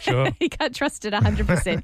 sure. 0.01 0.29
you 0.41 0.49
can't 0.49 0.75
trust 0.75 1.05
it 1.05 1.15
100%. 1.15 1.83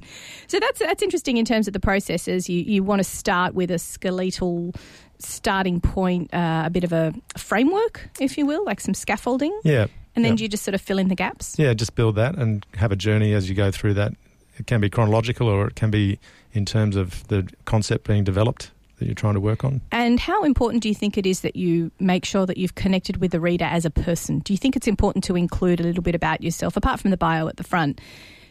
so 0.48 0.60
that's 0.60 0.80
that's 0.80 1.02
interesting 1.02 1.36
in 1.36 1.44
terms 1.44 1.66
of 1.66 1.72
the 1.72 1.80
processes. 1.80 2.48
You 2.48 2.60
you 2.60 2.82
want 2.82 3.00
to 3.00 3.04
start 3.04 3.54
with 3.54 3.70
a 3.70 3.78
skeletal 3.78 4.72
starting 5.18 5.80
point, 5.80 6.34
uh, 6.34 6.64
a 6.66 6.70
bit 6.70 6.82
of 6.82 6.92
a 6.92 7.14
framework, 7.36 8.08
if 8.20 8.36
you 8.36 8.44
will, 8.44 8.64
like 8.64 8.80
some 8.80 8.94
scaffolding. 8.94 9.58
Yeah. 9.64 9.86
And 10.14 10.24
then 10.24 10.36
do 10.36 10.42
you 10.42 10.48
just 10.48 10.62
sort 10.62 10.74
of 10.74 10.80
fill 10.82 10.98
in 10.98 11.08
the 11.08 11.14
gaps? 11.14 11.58
Yeah, 11.58 11.72
just 11.72 11.94
build 11.94 12.16
that 12.16 12.36
and 12.36 12.66
have 12.74 12.92
a 12.92 12.96
journey 12.96 13.32
as 13.32 13.48
you 13.48 13.54
go 13.54 13.70
through 13.70 13.94
that. 13.94 14.12
It 14.58 14.66
can 14.66 14.80
be 14.80 14.90
chronological 14.90 15.48
or 15.48 15.66
it 15.66 15.74
can 15.74 15.90
be 15.90 16.18
in 16.52 16.64
terms 16.64 16.96
of 16.96 17.26
the 17.28 17.48
concept 17.64 18.06
being 18.06 18.24
developed 18.24 18.70
that 18.98 19.06
you're 19.06 19.14
trying 19.14 19.34
to 19.34 19.40
work 19.40 19.64
on. 19.64 19.80
And 19.90 20.20
how 20.20 20.44
important 20.44 20.82
do 20.82 20.88
you 20.88 20.94
think 20.94 21.18
it 21.18 21.26
is 21.26 21.40
that 21.40 21.56
you 21.56 21.90
make 21.98 22.24
sure 22.24 22.46
that 22.46 22.56
you've 22.56 22.74
connected 22.74 23.16
with 23.16 23.32
the 23.32 23.40
reader 23.40 23.64
as 23.64 23.84
a 23.84 23.90
person? 23.90 24.40
Do 24.40 24.52
you 24.52 24.56
think 24.56 24.76
it's 24.76 24.86
important 24.86 25.24
to 25.24 25.36
include 25.36 25.80
a 25.80 25.82
little 25.82 26.02
bit 26.02 26.14
about 26.14 26.42
yourself, 26.42 26.76
apart 26.76 27.00
from 27.00 27.10
the 27.10 27.16
bio 27.16 27.48
at 27.48 27.56
the 27.56 27.64
front? 27.64 28.00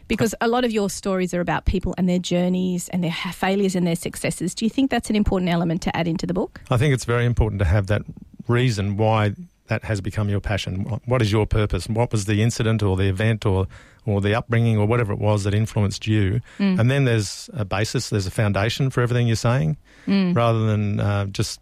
Because 0.08 0.34
a 0.40 0.48
lot 0.48 0.64
of 0.64 0.72
your 0.72 0.90
stories 0.90 1.32
are 1.32 1.40
about 1.40 1.64
people 1.64 1.94
and 1.96 2.08
their 2.08 2.18
journeys 2.18 2.88
and 2.90 3.02
their 3.02 3.12
failures 3.32 3.74
and 3.74 3.86
their 3.86 3.96
successes. 3.96 4.54
Do 4.54 4.66
you 4.66 4.70
think 4.70 4.90
that's 4.90 5.08
an 5.08 5.16
important 5.16 5.50
element 5.50 5.80
to 5.82 5.96
add 5.96 6.06
into 6.06 6.26
the 6.26 6.34
book? 6.34 6.60
I 6.70 6.76
think 6.76 6.92
it's 6.92 7.06
very 7.06 7.24
important 7.24 7.60
to 7.60 7.64
have 7.64 7.86
that 7.86 8.02
reason 8.46 8.96
why 8.98 9.34
that 9.68 9.84
has 9.84 10.02
become 10.02 10.28
your 10.28 10.40
passion. 10.40 11.00
What 11.06 11.22
is 11.22 11.32
your 11.32 11.46
purpose? 11.46 11.88
What 11.88 12.12
was 12.12 12.26
the 12.26 12.42
incident 12.42 12.82
or 12.82 12.96
the 12.96 13.08
event 13.08 13.46
or 13.46 13.68
or 14.06 14.20
the 14.20 14.34
upbringing 14.34 14.78
or 14.78 14.86
whatever 14.86 15.12
it 15.12 15.18
was 15.18 15.44
that 15.44 15.54
influenced 15.54 16.06
you? 16.06 16.40
Mm. 16.58 16.80
And 16.80 16.90
then 16.90 17.04
there's 17.04 17.48
a 17.52 17.64
basis, 17.64 18.10
there's 18.10 18.26
a 18.26 18.30
foundation 18.30 18.90
for 18.90 19.00
everything 19.00 19.26
you're 19.26 19.36
saying, 19.36 19.76
mm. 20.06 20.34
rather 20.34 20.66
than 20.66 21.00
uh, 21.00 21.26
just 21.26 21.60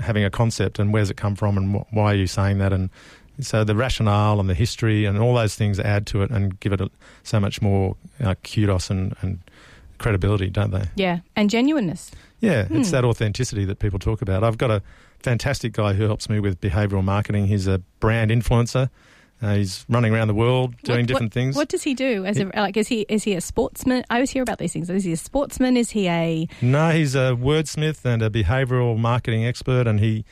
having 0.00 0.24
a 0.24 0.30
concept 0.30 0.78
and 0.78 0.92
where's 0.92 1.10
it 1.10 1.16
come 1.16 1.34
from 1.34 1.56
and 1.56 1.76
wh- 1.76 1.94
why 1.94 2.12
are 2.12 2.16
you 2.16 2.26
saying 2.26 2.58
that 2.58 2.72
and 2.72 2.88
so 3.40 3.64
the 3.64 3.74
rationale 3.74 4.40
and 4.40 4.48
the 4.48 4.54
history 4.54 5.04
and 5.04 5.18
all 5.18 5.34
those 5.34 5.54
things 5.54 5.80
add 5.80 6.06
to 6.08 6.22
it 6.22 6.30
and 6.30 6.58
give 6.60 6.72
it 6.72 6.80
a, 6.80 6.90
so 7.22 7.40
much 7.40 7.62
more 7.62 7.96
uh, 8.22 8.34
kudos 8.44 8.90
and, 8.90 9.16
and 9.20 9.38
credibility, 9.98 10.50
don't 10.50 10.70
they? 10.70 10.84
Yeah, 10.96 11.20
and 11.34 11.48
genuineness. 11.48 12.10
Yeah, 12.40 12.66
hmm. 12.66 12.76
it's 12.76 12.90
that 12.90 13.04
authenticity 13.04 13.64
that 13.64 13.78
people 13.78 13.98
talk 13.98 14.22
about. 14.22 14.44
I've 14.44 14.58
got 14.58 14.70
a 14.70 14.82
fantastic 15.20 15.72
guy 15.72 15.94
who 15.94 16.04
helps 16.04 16.28
me 16.28 16.40
with 16.40 16.60
behavioural 16.60 17.04
marketing. 17.04 17.46
He's 17.46 17.66
a 17.66 17.78
brand 18.00 18.30
influencer. 18.30 18.90
Uh, 19.42 19.56
he's 19.56 19.84
running 19.88 20.14
around 20.14 20.28
the 20.28 20.34
world 20.34 20.76
doing 20.84 21.00
what, 21.00 21.08
different 21.08 21.30
what, 21.30 21.34
things. 21.34 21.56
What 21.56 21.68
does 21.68 21.82
he 21.82 21.94
do? 21.94 22.24
As 22.24 22.38
a, 22.38 22.44
like, 22.54 22.76
is 22.76 22.86
he 22.86 23.00
is 23.08 23.24
he 23.24 23.34
a 23.34 23.40
sportsman? 23.40 24.04
I 24.08 24.14
always 24.14 24.30
hear 24.30 24.42
about 24.42 24.58
these 24.58 24.72
things. 24.72 24.88
Is 24.88 25.04
he 25.04 25.12
a 25.12 25.16
sportsman? 25.16 25.76
Is 25.76 25.90
he 25.90 26.08
a? 26.08 26.48
No, 26.60 26.90
he's 26.90 27.16
a 27.16 27.36
wordsmith 27.38 28.04
and 28.04 28.22
a 28.22 28.30
behavioural 28.30 28.96
marketing 28.96 29.44
expert, 29.44 29.88
and 29.88 29.98
he 29.98 30.24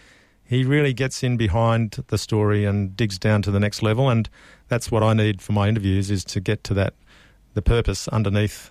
he 0.44 0.64
really 0.64 0.92
gets 0.92 1.22
in 1.24 1.36
behind 1.36 2.04
the 2.06 2.18
story 2.18 2.64
and 2.64 2.96
digs 2.96 3.18
down 3.18 3.42
to 3.42 3.50
the 3.50 3.60
next 3.60 3.82
level. 3.82 4.08
And 4.08 4.28
that's 4.68 4.90
what 4.90 5.02
I 5.02 5.12
need 5.12 5.42
for 5.42 5.52
my 5.52 5.68
interviews 5.68 6.10
is 6.10 6.24
to 6.26 6.40
get 6.40 6.62
to 6.64 6.74
that 6.74 6.94
the 7.54 7.62
purpose 7.62 8.06
underneath 8.08 8.70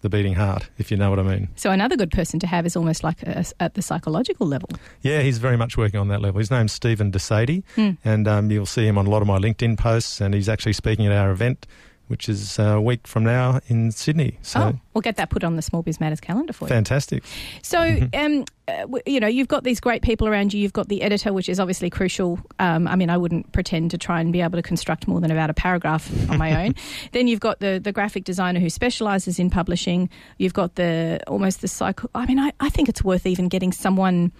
the 0.00 0.08
beating 0.08 0.34
heart, 0.34 0.68
if 0.78 0.90
you 0.90 0.96
know 0.96 1.10
what 1.10 1.18
I 1.18 1.22
mean. 1.22 1.48
So 1.56 1.70
another 1.70 1.96
good 1.96 2.10
person 2.10 2.38
to 2.40 2.46
have 2.46 2.66
is 2.66 2.76
almost 2.76 3.02
like 3.02 3.22
a, 3.22 3.44
at 3.60 3.74
the 3.74 3.82
psychological 3.82 4.46
level. 4.46 4.68
Yeah, 5.02 5.22
he's 5.22 5.38
very 5.38 5.56
much 5.56 5.76
working 5.76 5.98
on 5.98 6.08
that 6.08 6.20
level. 6.20 6.38
His 6.38 6.50
name's 6.50 6.72
Stephen 6.72 7.10
DeSady, 7.10 7.64
mm. 7.76 7.96
and 8.04 8.28
um, 8.28 8.50
you'll 8.50 8.66
see 8.66 8.86
him 8.86 8.98
on 8.98 9.06
a 9.06 9.10
lot 9.10 9.22
of 9.22 9.28
my 9.28 9.38
LinkedIn 9.38 9.78
posts, 9.78 10.20
and 10.20 10.34
he's 10.34 10.48
actually 10.48 10.74
speaking 10.74 11.06
at 11.06 11.12
our 11.12 11.30
event 11.30 11.66
which 12.08 12.28
is 12.28 12.58
a 12.58 12.80
week 12.80 13.06
from 13.06 13.24
now 13.24 13.60
in 13.68 13.92
Sydney. 13.92 14.38
So 14.42 14.60
oh, 14.60 14.80
we'll 14.94 15.02
get 15.02 15.16
that 15.16 15.30
put 15.30 15.44
on 15.44 15.56
the 15.56 15.62
Small 15.62 15.82
Biz 15.82 16.00
Matters 16.00 16.20
calendar 16.20 16.52
for 16.52 16.64
you. 16.64 16.68
Fantastic. 16.68 17.22
So, 17.62 18.08
um, 18.14 18.44
uh, 18.66 18.86
you 19.06 19.20
know, 19.20 19.26
you've 19.26 19.48
got 19.48 19.64
these 19.64 19.80
great 19.80 20.02
people 20.02 20.28
around 20.28 20.52
you. 20.52 20.60
You've 20.60 20.72
got 20.72 20.88
the 20.88 21.02
editor, 21.02 21.32
which 21.32 21.48
is 21.48 21.60
obviously 21.60 21.90
crucial. 21.90 22.40
Um, 22.58 22.88
I 22.88 22.96
mean, 22.96 23.10
I 23.10 23.16
wouldn't 23.16 23.52
pretend 23.52 23.90
to 23.92 23.98
try 23.98 24.20
and 24.20 24.32
be 24.32 24.40
able 24.40 24.58
to 24.58 24.62
construct 24.62 25.06
more 25.06 25.20
than 25.20 25.30
about 25.30 25.50
a 25.50 25.54
paragraph 25.54 26.10
on 26.30 26.38
my 26.38 26.64
own. 26.64 26.74
then 27.12 27.28
you've 27.28 27.40
got 27.40 27.60
the 27.60 27.80
the 27.82 27.92
graphic 27.92 28.24
designer 28.24 28.60
who 28.60 28.70
specialises 28.70 29.38
in 29.38 29.50
publishing. 29.50 30.08
You've 30.38 30.54
got 30.54 30.74
the 30.74 31.20
almost 31.26 31.60
the 31.60 31.68
cycle. 31.68 32.10
I 32.14 32.26
mean, 32.26 32.38
I, 32.38 32.52
I 32.60 32.68
think 32.68 32.88
it's 32.88 33.04
worth 33.04 33.26
even 33.26 33.48
getting 33.48 33.72
someone 33.72 34.32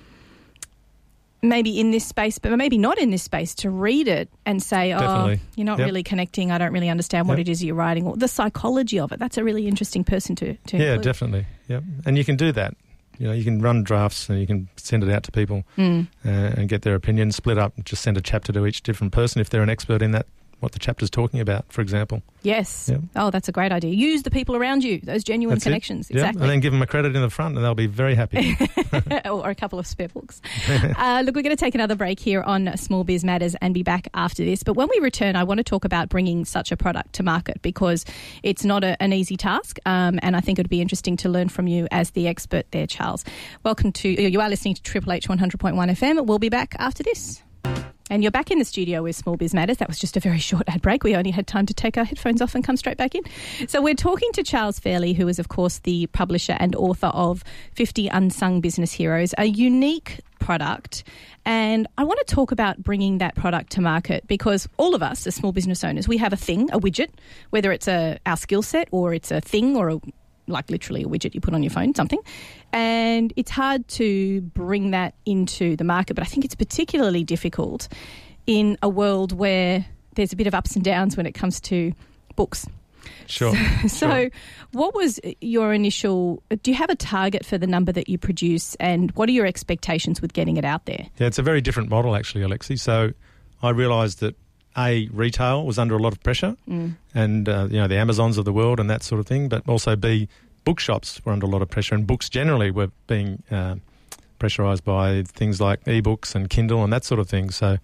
maybe 1.42 1.78
in 1.78 1.90
this 1.90 2.06
space, 2.06 2.38
but 2.38 2.56
maybe 2.56 2.78
not 2.78 2.98
in 2.98 3.10
this 3.10 3.22
space, 3.22 3.54
to 3.56 3.70
read 3.70 4.08
it 4.08 4.28
and 4.46 4.62
say, 4.62 4.90
Definitely. 4.90 5.40
oh, 5.42 5.48
you're 5.56 5.64
not 5.64 5.78
yep. 5.78 5.86
really 5.86 6.02
connecting. 6.02 6.50
I 6.50 6.58
don't 6.58 6.72
really 6.72 6.88
understand 6.88 7.28
what 7.28 7.38
yep. 7.38 7.46
it 7.46 7.50
is 7.50 7.62
you're 7.62 7.74
writing, 7.74 8.06
or 8.06 8.16
the 8.16 8.28
psychology 8.28 8.98
of 8.98 9.12
it. 9.12 9.18
That's 9.18 9.38
a 9.38 9.44
really 9.44 9.66
interesting 9.66 10.04
person 10.04 10.34
to, 10.36 10.54
to 10.54 10.76
Yeah, 10.76 10.94
include. 10.94 11.02
definitely. 11.02 11.46
Yeah, 11.68 11.80
And 12.06 12.16
you 12.18 12.24
can 12.24 12.36
do 12.36 12.52
that. 12.52 12.74
You 13.18 13.26
know, 13.26 13.32
you 13.32 13.44
can 13.44 13.60
run 13.60 13.82
drafts 13.82 14.28
and 14.28 14.38
you 14.40 14.46
can 14.46 14.68
send 14.76 15.02
it 15.02 15.10
out 15.10 15.24
to 15.24 15.32
people 15.32 15.64
mm. 15.76 16.06
uh, 16.24 16.28
and 16.28 16.68
get 16.68 16.82
their 16.82 16.94
opinion 16.94 17.32
split 17.32 17.58
up. 17.58 17.72
Just 17.84 18.02
send 18.02 18.16
a 18.16 18.20
chapter 18.20 18.52
to 18.52 18.64
each 18.64 18.82
different 18.82 19.12
person 19.12 19.40
if 19.40 19.50
they're 19.50 19.62
an 19.62 19.68
expert 19.68 20.02
in 20.02 20.12
that 20.12 20.26
what 20.60 20.72
the 20.72 20.78
chapter's 20.78 21.10
talking 21.10 21.40
about, 21.40 21.72
for 21.72 21.80
example. 21.80 22.22
Yes. 22.42 22.88
Yep. 22.90 23.00
Oh, 23.16 23.30
that's 23.30 23.48
a 23.48 23.52
great 23.52 23.72
idea. 23.72 23.92
Use 23.92 24.22
the 24.22 24.30
people 24.30 24.56
around 24.56 24.82
you, 24.84 25.00
those 25.00 25.22
genuine 25.22 25.56
that's 25.56 25.64
connections. 25.64 26.10
It. 26.10 26.14
Exactly. 26.14 26.42
And 26.42 26.50
then 26.50 26.60
give 26.60 26.72
them 26.72 26.82
a 26.82 26.86
credit 26.86 27.14
in 27.14 27.22
the 27.22 27.30
front 27.30 27.56
and 27.56 27.64
they'll 27.64 27.74
be 27.74 27.86
very 27.86 28.14
happy. 28.14 28.56
or 29.24 29.50
a 29.50 29.54
couple 29.54 29.78
of 29.78 29.86
spare 29.86 30.08
books. 30.08 30.40
uh, 30.68 31.22
look, 31.24 31.34
we're 31.34 31.42
going 31.42 31.56
to 31.56 31.56
take 31.56 31.74
another 31.74 31.94
break 31.94 32.18
here 32.18 32.42
on 32.42 32.76
Small 32.76 33.04
Biz 33.04 33.24
Matters 33.24 33.54
and 33.60 33.74
be 33.74 33.82
back 33.82 34.08
after 34.14 34.44
this. 34.44 34.62
But 34.62 34.74
when 34.74 34.88
we 34.88 34.98
return, 35.00 35.36
I 35.36 35.44
want 35.44 35.58
to 35.58 35.64
talk 35.64 35.84
about 35.84 36.08
bringing 36.08 36.44
such 36.44 36.72
a 36.72 36.76
product 36.76 37.14
to 37.14 37.22
market 37.22 37.62
because 37.62 38.04
it's 38.42 38.64
not 38.64 38.84
a, 38.84 39.00
an 39.02 39.12
easy 39.12 39.36
task. 39.36 39.78
Um, 39.86 40.18
and 40.22 40.36
I 40.36 40.40
think 40.40 40.58
it 40.58 40.62
would 40.62 40.70
be 40.70 40.80
interesting 40.80 41.16
to 41.18 41.28
learn 41.28 41.48
from 41.48 41.66
you 41.68 41.86
as 41.90 42.10
the 42.10 42.28
expert 42.28 42.70
there, 42.72 42.86
Charles. 42.86 43.24
Welcome 43.64 43.92
to, 43.92 44.08
you 44.08 44.40
are 44.40 44.48
listening 44.48 44.74
to 44.74 44.82
Triple 44.82 45.12
H 45.12 45.28
100.1 45.28 45.74
FM. 45.74 46.26
We'll 46.26 46.38
be 46.38 46.48
back 46.48 46.74
after 46.78 47.02
this. 47.02 47.42
And 48.10 48.22
you're 48.22 48.32
back 48.32 48.50
in 48.50 48.58
the 48.58 48.64
studio 48.64 49.02
with 49.02 49.16
Small 49.16 49.36
Biz 49.36 49.52
Matters. 49.52 49.76
That 49.78 49.88
was 49.88 49.98
just 49.98 50.16
a 50.16 50.20
very 50.20 50.38
short 50.50 50.64
ad 50.66 50.80
break. 50.80 51.04
We 51.04 51.14
only 51.14 51.30
had 51.30 51.46
time 51.46 51.66
to 51.66 51.74
take 51.74 51.98
our 51.98 52.04
headphones 52.04 52.40
off 52.40 52.54
and 52.54 52.64
come 52.64 52.76
straight 52.76 52.96
back 52.96 53.14
in. 53.14 53.22
So 53.68 53.82
we're 53.82 53.94
talking 53.94 54.32
to 54.32 54.42
Charles 54.42 54.78
Fairlie, 54.78 55.12
who 55.12 55.28
is, 55.28 55.38
of 55.38 55.48
course, 55.48 55.80
the 55.80 56.06
publisher 56.08 56.56
and 56.58 56.74
author 56.74 57.08
of 57.08 57.44
50 57.74 58.08
Unsung 58.08 58.60
Business 58.60 58.92
Heroes, 58.92 59.34
a 59.36 59.44
unique 59.44 60.20
product. 60.38 61.04
And 61.44 61.86
I 61.98 62.04
want 62.04 62.18
to 62.26 62.34
talk 62.34 62.52
about 62.52 62.82
bringing 62.82 63.18
that 63.18 63.34
product 63.34 63.72
to 63.72 63.80
market 63.82 64.26
because 64.26 64.68
all 64.78 64.94
of 64.94 65.02
us 65.02 65.26
as 65.26 65.34
small 65.34 65.52
business 65.52 65.84
owners, 65.84 66.08
we 66.08 66.16
have 66.18 66.32
a 66.32 66.36
thing, 66.36 66.70
a 66.72 66.78
widget, 66.78 67.10
whether 67.50 67.72
it's 67.72 67.88
a 67.88 68.18
our 68.24 68.36
skill 68.36 68.62
set 68.62 68.88
or 68.90 69.12
it's 69.12 69.30
a 69.30 69.40
thing 69.40 69.76
or 69.76 69.90
a 69.90 70.00
like 70.48 70.70
literally 70.70 71.02
a 71.02 71.06
widget 71.06 71.34
you 71.34 71.40
put 71.40 71.54
on 71.54 71.62
your 71.62 71.70
phone, 71.70 71.94
something. 71.94 72.20
And 72.72 73.32
it's 73.36 73.50
hard 73.50 73.86
to 73.88 74.40
bring 74.40 74.90
that 74.90 75.14
into 75.24 75.76
the 75.76 75.84
market, 75.84 76.14
but 76.14 76.22
I 76.22 76.26
think 76.26 76.44
it's 76.44 76.54
particularly 76.54 77.24
difficult 77.24 77.88
in 78.46 78.78
a 78.82 78.88
world 78.88 79.32
where 79.32 79.86
there's 80.14 80.32
a 80.32 80.36
bit 80.36 80.46
of 80.46 80.54
ups 80.54 80.74
and 80.74 80.84
downs 80.84 81.16
when 81.16 81.26
it 81.26 81.32
comes 81.32 81.60
to 81.62 81.92
books. 82.36 82.66
Sure. 83.26 83.54
So, 83.82 83.88
so 83.88 84.30
what 84.72 84.94
was 84.94 85.20
your 85.40 85.72
initial? 85.72 86.42
Do 86.62 86.70
you 86.70 86.76
have 86.76 86.90
a 86.90 86.96
target 86.96 87.44
for 87.44 87.56
the 87.58 87.66
number 87.66 87.92
that 87.92 88.08
you 88.08 88.18
produce, 88.18 88.74
and 88.76 89.10
what 89.12 89.28
are 89.28 89.32
your 89.32 89.46
expectations 89.46 90.20
with 90.20 90.32
getting 90.32 90.56
it 90.56 90.64
out 90.64 90.86
there? 90.86 91.06
Yeah, 91.18 91.26
it's 91.26 91.38
a 91.38 91.42
very 91.42 91.60
different 91.60 91.90
model, 91.90 92.16
actually, 92.16 92.42
Alexi. 92.42 92.78
So 92.78 93.12
I 93.62 93.70
realised 93.70 94.20
that 94.20 94.34
a 94.76 95.08
retail 95.12 95.64
was 95.64 95.78
under 95.78 95.94
a 95.96 95.98
lot 95.98 96.12
of 96.12 96.22
pressure, 96.22 96.56
mm. 96.68 96.94
and 97.14 97.48
uh, 97.48 97.68
you 97.70 97.78
know 97.78 97.88
the 97.88 97.96
Amazons 97.96 98.38
of 98.38 98.44
the 98.44 98.52
world 98.52 98.78
and 98.80 98.88
that 98.90 99.02
sort 99.02 99.20
of 99.20 99.26
thing. 99.26 99.48
But 99.48 99.68
also 99.68 99.96
b 99.96 100.28
bookshops 100.64 101.20
were 101.24 101.32
under 101.32 101.46
a 101.46 101.48
lot 101.48 101.62
of 101.62 101.70
pressure, 101.70 101.94
and 101.94 102.06
books 102.06 102.28
generally 102.28 102.70
were 102.70 102.90
being 103.06 103.42
uh, 103.50 103.76
pressurised 104.38 104.84
by 104.84 105.22
things 105.22 105.60
like 105.60 105.82
ebooks 105.84 106.34
and 106.34 106.48
Kindle 106.50 106.84
and 106.84 106.92
that 106.92 107.04
sort 107.04 107.20
of 107.20 107.28
thing. 107.28 107.50
So 107.50 107.78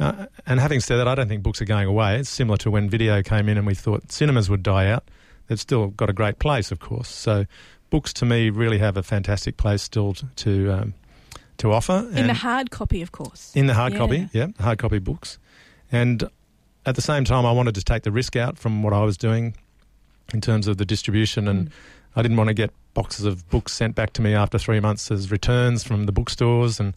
Uh, 0.00 0.26
and 0.46 0.58
having 0.58 0.80
said 0.80 0.96
that, 0.96 1.06
I 1.06 1.14
don't 1.14 1.28
think 1.28 1.42
books 1.42 1.60
are 1.60 1.66
going 1.66 1.86
away. 1.86 2.18
It's 2.18 2.28
similar 2.30 2.56
to 2.58 2.70
when 2.70 2.88
video 2.88 3.22
came 3.22 3.48
in 3.48 3.58
and 3.58 3.66
we 3.66 3.74
thought 3.74 4.10
cinemas 4.10 4.48
would 4.48 4.62
die 4.62 4.90
out. 4.90 5.04
They've 5.46 5.60
still 5.60 5.88
got 5.88 6.08
a 6.08 6.12
great 6.12 6.38
place, 6.38 6.72
of 6.72 6.78
course. 6.80 7.08
So 7.08 7.44
books 7.90 8.12
to 8.14 8.24
me 8.24 8.50
really 8.50 8.78
have 8.78 8.96
a 8.96 9.02
fantastic 9.02 9.56
place 9.56 9.82
still 9.82 10.14
to 10.14 10.26
to, 10.36 10.72
um, 10.72 10.94
to 11.58 11.72
offer. 11.72 12.08
In 12.14 12.26
the 12.26 12.34
hard 12.34 12.70
copy, 12.70 13.02
of 13.02 13.12
course. 13.12 13.52
In 13.54 13.66
the 13.66 13.74
hard 13.74 13.92
Yeah. 13.92 13.98
copy, 13.98 14.28
yeah, 14.32 14.48
hard 14.58 14.78
copy 14.78 14.98
books. 14.98 15.38
And 15.92 16.24
at 16.86 16.96
the 16.96 17.02
same 17.02 17.24
time, 17.24 17.44
I 17.46 17.52
wanted 17.52 17.74
to 17.76 17.82
take 17.84 18.02
the 18.02 18.10
risk 18.10 18.34
out 18.34 18.58
from 18.58 18.82
what 18.82 18.92
I 18.92 19.04
was 19.04 19.16
doing 19.16 19.54
in 20.32 20.40
terms 20.40 20.66
of 20.66 20.78
the 20.78 20.84
distribution, 20.84 21.46
and 21.46 21.68
Mm. 21.68 21.72
I 22.16 22.22
didn't 22.22 22.36
want 22.38 22.48
to 22.48 22.54
get 22.54 22.70
boxes 22.94 23.24
of 23.24 23.48
books 23.50 23.72
sent 23.72 23.94
back 23.94 24.12
to 24.14 24.22
me 24.22 24.34
after 24.34 24.58
three 24.58 24.80
months 24.80 25.10
as 25.10 25.30
returns 25.30 25.82
from 25.84 26.04
the 26.06 26.12
bookstores. 26.12 26.78
And 26.80 26.94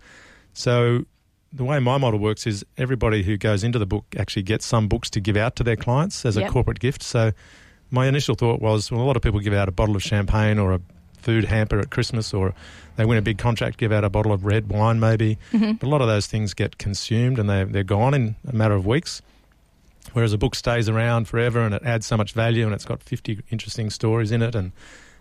so 0.54 1.06
the 1.54 1.64
way 1.64 1.80
my 1.80 1.98
model 1.98 2.20
works 2.20 2.46
is 2.48 2.66
everybody 2.78 3.24
who 3.24 3.38
goes 3.38 3.64
into 3.64 3.80
the 3.80 3.86
book 3.86 4.04
actually 4.18 4.44
gets 4.44 4.66
some 4.66 4.88
books 4.90 5.10
to 5.12 5.20
give 5.22 5.38
out 5.38 5.56
to 5.58 5.64
their 5.64 5.78
clients 5.78 6.26
as 6.26 6.36
Yep. 6.36 6.50
a 6.50 6.52
corporate 6.52 6.80
gift. 6.80 7.02
So 7.04 7.32
my 7.92 8.08
initial 8.08 8.36
thought 8.36 8.62
was, 8.62 8.92
well, 8.92 9.02
a 9.02 9.06
lot 9.06 9.16
of 9.16 9.22
people 9.22 9.40
give 9.40 9.54
out 9.54 9.70
a 9.70 9.72
bottle 9.72 9.96
of 9.96 10.04
champagne 10.04 10.60
or 10.60 10.74
a 10.74 10.82
food 11.26 11.46
hamper 11.46 11.80
at 11.80 11.90
Christmas, 11.90 12.34
or 12.34 12.54
they 12.96 13.04
win 13.04 13.18
a 13.18 13.22
big 13.22 13.38
contract, 13.38 13.78
give 13.78 13.92
out 13.92 14.04
a 14.06 14.10
bottle 14.10 14.32
of 14.32 14.46
red 14.46 14.70
wine 14.70 15.00
maybe. 15.00 15.38
Mhm. 15.52 15.80
But 15.80 15.88
a 15.88 15.90
lot 15.90 16.02
of 16.02 16.08
those 16.08 16.28
things 16.28 16.54
get 16.54 16.78
consumed 16.78 17.38
and 17.40 17.50
they, 17.50 17.64
they're 17.66 17.84
gone 17.84 18.14
in 18.14 18.36
a 18.48 18.54
matter 18.56 18.76
of 18.76 18.86
weeks. 18.86 19.22
Whereas 20.14 20.32
a 20.34 20.38
book 20.38 20.56
stays 20.56 20.88
around 20.88 21.28
forever 21.28 21.60
and 21.62 21.74
it 21.74 21.82
adds 21.84 22.06
so 22.06 22.16
much 22.16 22.32
value 22.34 22.64
and 22.66 22.74
it's 22.74 22.86
got 22.86 23.02
50 23.04 23.40
interesting 23.50 23.90
stories 23.90 24.32
in 24.32 24.42
it. 24.42 24.54
And 24.56 24.72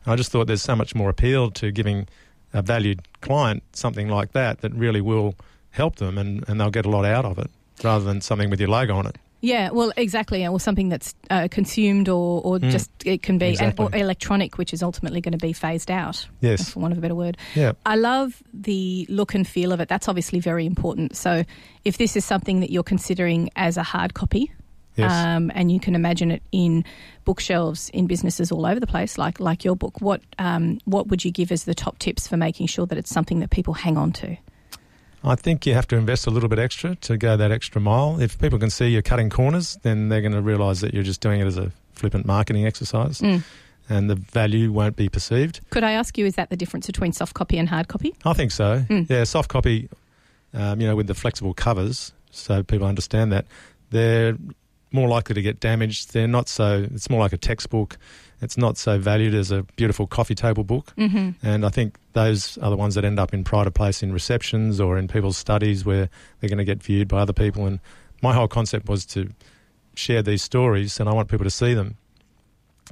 I 0.06 0.14
just 0.14 0.30
thought 0.30 0.46
there's 0.46 0.62
so 0.62 0.76
much 0.76 0.94
more 0.94 1.08
appeal 1.08 1.50
to 1.52 1.72
giving 1.72 2.06
a 2.52 2.60
valued 2.62 3.00
client 3.22 3.62
something 3.72 4.08
like 4.08 4.32
that 4.32 4.60
that 4.60 4.72
really 4.74 5.00
will 5.00 5.34
help 5.70 5.96
them 5.96 6.18
and, 6.18 6.44
and 6.48 6.60
they'll 6.60 6.70
get 6.70 6.86
a 6.86 6.90
lot 6.90 7.04
out 7.04 7.24
of 7.24 7.38
it 7.38 7.50
rather 7.82 8.04
than 8.04 8.20
something 8.20 8.50
with 8.50 8.60
your 8.60 8.68
logo 8.68 8.94
on 8.94 9.06
it. 9.06 9.16
Yeah, 9.44 9.70
well, 9.72 9.92
exactly, 9.96 10.46
or 10.46 10.58
something 10.58 10.88
that's 10.88 11.14
uh, 11.28 11.48
consumed, 11.50 12.08
or, 12.08 12.40
or 12.42 12.58
Mm. 12.58 12.70
just 12.70 12.90
it 13.04 13.22
can 13.22 13.36
be, 13.36 13.48
Exactly. 13.48 13.84
or 13.84 13.94
electronic, 13.94 14.56
which 14.56 14.72
is 14.72 14.82
ultimately 14.82 15.20
going 15.20 15.32
to 15.38 15.46
be 15.46 15.52
phased 15.52 15.90
out, 15.90 16.26
Yes. 16.40 16.70
for 16.70 16.80
want 16.80 16.92
of 16.92 16.98
a 16.98 17.00
better 17.02 17.14
word. 17.14 17.36
Yeah. 17.54 17.72
I 17.84 17.96
love 17.96 18.42
the 18.54 19.06
look 19.10 19.34
and 19.34 19.46
feel 19.46 19.72
of 19.72 19.80
it. 19.80 19.88
That's 19.88 20.08
obviously 20.08 20.40
very 20.40 20.64
important. 20.64 21.14
So, 21.16 21.44
if 21.84 21.98
this 21.98 22.16
is 22.16 22.24
something 22.24 22.60
that 22.60 22.70
you're 22.70 22.82
considering 22.82 23.50
as 23.54 23.76
a 23.76 23.82
hard 23.82 24.14
copy, 24.14 24.50
Yes. 24.96 25.10
um, 25.12 25.50
and 25.54 25.70
you 25.72 25.80
can 25.80 25.94
imagine 25.94 26.30
it 26.30 26.42
in 26.52 26.84
bookshelves 27.24 27.90
in 27.90 28.06
businesses 28.06 28.50
all 28.52 28.64
over 28.64 28.78
the 28.80 28.86
place, 28.86 29.18
like 29.18 29.40
like 29.40 29.64
your 29.64 29.76
book, 29.76 30.00
what 30.00 30.20
um, 30.38 30.78
what 30.84 31.08
would 31.08 31.24
you 31.24 31.30
give 31.32 31.50
as 31.52 31.64
the 31.64 31.74
top 31.74 31.98
tips 31.98 32.26
for 32.28 32.36
making 32.36 32.66
sure 32.68 32.86
that 32.86 32.96
it's 32.96 33.10
something 33.10 33.40
that 33.40 33.50
people 33.50 33.74
hang 33.74 33.96
on 33.98 34.12
to? 34.12 34.36
I 35.24 35.34
think 35.36 35.64
you 35.66 35.74
have 35.74 35.88
to 35.88 35.96
invest 35.96 36.26
a 36.26 36.30
little 36.30 36.48
bit 36.48 36.58
extra 36.58 36.94
to 36.96 37.16
go 37.16 37.36
that 37.36 37.50
extra 37.50 37.80
mile. 37.80 38.20
If 38.20 38.38
people 38.38 38.58
can 38.58 38.70
see 38.70 38.88
you're 38.88 39.02
cutting 39.02 39.30
corners, 39.30 39.78
then 39.82 40.08
they're 40.10 40.20
going 40.20 40.32
to 40.32 40.42
realise 40.42 40.80
that 40.82 40.92
you're 40.92 41.02
just 41.02 41.20
doing 41.20 41.40
it 41.40 41.46
as 41.46 41.56
a 41.56 41.72
flippant 41.94 42.26
marketing 42.26 42.66
exercise 42.66 43.20
Mm. 43.20 43.42
and 43.88 44.10
the 44.10 44.16
value 44.16 44.70
won't 44.72 44.96
be 44.96 45.08
perceived. 45.08 45.60
Could 45.70 45.84
I 45.84 45.92
ask 45.92 46.18
you, 46.18 46.26
is 46.26 46.34
that 46.34 46.50
the 46.50 46.56
difference 46.56 46.86
between 46.86 47.12
soft 47.12 47.34
copy 47.34 47.56
and 47.58 47.68
hard 47.68 47.88
copy? 47.88 48.14
I 48.24 48.32
think 48.34 48.50
so. 48.52 48.84
Mm. 48.90 49.08
Yeah, 49.08 49.24
soft 49.24 49.48
copy, 49.48 49.88
um, 50.52 50.80
you 50.80 50.86
know, 50.86 50.96
with 50.96 51.06
the 51.06 51.14
flexible 51.14 51.54
covers, 51.54 52.12
so 52.30 52.62
people 52.62 52.86
understand 52.86 53.32
that 53.32 53.46
they're 53.90 54.36
more 54.92 55.08
likely 55.08 55.34
to 55.34 55.42
get 55.42 55.58
damaged. 55.60 56.12
They're 56.12 56.28
not 56.28 56.48
so. 56.48 56.86
It's 56.94 57.08
more 57.10 57.20
like 57.20 57.32
a 57.32 57.38
textbook. 57.38 57.96
It's 58.44 58.58
not 58.58 58.76
so 58.76 58.98
valued 58.98 59.34
as 59.34 59.50
a 59.50 59.62
beautiful 59.76 60.06
coffee 60.06 60.34
table 60.34 60.64
book. 60.64 60.92
Mm-hmm. 60.96 61.30
And 61.42 61.64
I 61.64 61.70
think 61.70 61.98
those 62.12 62.58
are 62.58 62.70
the 62.70 62.76
ones 62.76 62.94
that 62.94 63.04
end 63.04 63.18
up 63.18 63.34
in 63.34 63.42
pride 63.42 63.66
of 63.66 63.74
place 63.74 64.02
in 64.02 64.12
receptions 64.12 64.80
or 64.80 64.98
in 64.98 65.08
people's 65.08 65.36
studies 65.36 65.84
where 65.84 66.08
they're 66.38 66.50
going 66.50 66.58
to 66.58 66.64
get 66.64 66.82
viewed 66.82 67.08
by 67.08 67.20
other 67.20 67.32
people. 67.32 67.66
And 67.66 67.80
my 68.22 68.34
whole 68.34 68.48
concept 68.48 68.88
was 68.88 69.06
to 69.06 69.30
share 69.94 70.22
these 70.22 70.42
stories, 70.42 71.00
and 71.00 71.08
I 71.08 71.12
want 71.12 71.28
people 71.28 71.44
to 71.44 71.50
see 71.50 71.74
them. 71.74 71.96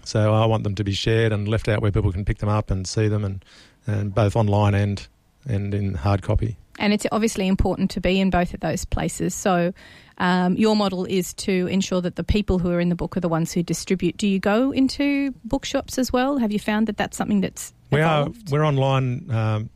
So 0.04 0.32
I 0.34 0.46
want 0.46 0.64
them 0.64 0.74
to 0.74 0.84
be 0.84 0.92
shared 0.92 1.32
and 1.32 1.46
left 1.46 1.68
out 1.68 1.82
where 1.82 1.92
people 1.92 2.12
can 2.12 2.24
pick 2.24 2.38
them 2.38 2.48
up 2.48 2.70
and 2.70 2.86
see 2.86 3.08
them, 3.08 3.24
and, 3.24 3.44
and 3.86 4.14
both 4.14 4.36
online 4.36 4.74
and 4.74 5.06
and 5.44 5.74
in 5.74 5.94
hard 5.94 6.22
copy. 6.22 6.56
And 6.78 6.92
it's 6.92 7.06
obviously 7.12 7.46
important 7.48 7.90
to 7.92 8.00
be 8.00 8.18
in 8.20 8.30
both 8.30 8.54
of 8.54 8.60
those 8.60 8.84
places. 8.84 9.34
So, 9.34 9.72
um, 10.18 10.56
your 10.56 10.74
model 10.76 11.04
is 11.04 11.34
to 11.34 11.66
ensure 11.68 12.00
that 12.00 12.16
the 12.16 12.24
people 12.24 12.58
who 12.58 12.70
are 12.70 12.80
in 12.80 12.88
the 12.88 12.94
book 12.94 13.16
are 13.16 13.20
the 13.20 13.28
ones 13.28 13.52
who 13.52 13.62
distribute. 13.62 14.16
Do 14.16 14.26
you 14.26 14.38
go 14.38 14.70
into 14.70 15.34
bookshops 15.44 15.98
as 15.98 16.12
well? 16.12 16.38
Have 16.38 16.50
you 16.52 16.58
found 16.58 16.86
that 16.86 16.96
that's 16.96 17.16
something 17.16 17.40
that's 17.40 17.72
We 17.90 18.00
are 18.00 18.28
we're 18.50 18.64
online 18.64 19.30
um, 19.30 19.70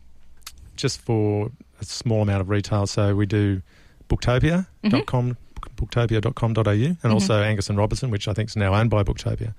just 0.76 1.00
for 1.00 1.50
a 1.80 1.84
small 1.84 2.22
amount 2.22 2.40
of 2.40 2.48
retail. 2.48 2.86
So 2.86 3.14
we 3.14 3.26
do 3.26 3.60
booktopia.com, 4.08 5.36
booktopia.com.au, 5.76 6.70
and 6.70 6.98
Mhm. 7.02 7.12
also 7.12 7.42
Angus 7.42 7.68
and 7.68 7.78
Robertson, 7.78 8.10
which 8.10 8.28
I 8.28 8.32
think 8.32 8.48
is 8.50 8.56
now 8.56 8.74
owned 8.74 8.90
by 8.90 9.02
Booktopia. 9.02 9.52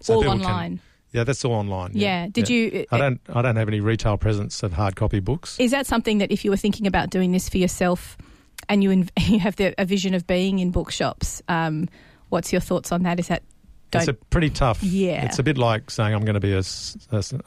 So 0.00 0.14
all 0.14 0.22
people 0.22 0.38
can- 0.38 0.46
online. 0.46 0.80
Yeah, 1.14 1.24
that's 1.24 1.44
all 1.44 1.52
online. 1.54 1.92
yeah. 1.94 2.26
Did 2.28 2.50
you? 2.50 2.84
I 2.92 2.98
don't. 2.98 3.20
I 3.32 3.40
don't 3.40 3.56
have 3.56 3.68
any 3.68 3.80
retail 3.80 4.18
presence 4.18 4.62
of 4.62 4.72
hard 4.74 4.96
copy 4.96 5.20
books. 5.20 5.58
Is 5.58 5.70
that 5.70 5.86
something 5.86 6.18
that 6.18 6.30
if 6.30 6.44
you 6.44 6.50
were 6.50 6.58
thinking 6.58 6.86
about 6.86 7.08
doing 7.08 7.32
this 7.32 7.48
for 7.48 7.56
yourself, 7.58 8.18
and 8.68 8.82
you 8.82 8.90
inv- 8.90 9.10
you 9.30 9.38
have 9.38 9.56
the, 9.56 9.74
a 9.78 9.86
vision 9.86 10.12
of 10.12 10.26
being 10.26 10.58
in 10.58 10.70
bookshops, 10.70 11.40
um, 11.48 11.88
what's 12.28 12.52
your 12.52 12.60
thoughts 12.60 12.92
on 12.92 13.04
that? 13.04 13.18
Is 13.18 13.28
that 13.28 13.42
It's 13.92 14.08
a 14.08 14.12
pretty 14.14 14.50
tough. 14.50 14.82
Yeah. 14.82 15.24
It's 15.24 15.38
a 15.38 15.42
bit 15.44 15.56
like 15.56 15.88
saying 15.88 16.12
I'm 16.14 16.24
going 16.24 16.34
to 16.34 16.40
be 16.40 16.52
a 16.52 16.62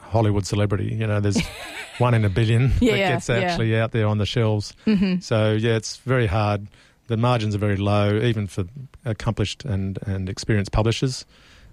Hollywood 0.00 0.46
celebrity. 0.46 0.94
You 0.94 1.06
know, 1.06 1.20
there's 1.20 1.38
one 1.98 2.14
in 2.14 2.24
a 2.24 2.30
billion 2.30 2.72
Yeah, 2.80 2.92
that 2.92 2.98
gets 3.14 3.28
yeah. 3.28 3.34
actually 3.36 3.76
out 3.78 3.92
there 3.92 4.06
on 4.06 4.16
the 4.18 4.24
shelves. 4.26 4.72
Mhm. 4.86 5.22
So 5.22 5.52
yeah, 5.52 5.76
it's 5.76 5.98
very 5.98 6.26
hard. 6.26 6.66
The 7.08 7.16
margins 7.18 7.54
are 7.54 7.58
very 7.58 7.76
low, 7.76 8.18
even 8.20 8.46
for 8.46 8.64
accomplished 9.04 9.64
and, 9.64 9.98
and 10.06 10.28
experienced 10.28 10.72
publishers. 10.72 11.24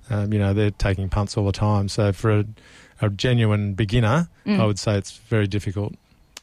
Um, 0.09 0.31
you 0.33 0.39
know, 0.39 0.53
they're 0.53 0.71
taking 0.71 1.09
punts 1.09 1.37
all 1.37 1.45
the 1.45 1.51
time. 1.51 1.87
So 1.89 2.11
for 2.13 2.39
a, 2.39 2.45
a 3.01 3.09
genuine 3.09 3.73
beginner, 3.73 4.29
Mm. 4.45 4.59
I 4.59 4.65
would 4.65 4.77
say 4.79 4.97
it's 4.97 5.17
very 5.29 5.47
difficult. 5.47 5.93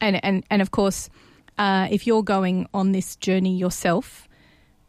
and 0.01 0.23
and 0.25 0.43
and 0.49 0.61
of 0.61 0.71
course, 0.71 1.09
uh, 1.57 1.87
if 1.89 2.05
you're 2.05 2.23
going 2.23 2.67
on 2.73 2.91
this 2.91 3.15
journey 3.15 3.55
yourself, 3.55 4.27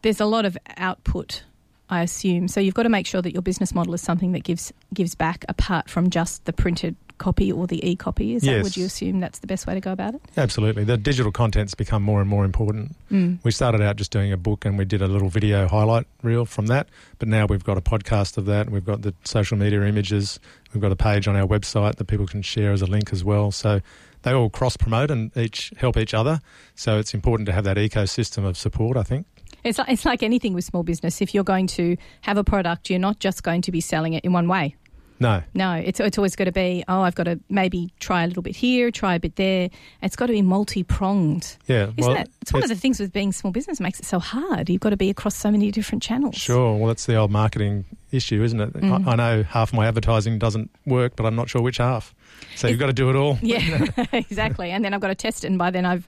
there's 0.01 0.19
a 0.19 0.25
lot 0.25 0.45
of 0.45 0.57
output. 0.77 1.43
I 1.87 2.01
assume 2.01 2.47
so. 2.47 2.59
You've 2.59 2.73
got 2.73 2.83
to 2.83 2.89
make 2.89 3.05
sure 3.07 3.21
that 3.21 3.31
your 3.31 3.43
business 3.43 3.73
model 3.75 3.93
is 3.93 4.01
something 4.01 4.31
that 4.33 4.43
gives 4.43 4.73
gives 4.93 5.15
back 5.15 5.45
apart 5.47 5.89
from 5.89 6.09
just 6.09 6.43
the 6.45 6.51
printed 6.53 6.95
copy 7.17 7.51
or 7.51 7.67
the 7.67 7.87
e-copy. 7.87 8.35
Is 8.35 8.43
that 8.43 8.63
would 8.63 8.77
you 8.77 8.85
assume 8.85 9.19
that's 9.19 9.39
the 9.39 9.47
best 9.47 9.67
way 9.67 9.73
to 9.73 9.81
go 9.81 9.91
about 9.91 10.15
it? 10.15 10.21
Absolutely, 10.37 10.83
the 10.83 10.97
digital 10.97 11.31
content's 11.31 11.73
become 11.75 12.03
more 12.03 12.21
and 12.21 12.29
more 12.29 12.45
important. 12.45 12.95
Mm. 13.11 13.39
We 13.43 13.51
started 13.51 13.81
out 13.81 13.95
just 13.95 14.11
doing 14.11 14.31
a 14.31 14.37
book 14.37 14.65
and 14.65 14.77
we 14.77 14.85
did 14.85 15.01
a 15.01 15.07
little 15.07 15.29
video 15.29 15.67
highlight 15.67 16.05
reel 16.21 16.45
from 16.45 16.67
that. 16.67 16.89
But 17.19 17.27
now 17.27 17.45
we've 17.45 17.63
got 17.63 17.77
a 17.77 17.81
podcast 17.81 18.37
of 18.37 18.45
that. 18.45 18.67
And 18.67 18.71
we've 18.71 18.85
got 18.85 19.01
the 19.01 19.13
social 19.23 19.57
media 19.57 19.81
images. 19.83 20.39
We've 20.73 20.81
got 20.81 20.91
a 20.91 20.95
page 20.95 21.27
on 21.27 21.35
our 21.35 21.47
website 21.47 21.95
that 21.95 22.05
people 22.05 22.27
can 22.27 22.41
share 22.41 22.71
as 22.71 22.81
a 22.81 22.85
link 22.85 23.13
as 23.13 23.23
well. 23.23 23.51
So 23.51 23.81
they 24.23 24.33
all 24.33 24.49
cross 24.49 24.75
promote 24.75 25.11
and 25.11 25.35
each 25.37 25.71
help 25.77 25.97
each 25.97 26.13
other. 26.13 26.39
So 26.75 26.97
it's 26.97 27.13
important 27.13 27.45
to 27.47 27.53
have 27.53 27.63
that 27.63 27.77
ecosystem 27.77 28.45
of 28.45 28.57
support, 28.57 28.97
I 28.97 29.03
think. 29.03 29.25
It's 29.63 29.77
like, 29.79 29.89
it's 29.89 30.05
like 30.05 30.21
anything 30.21 30.53
with 30.53 30.63
small 30.63 30.83
business. 30.83 31.21
If 31.21 31.33
you're 31.33 31.43
going 31.43 31.67
to 31.67 31.97
have 32.21 32.37
a 32.37 32.43
product, 32.43 32.89
you're 32.89 32.99
not 32.99 33.19
just 33.19 33.43
going 33.43 33.61
to 33.63 33.71
be 33.71 33.81
selling 33.81 34.13
it 34.13 34.23
in 34.23 34.31
one 34.31 34.47
way. 34.47 34.75
No, 35.19 35.41
No, 35.53 35.73
it's 35.73 35.99
it's 35.99 36.17
always 36.17 36.35
got 36.35 36.45
to 36.45 36.51
be. 36.51 36.83
Oh, 36.87 37.01
I've 37.01 37.15
got 37.15 37.23
to 37.23 37.39
maybe 37.49 37.93
try 37.99 38.23
a 38.23 38.27
little 38.27 38.43
bit 38.43 38.55
here, 38.55 38.91
try 38.91 39.15
a 39.15 39.19
bit 39.19 39.35
there. 39.37 39.69
It's 40.01 40.15
got 40.15 40.27
to 40.27 40.33
be 40.33 40.41
multi 40.41 40.83
pronged. 40.83 41.57
yeah. 41.67 41.91
Isn't 41.97 42.17
it? 42.17 42.29
It's 42.41 42.51
one 42.53 42.63
of 42.63 42.69
the 42.69 42.75
things 42.75 42.99
with 42.99 43.13
being 43.13 43.31
small 43.31 43.51
business 43.51 43.79
makes 43.79 43.99
it 43.99 44.05
so 44.05 44.19
hard. 44.19 44.69
You've 44.69 44.81
got 44.81 44.89
to 44.89 44.97
be 44.97 45.09
across 45.09 45.35
so 45.35 45.49
many 45.51 45.71
different 45.71 46.03
channels. 46.03 46.35
Sure. 46.35 46.75
Well, 46.77 46.87
that's 46.87 47.05
the 47.05 47.15
old 47.15 47.31
marketing 47.31 47.85
issue, 48.11 48.43
isn't 48.43 48.59
it? 48.59 48.73
Mm. 48.73 49.07
I, 49.07 49.11
I 49.11 49.15
know 49.15 49.43
half 49.43 49.73
my 49.73 49.87
advertising 49.87 50.37
doesn't 50.39 50.69
work, 50.85 51.15
but 51.15 51.25
I'm 51.25 51.35
not 51.35 51.49
sure 51.49 51.61
which 51.61 51.77
half. 51.77 52.13
So 52.55 52.67
you've 52.67 52.79
got 52.79 52.87
to 52.87 52.93
do 52.93 53.09
it 53.09 53.15
all. 53.15 53.37
Yeah, 53.41 53.85
exactly. 54.13 54.71
And 54.71 54.83
then 54.83 54.93
I've 54.93 55.01
got 55.01 55.07
to 55.07 55.15
test 55.15 55.43
it, 55.43 55.47
and 55.47 55.57
by 55.57 55.71
then 55.71 55.85
I've 55.85 56.07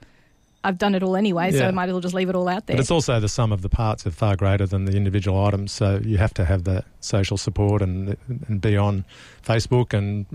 I've 0.64 0.78
done 0.78 0.94
it 0.94 1.02
all 1.02 1.16
anyway, 1.16 1.52
so 1.52 1.66
I 1.66 1.70
might 1.70 1.88
as 1.88 1.92
well 1.92 2.00
just 2.00 2.14
leave 2.14 2.28
it 2.28 2.34
all 2.34 2.48
out 2.48 2.66
there. 2.66 2.76
But 2.76 2.80
it's 2.80 2.90
also 2.90 3.20
the 3.20 3.28
sum 3.28 3.52
of 3.52 3.62
the 3.62 3.68
parts 3.68 4.06
are 4.06 4.10
far 4.10 4.34
greater 4.36 4.66
than 4.66 4.86
the 4.86 4.96
individual 4.96 5.44
items. 5.44 5.70
So 5.72 6.00
you 6.02 6.18
have 6.18 6.34
to 6.34 6.44
have 6.44 6.64
the 6.64 6.84
social 7.00 7.36
support 7.36 7.80
and 7.80 8.16
and 8.48 8.60
be 8.60 8.76
on 8.76 9.04
Facebook 9.44 9.94
and 9.94 10.26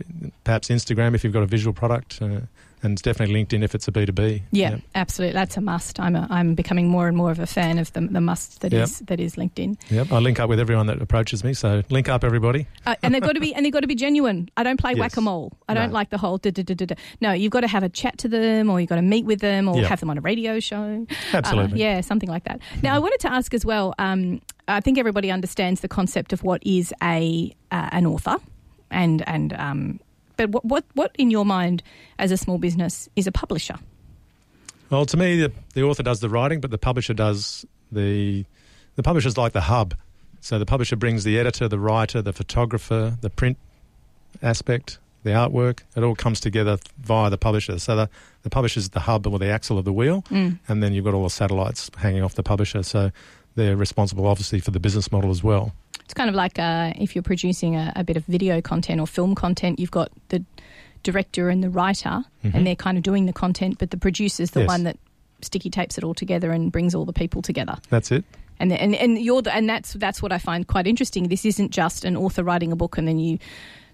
perhaps 0.44 0.70
Instagram 0.70 1.14
if 1.14 1.24
you've 1.24 1.34
got 1.34 1.44
a 1.44 1.48
visual 1.48 1.74
product, 1.74 2.22
uh, 2.22 2.42
and 2.84 2.94
it's 2.94 3.02
definitely 3.02 3.34
LinkedIn 3.44 3.64
if 3.64 3.74
it's 3.74 3.88
a 3.88 3.92
B 3.92 4.06
two 4.06 4.12
B. 4.12 4.44
yeah, 4.52 4.78
absolutely. 4.94 5.34
That's 5.34 5.58
a 5.58 5.62
must. 5.62 6.00
I'm 6.00 6.16
a, 6.16 6.28
I'm 6.30 6.54
becoming 6.56 6.88
more 6.90 7.08
and 7.08 7.16
more 7.18 7.32
of 7.32 7.40
a 7.40 7.48
fan 7.48 7.80
of 7.80 7.92
the 7.94 8.02
the 8.02 8.22
must 8.22 8.62
that 8.62 8.74
is 8.74 9.00
Yep. 9.00 9.08
that 9.08 9.20
is 9.20 9.36
LinkedIn. 9.36 9.78
Yep. 9.90 10.12
I 10.12 10.20
link 10.20 10.40
up 10.40 10.50
with 10.50 10.60
everyone 10.60 10.88
that 10.88 11.02
approaches 11.02 11.44
me. 11.44 11.54
So 11.54 11.84
link 11.90 12.10
up, 12.10 12.24
everybody. 12.24 12.68
Uh, 12.86 12.96
and 13.02 13.14
they've 13.16 13.22
got 13.24 13.34
to 13.34 13.40
be 13.40 13.54
and 13.56 13.66
they've 13.66 13.74
got 13.74 13.82
to 13.82 13.88
be 13.88 13.96
genuine. 13.96 14.50
I 14.58 14.64
don't 14.64 14.80
play 14.80 14.92
Yes. 14.92 15.00
whack 15.00 15.18
a 15.18 15.22
mole. 15.22 15.54
I 15.70 15.74
don't 15.74 15.92
like 15.94 16.10
the 16.10 16.18
whole. 16.18 16.38
Da, 16.38 16.52
da, 16.52 16.62
da, 16.64 16.74
da, 16.76 16.86
da. 16.86 16.96
No, 17.22 17.32
you've 17.32 17.52
got 17.52 17.62
to 17.62 17.68
have 17.68 17.84
a 17.84 17.90
chat 17.90 18.18
to 18.20 18.28
them, 18.28 18.70
or 18.70 18.80
you've 18.80 18.90
got 18.90 18.98
to 18.98 19.02
meet 19.02 19.26
with 19.26 19.40
them, 19.40 19.68
or 19.68 19.78
Yeah. 19.80 19.88
have 19.88 20.00
them 20.00 20.10
on 20.10 20.18
a 20.18 20.22
radio 20.22 20.60
show. 20.60 21.08
Absolutely. 21.34 21.74
Uh, 21.82 21.86
yeah, 21.86 22.02
something 22.02 22.30
like 22.30 22.44
that. 22.44 22.60
Now, 22.84 22.96
I 22.96 23.00
wanted 23.00 23.20
to 23.22 23.32
ask 23.32 23.54
as 23.54 23.66
well. 23.66 23.94
Um, 23.98 24.42
I 24.68 24.80
think 24.82 24.98
everybody 24.98 25.32
understands 25.32 25.82
the 25.82 25.88
concept 25.88 26.34
of 26.34 26.44
what 26.44 26.62
is 26.66 26.94
a 27.02 27.54
uh, 27.72 27.90
an 27.92 28.06
author, 28.06 28.38
and 28.92 29.28
and 29.28 29.54
um, 29.54 30.00
but 30.38 30.50
what 30.50 30.66
what 30.66 30.84
what 30.94 31.12
in 31.18 31.32
your 31.32 31.46
mind 31.46 31.84
as 32.20 32.32
a 32.32 32.38
small 32.38 32.58
business 32.58 33.10
is 33.16 33.28
a 33.28 33.32
publisher? 33.32 33.76
Well, 34.90 35.06
to 35.08 35.18
me, 35.18 35.40
the, 35.42 35.52
the 35.74 35.84
author 35.84 36.04
does 36.04 36.20
the 36.20 36.30
writing, 36.30 36.62
but 36.62 36.70
the 36.72 36.78
publisher 36.78 37.14
does 37.14 37.66
the 37.92 38.46
the 38.96 39.04
publisher's 39.04 39.38
like 39.38 39.54
the 39.54 39.62
hub. 39.62 39.96
So 40.42 40.60
the 40.60 40.66
publisher 40.66 40.96
brings 40.96 41.24
the 41.24 41.40
editor, 41.40 41.68
the 41.68 41.80
writer, 41.80 42.22
the 42.22 42.34
photographer, 42.34 43.18
the 43.22 43.30
print 43.30 43.58
aspect, 44.42 45.00
the 45.24 45.32
artwork. 45.32 45.80
It 45.96 46.04
all 46.04 46.16
comes 46.16 46.40
together 46.40 46.78
via 47.00 47.30
the 47.30 47.38
publisher. 47.38 47.80
So 47.80 47.96
the, 47.96 48.10
the 48.44 48.50
publisher's 48.50 48.90
the 48.90 49.00
hub 49.00 49.26
or 49.26 49.40
the 49.40 49.48
axle 49.48 49.78
of 49.78 49.86
the 49.86 49.94
wheel, 49.94 50.24
Mm. 50.30 50.60
and 50.68 50.84
then 50.84 50.94
you've 50.94 51.06
got 51.06 51.14
all 51.14 51.24
the 51.24 51.30
satellites 51.30 51.90
hanging 51.98 52.24
off 52.24 52.36
the 52.36 52.44
publisher. 52.44 52.84
So 52.84 53.12
they're 53.56 53.78
responsible, 53.78 54.28
obviously, 54.28 54.60
for 54.60 54.72
the 54.72 54.80
business 54.80 55.12
model 55.12 55.32
as 55.32 55.44
well. 55.44 55.74
It's 56.14 56.18
kind 56.20 56.30
of 56.30 56.36
like 56.36 56.60
uh, 56.60 56.94
if 56.96 57.16
you're 57.16 57.24
producing 57.24 57.76
a, 57.76 57.92
a 57.96 58.04
bit 58.04 58.18
of 58.18 58.26
video 58.26 58.62
content 58.62 59.02
or 59.02 59.08
film 59.08 59.34
content, 59.34 59.80
you've 59.80 59.90
got 59.90 60.12
the 60.30 60.46
director 61.02 61.50
and 61.50 61.64
the 61.64 61.72
writer, 61.72 62.24
Mhm. 62.46 62.54
and 62.54 62.68
they're 62.68 62.76
kind 62.76 63.00
of 63.00 63.04
doing 63.04 63.26
the 63.26 63.34
content, 63.34 63.80
but 63.80 63.90
the 63.90 63.98
producer's 63.98 64.52
the 64.52 64.60
Yes. 64.60 64.68
one 64.68 64.84
that 64.84 64.98
sticky 65.42 65.72
tapes 65.72 65.98
it 65.98 66.04
all 66.04 66.14
together 66.14 66.52
and 66.52 66.72
brings 66.72 66.94
all 66.94 67.04
the 67.04 67.14
people 67.14 67.42
together. 67.42 67.78
That's 67.90 68.12
it. 68.12 68.24
And 68.60 68.70
the, 68.70 68.80
and 68.80 68.94
and 68.94 69.18
you're 69.18 69.42
the, 69.42 69.56
and 69.56 69.68
that's 69.68 69.94
that's 69.94 70.22
what 70.22 70.32
I 70.32 70.38
find 70.38 70.68
quite 70.68 70.86
interesting. 70.86 71.30
This 71.30 71.46
isn't 71.46 71.72
just 71.72 72.06
an 72.06 72.16
author 72.16 72.44
writing 72.44 72.72
a 72.72 72.76
book 72.76 73.00
and 73.00 73.08
then 73.08 73.18
you 73.18 73.40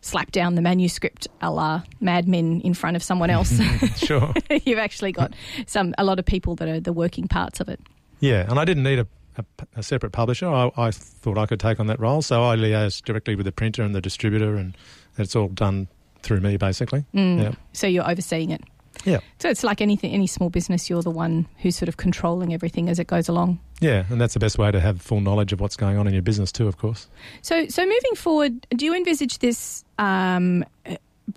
slap 0.02 0.30
down 0.34 0.56
the 0.56 0.62
manuscript 0.62 1.30
a 1.42 1.50
la 1.50 1.84
Mad 2.02 2.28
Men 2.28 2.60
in 2.66 2.74
front 2.74 2.98
of 2.98 3.02
someone 3.04 3.30
else. 3.30 3.58
sure. 3.96 4.34
You've 4.66 4.78
actually 4.80 5.14
got 5.14 5.32
some 5.68 5.96
a 5.98 6.04
lot 6.04 6.20
of 6.20 6.26
people 6.26 6.56
that 6.56 6.68
are 6.68 6.82
the 6.82 6.92
working 6.92 7.30
parts 7.30 7.62
of 7.62 7.70
it. 7.70 7.80
Yeah, 8.20 8.46
and 8.50 8.60
I 8.60 8.66
didn't 8.66 8.84
need 8.84 9.00
a, 9.00 9.08
a, 9.40 9.46
a 9.78 9.84
separate 9.84 10.12
publisher. 10.12 10.48
I, 10.48 10.72
I 10.78 10.92
thought 10.92 11.38
I 11.38 11.46
could 11.46 11.60
take 11.60 11.80
on 11.80 11.88
that 11.88 12.00
role, 12.00 12.22
so 12.22 12.44
I 12.44 12.56
liaised 12.56 13.04
directly 13.04 13.36
with 13.36 13.46
the 13.46 13.52
printer 13.52 13.84
and 13.84 13.96
the 13.96 14.02
distributor, 14.02 14.56
and 14.56 14.78
it's 15.18 15.36
all 15.36 15.48
done 15.48 15.88
through 16.22 16.42
me, 16.42 16.58
basically. 16.58 17.06
Mm. 17.14 17.42
Yeah. 17.42 17.52
So 17.74 17.88
you're 17.88 18.10
overseeing 18.10 18.52
it. 18.52 18.62
Yeah. 19.06 19.20
So 19.40 19.50
it's 19.50 19.64
like 19.64 19.82
anything, 19.82 20.12
any 20.12 20.28
small 20.28 20.50
business, 20.50 20.90
you're 20.90 21.02
the 21.02 21.10
one 21.10 21.48
who's 21.60 21.78
sort 21.78 21.88
of 21.88 21.98
controlling 21.98 22.54
everything 22.54 22.90
as 22.90 23.00
it 23.00 23.08
goes 23.08 23.30
along. 23.30 23.60
Yeah, 23.80 24.04
and 24.10 24.20
that's 24.20 24.34
the 24.34 24.42
best 24.42 24.58
way 24.58 24.72
to 24.72 24.80
have 24.80 25.02
full 25.02 25.22
knowledge 25.22 25.54
of 25.54 25.62
what's 25.62 25.78
going 25.78 25.98
on 25.98 26.06
in 26.08 26.14
your 26.14 26.22
business 26.22 26.52
too, 26.52 26.68
of 26.68 26.78
course. 26.78 27.08
So, 27.42 27.68
so 27.68 27.86
moving 27.86 28.16
forward, 28.16 28.68
do 28.72 28.86
you 28.86 28.94
envisage 28.94 29.40
this 29.40 29.86
um, 30.00 30.66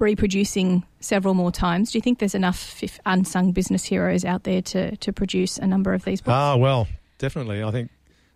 reproducing 0.00 0.84
several 0.98 1.34
more 1.34 1.52
times? 1.52 1.92
Do 1.92 1.98
you 1.98 2.02
think 2.02 2.18
there's 2.18 2.34
enough 2.34 2.82
unsung 3.06 3.52
business 3.52 3.84
heroes 3.84 4.24
out 4.24 4.42
there 4.42 4.62
to, 4.62 4.96
to 4.96 5.12
produce 5.12 5.58
a 5.58 5.66
number 5.66 5.94
of 5.94 6.04
these 6.04 6.20
books? 6.20 6.34
Ah, 6.34 6.56
well, 6.56 6.88
definitely. 7.22 7.62
I 7.62 7.70
think 7.70 7.90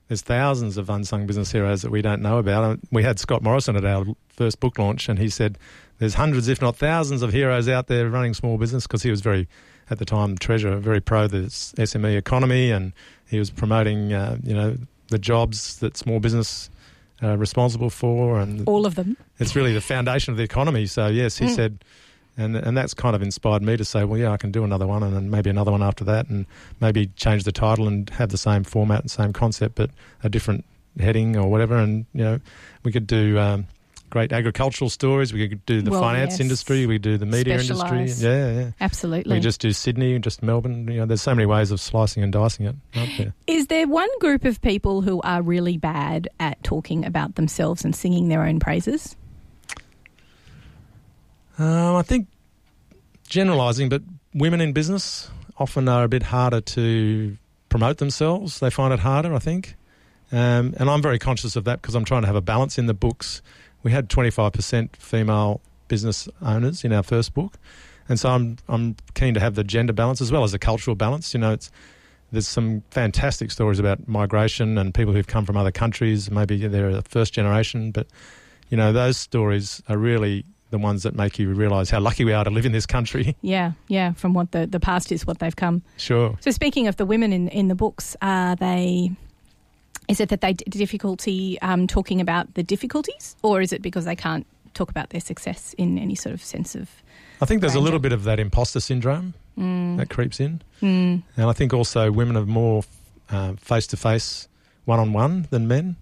there's 0.09 0.23
thousands 0.23 0.77
of 0.79 0.89
unsung 0.89 1.27
business 1.27 1.51
heroes 1.53 1.83
that 1.83 1.91
we 1.91 2.01
don't 2.01 2.23
know 2.23 2.39
about. 2.39 2.63
Uh, 2.65 2.77
We 2.93 3.03
had 3.03 3.19
Scott 3.19 3.43
Morrison 3.43 3.75
at 3.77 3.85
our 3.85 4.07
first 4.29 4.61
book 4.61 4.79
launch, 4.79 5.09
and 5.09 5.19
he 5.19 5.29
said 5.29 5.59
there's 5.99 6.15
hundreds, 6.15 6.47
if 6.49 6.63
not 6.63 6.77
thousands, 6.77 7.23
of 7.23 7.33
heroes 7.33 7.69
out 7.69 7.89
there 7.89 8.09
running 8.09 8.33
small 8.33 8.57
business 8.57 8.85
because 8.87 9.03
he 9.03 9.11
was 9.11 9.21
very, 9.21 9.49
at 9.91 9.99
the 9.99 10.05
time, 10.05 10.39
treasurer, 10.39 10.77
very 10.77 11.01
pro 11.01 11.27
the 11.27 11.49
SME 11.49 12.17
economy, 12.17 12.71
and 12.71 12.93
he 13.29 13.39
was 13.41 13.51
promoting, 13.51 14.13
uh, 14.13 14.39
you 14.45 14.55
know, 14.55 14.77
the 15.09 15.19
jobs 15.19 15.79
that 15.81 15.97
small 15.97 16.21
business 16.21 16.71
are 17.23 17.37
responsible 17.37 17.91
for, 17.91 18.39
and 18.39 18.67
All 18.69 18.87
of 18.87 18.95
them. 18.95 19.17
it's 19.39 19.57
really 19.57 19.73
the 19.73 19.81
foundation 19.81 20.31
of 20.33 20.39
the 20.39 20.45
economy. 20.45 20.87
So 20.87 21.09
yes, 21.09 21.39
he 21.39 21.47
Mm. 21.47 21.55
said, 21.57 21.79
and 22.37 22.57
and 22.57 22.77
that's 22.77 22.95
kind 22.95 23.17
of 23.17 23.23
inspired 23.23 23.63
me 23.63 23.77
to 23.77 23.85
say, 23.85 24.05
well, 24.05 24.19
yeah, 24.19 24.31
I 24.31 24.37
can 24.37 24.51
do 24.51 24.65
another 24.65 24.87
one, 24.87 25.03
and 25.03 25.15
then 25.15 25.31
maybe 25.31 25.51
another 25.51 25.71
one 25.71 25.83
after 25.83 26.05
that, 26.05 26.29
and 26.29 26.47
maybe 26.81 27.07
change 27.17 27.45
the 27.45 27.53
title 27.53 27.89
and 27.89 28.09
have 28.11 28.31
the 28.31 28.39
same 28.39 28.65
format 28.65 29.01
and 29.01 29.11
same 29.11 29.33
concept, 29.33 29.75
but 29.75 29.91
a 30.23 30.29
different 30.29 30.65
heading 30.99 31.37
or 31.37 31.49
whatever. 31.49 31.77
And 31.77 32.07
you 32.13 32.25
know, 32.25 32.41
we 32.83 32.93
could 32.93 33.07
do. 33.07 33.39
Um, 33.39 33.67
Great 34.09 34.33
agricultural 34.33 34.89
stories. 34.89 35.33
We 35.33 35.49
could 35.49 35.67
do 35.67 35.83
the 35.83 35.91
Well, 35.91 36.01
finance 36.01 36.35
yes. 36.35 36.41
industry. 36.41 36.87
We 36.87 36.95
could 36.95 37.03
do 37.03 37.19
the 37.19 37.27
media 37.27 37.59
industry. 37.59 38.05
Yeah, 38.05 38.53
yeah. 38.53 38.71
Absolutely. 38.81 39.35
We 39.35 39.41
just 39.41 39.61
do 39.61 39.73
Sydney, 39.73 40.17
just 40.21 40.45
Melbourne. 40.45 40.87
You 40.87 41.01
know, 41.01 41.07
there's 41.07 41.23
so 41.23 41.35
many 41.35 41.45
ways 41.45 41.73
of 41.73 41.81
slicing 41.81 42.23
and 42.23 42.33
dicing 42.33 42.67
it. 42.67 42.77
There? 42.95 43.35
Is 43.49 43.67
there 43.67 43.89
one 43.89 44.09
group 44.21 44.45
of 44.45 44.63
people 44.63 45.01
who 45.01 45.21
are 45.23 45.43
really 45.43 45.77
bad 45.77 46.29
at 46.39 46.63
talking 46.63 47.05
about 47.05 47.35
themselves 47.35 47.85
and 47.85 47.97
singing 47.97 48.29
their 48.29 48.45
own 48.45 48.61
praises? 48.61 49.17
Um, 51.59 51.97
I 51.97 52.03
think 52.03 52.29
generalising, 53.29 53.89
but 53.89 54.03
women 54.35 54.61
in 54.61 54.73
business 54.73 55.31
often 55.59 55.89
are 55.89 56.05
a 56.05 56.09
bit 56.09 56.25
harder 56.25 56.61
to 56.61 57.37
promote 57.69 57.99
themselves. 57.99 58.61
They 58.61 58.71
find 58.71 58.93
it 58.93 59.01
harder, 59.01 59.35
I 59.35 59.39
think. 59.39 59.75
Um, 60.33 60.75
and 60.79 60.91
I'm 60.91 61.03
very 61.03 61.19
conscious 61.19 61.57
of 61.57 61.65
that 61.65 61.81
because 61.81 61.95
I'm 61.95 62.05
trying 62.05 62.23
to 62.23 62.27
have 62.27 62.37
a 62.37 62.41
balance 62.41 62.79
in 62.79 62.87
the 62.87 62.95
books. 62.95 63.43
We 63.83 63.93
had 63.93 64.09
25% 64.09 64.97
female 64.97 65.61
business 65.89 66.29
owners 66.43 66.85
in 66.85 66.93
our 66.93 67.03
first 67.03 67.33
book. 67.33 67.59
And 68.09 68.19
so 68.21 68.31
I'm 68.31 68.57
I'm 68.69 68.97
keen 69.15 69.35
to 69.35 69.41
have 69.41 69.55
the 69.55 69.65
gender 69.65 69.93
balance 69.93 70.21
as 70.21 70.31
well 70.31 70.45
as 70.45 70.53
the 70.53 70.59
cultural 70.59 70.95
balance. 70.95 71.35
You 71.35 71.41
know, 71.41 71.53
it's 71.53 71.71
there's 72.33 72.49
some 72.49 72.83
fantastic 72.91 73.51
stories 73.51 73.79
about 73.79 74.07
migration 74.09 74.79
and 74.79 74.95
people 74.95 75.13
who've 75.13 75.27
come 75.27 75.45
from 75.45 75.57
other 75.57 75.73
countries. 75.73 76.31
Maybe 76.31 76.67
they're 76.67 76.91
a 76.91 77.03
first 77.03 77.35
generation, 77.35 77.91
but 77.91 78.07
you 78.69 78.77
know 78.77 78.93
those 78.93 79.17
stories 79.17 79.83
are 79.89 79.99
really 79.99 80.45
the 80.71 80.79
ones 80.79 81.03
that 81.05 81.15
make 81.15 81.39
you 81.39 81.53
realise 81.55 81.91
how 81.91 82.01
lucky 82.01 82.25
we 82.25 82.33
are 82.33 82.45
to 82.45 82.51
live 82.51 82.67
in 82.67 82.73
this 82.73 82.87
country. 82.87 83.37
Yeah, 83.43 83.73
yeah. 83.89 84.13
From 84.13 84.35
what 84.35 84.51
the, 84.53 84.67
the 84.67 84.81
past 84.81 85.13
is, 85.13 85.27
what 85.27 85.39
they've 85.39 85.55
come. 85.55 85.83
Sure. 85.97 86.37
So 86.41 86.51
speaking 86.51 86.89
of 86.89 86.97
the 86.97 87.07
women 87.07 87.33
in 87.33 87.49
in 87.49 87.69
the 87.69 87.75
books, 87.75 88.17
are 88.21 88.57
they? 88.57 89.11
Is 90.09 90.21
it 90.21 90.29
that 90.29 90.41
they 90.41 90.53
d- 90.55 90.65
difficulty 90.71 91.61
um, 91.63 91.87
talking 91.87 92.21
about 92.21 92.55
the 92.55 92.63
difficulties, 92.63 93.37
or 93.43 93.61
is 93.61 93.73
it 93.73 93.83
because 93.83 94.05
they 94.05 94.17
can't 94.17 94.47
talk 94.75 94.91
about 94.91 95.11
their 95.11 95.21
success 95.21 95.75
in 95.79 95.99
any 95.99 96.15
sort 96.15 96.35
of 96.35 96.43
sense 96.43 96.75
of? 96.75 96.91
I 97.41 97.45
think 97.47 97.61
there's 97.61 97.75
a 97.75 97.81
little 97.81 97.99
bit 98.01 98.13
of 98.13 98.25
that 98.25 98.39
imposter 98.41 98.81
syndrome 98.81 99.35
Mm, 99.59 99.97
that 99.97 100.11
creeps 100.11 100.39
in, 100.39 100.61
mm, 100.83 101.23
and 101.35 101.47
I 101.51 101.53
think 101.55 101.73
also 101.73 102.13
women 102.13 102.37
are 102.37 102.45
more 102.45 102.83
face 103.59 103.87
to 103.87 103.97
face, 103.97 104.49
one 104.85 105.01
on 105.01 105.15
one 105.15 105.47
than 105.51 105.67
men. 105.67 105.97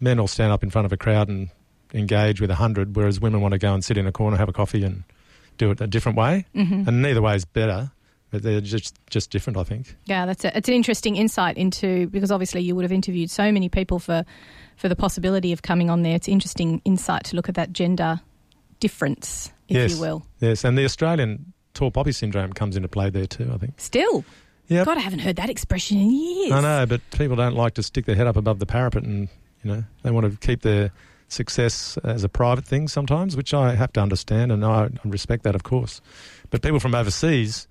Men 0.00 0.18
will 0.18 0.26
stand 0.28 0.50
up 0.52 0.62
in 0.64 0.70
front 0.70 0.86
of 0.86 0.92
a 0.92 0.96
crowd 0.96 1.28
and 1.28 1.50
engage 1.94 2.40
with 2.40 2.50
a 2.50 2.54
hundred, 2.56 2.96
whereas 2.96 3.20
women 3.20 3.40
want 3.40 3.52
to 3.52 3.58
go 3.58 3.72
and 3.74 3.84
sit 3.84 3.96
in 3.98 4.06
a 4.06 4.12
corner, 4.12 4.36
have 4.36 4.48
a 4.48 4.52
coffee, 4.52 4.82
and 4.84 5.04
do 5.58 5.70
it 5.70 5.80
a 5.80 5.86
different 5.86 6.16
way. 6.18 6.46
mhm. 6.54 6.86
And 6.86 7.02
neither 7.02 7.20
way 7.22 7.34
is 7.36 7.44
better, 7.44 7.90
but 8.30 8.42
they're 8.42 8.60
just 8.60 8.94
just 9.10 9.30
different. 9.30 9.56
I 9.58 9.64
think. 9.64 9.96
Yeah, 10.06 10.26
that's 10.26 10.44
a, 10.44 10.56
it's 10.56 10.68
an 10.68 10.74
interesting 10.74 11.16
insight 11.16 11.56
into 11.56 12.06
because 12.08 12.30
obviously 12.30 12.62
you 12.62 12.74
would 12.74 12.84
have 12.84 12.92
interviewed 12.92 13.30
so 13.30 13.50
many 13.52 13.68
people 13.68 13.98
for 13.98 14.24
for 14.76 14.88
the 14.88 14.96
possibility 14.96 15.52
of 15.52 15.62
coming 15.62 15.90
on 15.90 16.02
there. 16.02 16.14
It's 16.16 16.28
interesting 16.28 16.80
insight 16.84 17.24
to 17.24 17.36
look 17.36 17.48
at 17.48 17.54
that 17.56 17.72
gender 17.72 18.20
difference, 18.78 19.52
if 19.68 19.76
Yes. 19.76 19.94
you 19.94 20.00
will. 20.00 20.24
Yes, 20.40 20.64
and 20.64 20.76
the 20.78 20.84
Australian 20.84 21.52
tall 21.74 21.90
poppy 21.90 22.12
syndrome 22.12 22.52
comes 22.52 22.76
into 22.76 22.88
play 22.88 23.10
there 23.10 23.26
too. 23.26 23.50
I 23.52 23.58
think. 23.58 23.74
Still, 23.78 24.24
Yep. 24.68 24.86
God, 24.86 24.96
I 24.98 25.00
haven't 25.00 25.18
heard 25.18 25.36
that 25.36 25.50
expression 25.50 25.98
in 25.98 26.10
years. 26.12 26.52
I 26.52 26.60
know, 26.60 26.86
but 26.86 27.00
people 27.10 27.34
don't 27.36 27.56
like 27.56 27.74
to 27.74 27.82
stick 27.82 28.04
their 28.06 28.14
head 28.14 28.26
up 28.28 28.36
above 28.36 28.60
the 28.60 28.66
parapet, 28.66 29.02
and 29.02 29.28
you 29.64 29.70
know 29.72 29.84
they 30.02 30.10
want 30.10 30.30
to 30.30 30.46
keep 30.46 30.62
their 30.62 30.92
success 31.32 31.96
as 32.04 32.24
a 32.24 32.28
private 32.28 32.64
thing 32.64 32.88
sometimes, 32.88 33.36
which 33.36 33.54
I 33.54 33.74
have 33.74 33.92
to 33.94 34.00
understand, 34.00 34.52
and 34.52 34.64
I 34.64 34.88
respect 35.04 35.42
that, 35.44 35.54
of 35.54 35.62
course. 35.62 36.00
But 36.50 36.62
people 36.62 36.80
from 36.80 36.94
overseas 36.94 37.68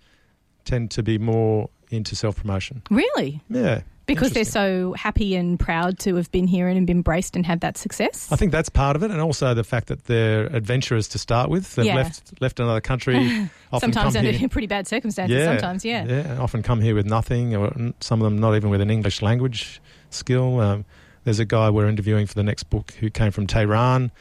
tend 0.65 0.91
to 0.91 1.03
be 1.03 1.17
more 1.17 1.69
into 1.91 2.15
self 2.15 2.37
promotion. 2.37 2.81
Really, 2.89 3.41
Yeah, 3.49 3.81
because 4.05 4.31
they're 4.31 4.43
so 4.45 4.93
happy 4.93 5.35
and 5.35 5.59
proud 5.59 5.99
to 5.99 6.15
have 6.15 6.31
been 6.31 6.47
here 6.47 6.67
and 6.67 6.85
been 6.87 6.97
embraced 6.97 7.35
and 7.35 7.45
had 7.45 7.61
that 7.61 7.77
success. 7.77 8.31
I 8.31 8.35
think 8.37 8.51
that's 8.51 8.69
part 8.69 8.95
of 8.95 9.03
it, 9.03 9.11
and 9.11 9.19
also 9.21 9.53
the 9.53 9.63
fact 9.63 9.87
that 9.87 10.05
they're 10.05 10.45
adventurers 10.47 11.07
to 11.09 11.19
start 11.19 11.49
with. 11.49 11.75
They've 11.75 11.85
Yeah. 11.85 11.95
left 11.95 12.41
left 12.41 12.59
another 12.59 12.81
country. 12.81 13.49
sometimes 13.79 14.15
under 14.15 14.31
here. 14.31 14.49
pretty 14.55 14.67
bad 14.67 14.87
circumstances. 14.87 15.37
Yeah, 15.37 15.45
Sometimes, 15.45 15.83
yeah. 15.85 16.05
Yeah, 16.05 16.37
often 16.39 16.63
come 16.63 16.81
here 16.81 16.95
with 16.95 17.05
nothing, 17.05 17.55
or 17.55 17.71
some 17.99 18.21
of 18.21 18.25
them 18.25 18.39
not 18.39 18.55
even 18.55 18.69
with 18.69 18.81
an 18.81 18.89
English 18.89 19.21
language 19.21 19.81
skill. 20.09 20.59
Um, 20.59 20.85
there's 21.29 21.37
a 21.37 21.45
guy 21.45 21.69
we're 21.69 21.87
interviewing 21.87 22.25
for 22.25 22.33
the 22.33 22.41
next 22.41 22.63
book 22.71 22.89
who 22.93 23.07
came 23.07 23.29
from 23.29 23.45
Tehran, 23.45 24.11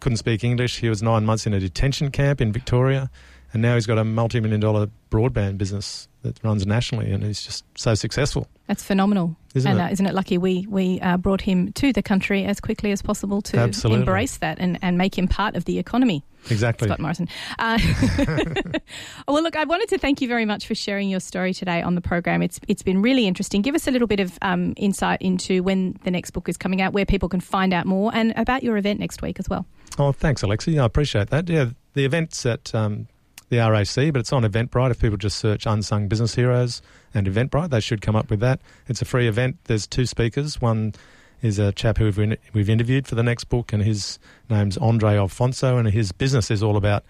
couldn't 0.00 0.16
speak 0.16 0.42
English. 0.42 0.78
He 0.78 0.88
was 0.88 1.00
nine 1.00 1.24
months 1.24 1.46
in 1.46 1.54
a 1.54 1.60
detention 1.60 2.10
camp 2.10 2.40
in 2.40 2.50
Victoria, 2.50 3.12
and 3.52 3.62
now 3.62 3.76
he's 3.76 3.86
got 3.86 3.96
a 3.96 4.02
multi 4.02 4.40
million 4.40 4.58
dollar 4.58 4.88
broadband 5.08 5.58
business 5.58 6.08
that 6.28 6.44
runs 6.44 6.66
nationally, 6.66 7.10
and 7.10 7.24
he's 7.24 7.42
just 7.42 7.64
so 7.76 7.94
successful, 7.94 8.46
That's 8.66 8.82
phenomenal. 8.84 9.36
isn't 9.54 9.70
and 9.70 9.80
it? 9.80 9.82
Uh, 9.82 9.88
isn't 9.88 10.06
it 10.06 10.14
lucky 10.14 10.38
we 10.38 10.66
we 10.68 11.00
uh, 11.00 11.16
brought 11.16 11.40
him 11.40 11.72
to 11.72 11.92
the 11.92 12.02
country 12.02 12.44
as 12.44 12.60
quickly 12.60 12.92
as 12.92 13.02
possible 13.02 13.40
to 13.42 13.56
Absolutely. 13.58 14.00
embrace 14.00 14.36
that 14.38 14.58
and, 14.60 14.78
and 14.82 14.98
make 14.98 15.16
him 15.16 15.26
part 15.26 15.56
of 15.56 15.64
the 15.64 15.78
economy? 15.78 16.22
exactly. 16.50 16.86
Scott 16.86 17.00
Morrison. 17.00 17.28
Uh, 17.58 17.78
well, 19.28 19.42
look, 19.42 19.56
I 19.56 19.64
wanted 19.64 19.88
to 19.88 19.98
thank 19.98 20.20
you 20.20 20.28
very 20.28 20.44
much 20.44 20.66
for 20.66 20.74
sharing 20.74 21.08
your 21.08 21.20
story 21.20 21.52
today 21.52 21.82
on 21.82 21.94
the 21.94 22.00
program. 22.00 22.42
It's 22.42 22.60
it's 22.68 22.82
been 22.82 23.02
really 23.02 23.26
interesting. 23.26 23.62
Give 23.62 23.74
us 23.74 23.86
a 23.86 23.90
little 23.90 24.08
bit 24.08 24.20
of 24.20 24.38
um, 24.42 24.74
insight 24.76 25.20
into 25.22 25.62
when 25.62 25.98
the 26.04 26.10
next 26.10 26.30
book 26.30 26.48
is 26.48 26.56
coming 26.56 26.80
out, 26.80 26.92
where 26.92 27.06
people 27.06 27.28
can 27.28 27.40
find 27.40 27.72
out 27.74 27.86
more, 27.86 28.10
and 28.14 28.32
about 28.36 28.62
your 28.62 28.76
event 28.76 29.00
next 29.00 29.22
week 29.22 29.38
as 29.40 29.48
well. 29.48 29.66
Oh, 29.98 30.12
thanks, 30.12 30.42
Alexi. 30.42 30.80
I 30.80 30.84
appreciate 30.84 31.30
that. 31.30 31.48
Yeah, 31.48 31.70
the 31.94 32.04
event's 32.04 32.46
at 32.46 32.74
um, 32.74 33.08
the 33.48 33.58
RAC, 33.58 34.12
but 34.12 34.20
it's 34.20 34.32
on 34.32 34.42
Eventbrite. 34.42 34.90
If 34.90 35.00
people 35.00 35.16
just 35.16 35.38
search 35.38 35.66
Unsung 35.66 36.08
Business 36.08 36.34
Heroes 36.34 36.82
and 37.14 37.26
Eventbrite, 37.26 37.70
they 37.70 37.80
should 37.80 38.00
come 38.02 38.16
up 38.16 38.30
with 38.30 38.40
that. 38.40 38.60
It's 38.86 39.00
a 39.02 39.04
free 39.04 39.26
event. 39.28 39.56
There's 39.64 39.86
two 39.86 40.06
speakers. 40.06 40.60
One 40.60 40.94
is 41.40 41.58
a 41.58 41.72
chap 41.72 41.98
who 41.98 42.04
we've, 42.10 42.36
we've 42.52 42.68
interviewed 42.68 43.06
for 43.06 43.14
the 43.14 43.22
next 43.22 43.44
book, 43.44 43.72
and 43.72 43.82
his 43.82 44.18
name's 44.50 44.76
Andre 44.76 45.16
Alfonso, 45.16 45.78
and 45.78 45.88
his 45.88 46.12
business 46.12 46.50
is 46.50 46.62
all 46.62 46.76
about 46.76 47.04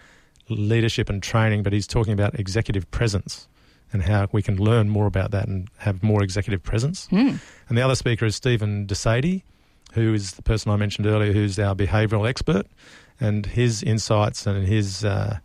leadership 0.49 1.09
and 1.11 1.22
training, 1.22 1.62
but 1.62 1.72
he's 1.72 1.86
talking 1.86 2.12
about 2.12 2.39
executive 2.39 2.91
presence. 2.91 3.49
and 3.93 4.03
how 4.03 4.28
we 4.32 4.43
can 4.43 4.57
learn 4.57 4.89
more 4.89 5.07
about 5.07 5.30
that 5.30 5.49
and 5.49 5.68
have 5.78 6.03
more 6.03 6.22
executive 6.22 6.62
presence. 6.62 7.09
Mm. 7.11 7.39
And 7.68 7.78
the 7.78 7.82
other 7.82 7.95
speaker 7.95 8.26
is 8.26 8.36
Stephen 8.36 8.86
DeSede, 8.86 9.43
who 9.93 10.12
is 10.14 10.32
the 10.32 10.43
person 10.43 10.70
I 10.70 10.76
mentioned 10.76 11.07
earlier, 11.07 11.32
who's 11.32 11.59
our 11.59 11.74
behavioural 11.74 12.28
expert, 12.28 12.66
and 13.20 13.47
his 13.47 13.82
insights 13.82 14.47
and 14.47 14.66
his 14.66 15.05
uh, 15.05 15.39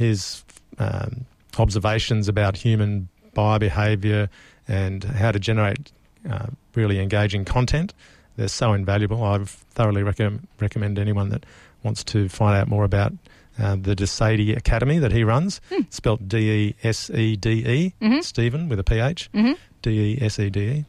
his 0.00 0.42
um, 0.78 1.26
observations 1.58 2.26
about 2.28 2.56
human 2.56 3.08
biobehaviour 3.36 4.28
and 4.66 5.04
how 5.04 5.30
to 5.30 5.38
generate 5.38 5.92
uh, 6.30 6.46
really 6.74 6.98
engaging 7.00 7.44
content. 7.44 7.92
They're 8.36 8.48
so 8.48 8.72
invaluable. 8.72 9.22
I 9.22 9.38
thoroughly 9.44 10.02
recommend 10.02 10.46
recommend 10.60 10.98
anyone 10.98 11.28
that 11.30 11.44
wants 11.82 12.02
to 12.04 12.28
find 12.28 12.56
out 12.60 12.68
more 12.68 12.84
about 12.84 13.12
uh, 13.58 13.76
the 13.76 13.94
DeSede 13.94 14.56
Academy 14.56 14.98
that 14.98 15.12
he 15.12 15.22
runs. 15.24 15.60
Mm. 15.70 15.92
Spelt 15.92 16.26
D 16.28 16.36
E 16.50 16.74
S 16.82 17.10
E 17.10 17.36
D 17.36 17.50
E, 17.66 17.92
Mhm. 18.00 18.22
Stephen 18.24 18.68
with 18.70 18.78
a 18.78 18.84
P 18.84 18.98
H. 18.98 19.28
Mhm. 19.34 19.56
D 19.82 19.90
E 19.90 20.18
S 20.22 20.38
E 20.38 20.48
D 20.50 20.60
E. 20.60 20.84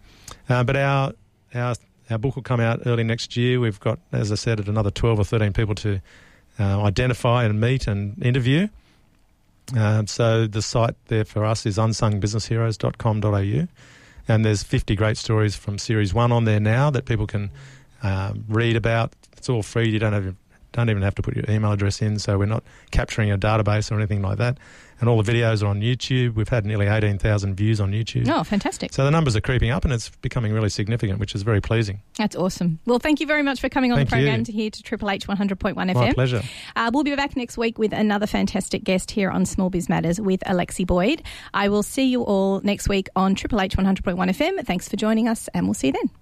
Uh, 0.48 0.64
but 0.64 0.76
our 0.78 1.12
our 1.54 1.76
our 2.10 2.18
book 2.18 2.36
will 2.36 2.44
come 2.44 2.60
out 2.62 2.82
early 2.86 3.04
next 3.04 3.36
year. 3.36 3.60
We've 3.60 3.80
got, 3.80 4.00
as 4.12 4.32
I 4.32 4.36
said, 4.36 4.66
another 4.70 4.92
twelve 4.92 5.20
or 5.20 5.26
thirteen 5.26 5.52
people 5.54 5.76
to 5.76 6.00
uh, 6.60 6.82
identify 6.84 7.44
and 7.46 7.60
meet 7.60 7.88
and 7.88 8.22
interview. 8.24 8.68
Um, 9.76 10.08
so 10.08 10.48
the 10.48 10.62
site 10.62 10.96
there 11.08 11.26
for 11.26 11.46
us 11.46 11.66
is 11.66 11.78
unsungbusinessheroes.com.au, 11.78 13.68
and 14.28 14.46
there's 14.46 14.64
50 14.64 14.96
great 14.96 15.18
stories 15.18 15.56
from 15.56 15.78
series 15.78 16.14
one 16.14 16.32
on 16.32 16.46
there 16.46 16.60
now 16.60 16.90
that 16.90 17.06
people 17.06 17.28
can 17.28 17.52
um, 18.04 18.46
read 18.48 18.76
about. 18.76 19.14
It's 19.38 19.50
all 19.50 19.64
free. 19.64 19.90
You 19.90 20.00
don't 20.00 20.14
have 20.14 20.36
don't 20.74 20.90
even 20.90 21.02
have 21.02 21.16
to 21.16 21.22
put 21.22 21.36
your 21.36 21.44
email 21.50 21.72
address 21.74 22.02
in, 22.02 22.18
so 22.18 22.38
we're 22.38 22.46
not 22.46 22.64
capturing 22.92 23.30
a 23.30 23.38
database 23.38 23.92
or 23.92 23.96
anything 23.96 24.22
like 24.22 24.38
that. 24.38 24.58
And 25.02 25.10
all 25.10 25.22
the 25.22 25.30
videos 25.32 25.64
are 25.64 25.68
on 25.68 25.82
YouTube. 25.82 26.36
We've 26.36 26.48
had 26.48 26.66
nearly 26.66 26.88
18,000 26.88 27.56
views 27.56 27.82
on 27.82 27.92
YouTube. 27.92 28.30
Oh, 28.30 28.44
fantastic. 28.44 28.94
So 28.94 29.04
the 29.04 29.12
numbers 29.12 29.36
are 29.36 29.42
creeping 29.42 29.72
up 29.72 29.84
and 29.84 29.94
it's 29.94 30.10
becoming 30.22 30.54
really 30.54 30.70
significant, 30.70 31.20
which 31.20 31.36
is 31.36 31.42
very 31.42 31.60
pleasing. 31.60 32.02
That's 32.18 32.36
awesome. 32.36 32.80
Well, 32.86 33.00
thank 33.00 33.20
you 33.20 33.26
very 33.26 33.42
much 33.42 33.60
for 33.60 33.68
coming 33.68 33.92
on 33.92 33.98
Thank 33.98 34.10
the 34.10 34.16
program 34.16 34.40
you. 34.40 34.46
to 34.46 34.52
here 34.52 34.70
to 34.70 34.84
Triple 34.84 35.10
H 35.10 35.28
100.1 35.28 35.74
FM. 35.76 35.96
My 35.96 36.14
pleasure. 36.14 36.44
Uh, 36.76 36.92
we'll 36.94 37.04
be 37.04 37.16
back 37.16 37.36
next 37.36 37.58
week 37.58 37.78
with 37.80 37.94
another 37.94 38.28
fantastic 38.28 38.84
guest 38.84 39.12
here 39.12 39.32
on 39.32 39.46
Small 39.46 39.70
Biz 39.72 39.90
Matters 39.90 40.22
with 40.22 40.42
Alexi 40.42 40.86
Boyd. 40.86 41.24
I 41.54 41.70
will 41.70 41.84
see 41.84 42.06
you 42.06 42.22
all 42.22 42.62
next 42.62 42.88
week 42.88 43.10
on 43.16 43.34
Triple 43.36 43.60
H 43.62 43.76
100.1 43.76 44.16
FM. 44.16 44.66
Thanks 44.66 44.88
for 44.88 44.98
joining 44.98 45.28
us, 45.28 45.50
and 45.54 45.66
we'll 45.66 45.74
see 45.74 45.88
you 45.88 45.94
then. 45.94 46.21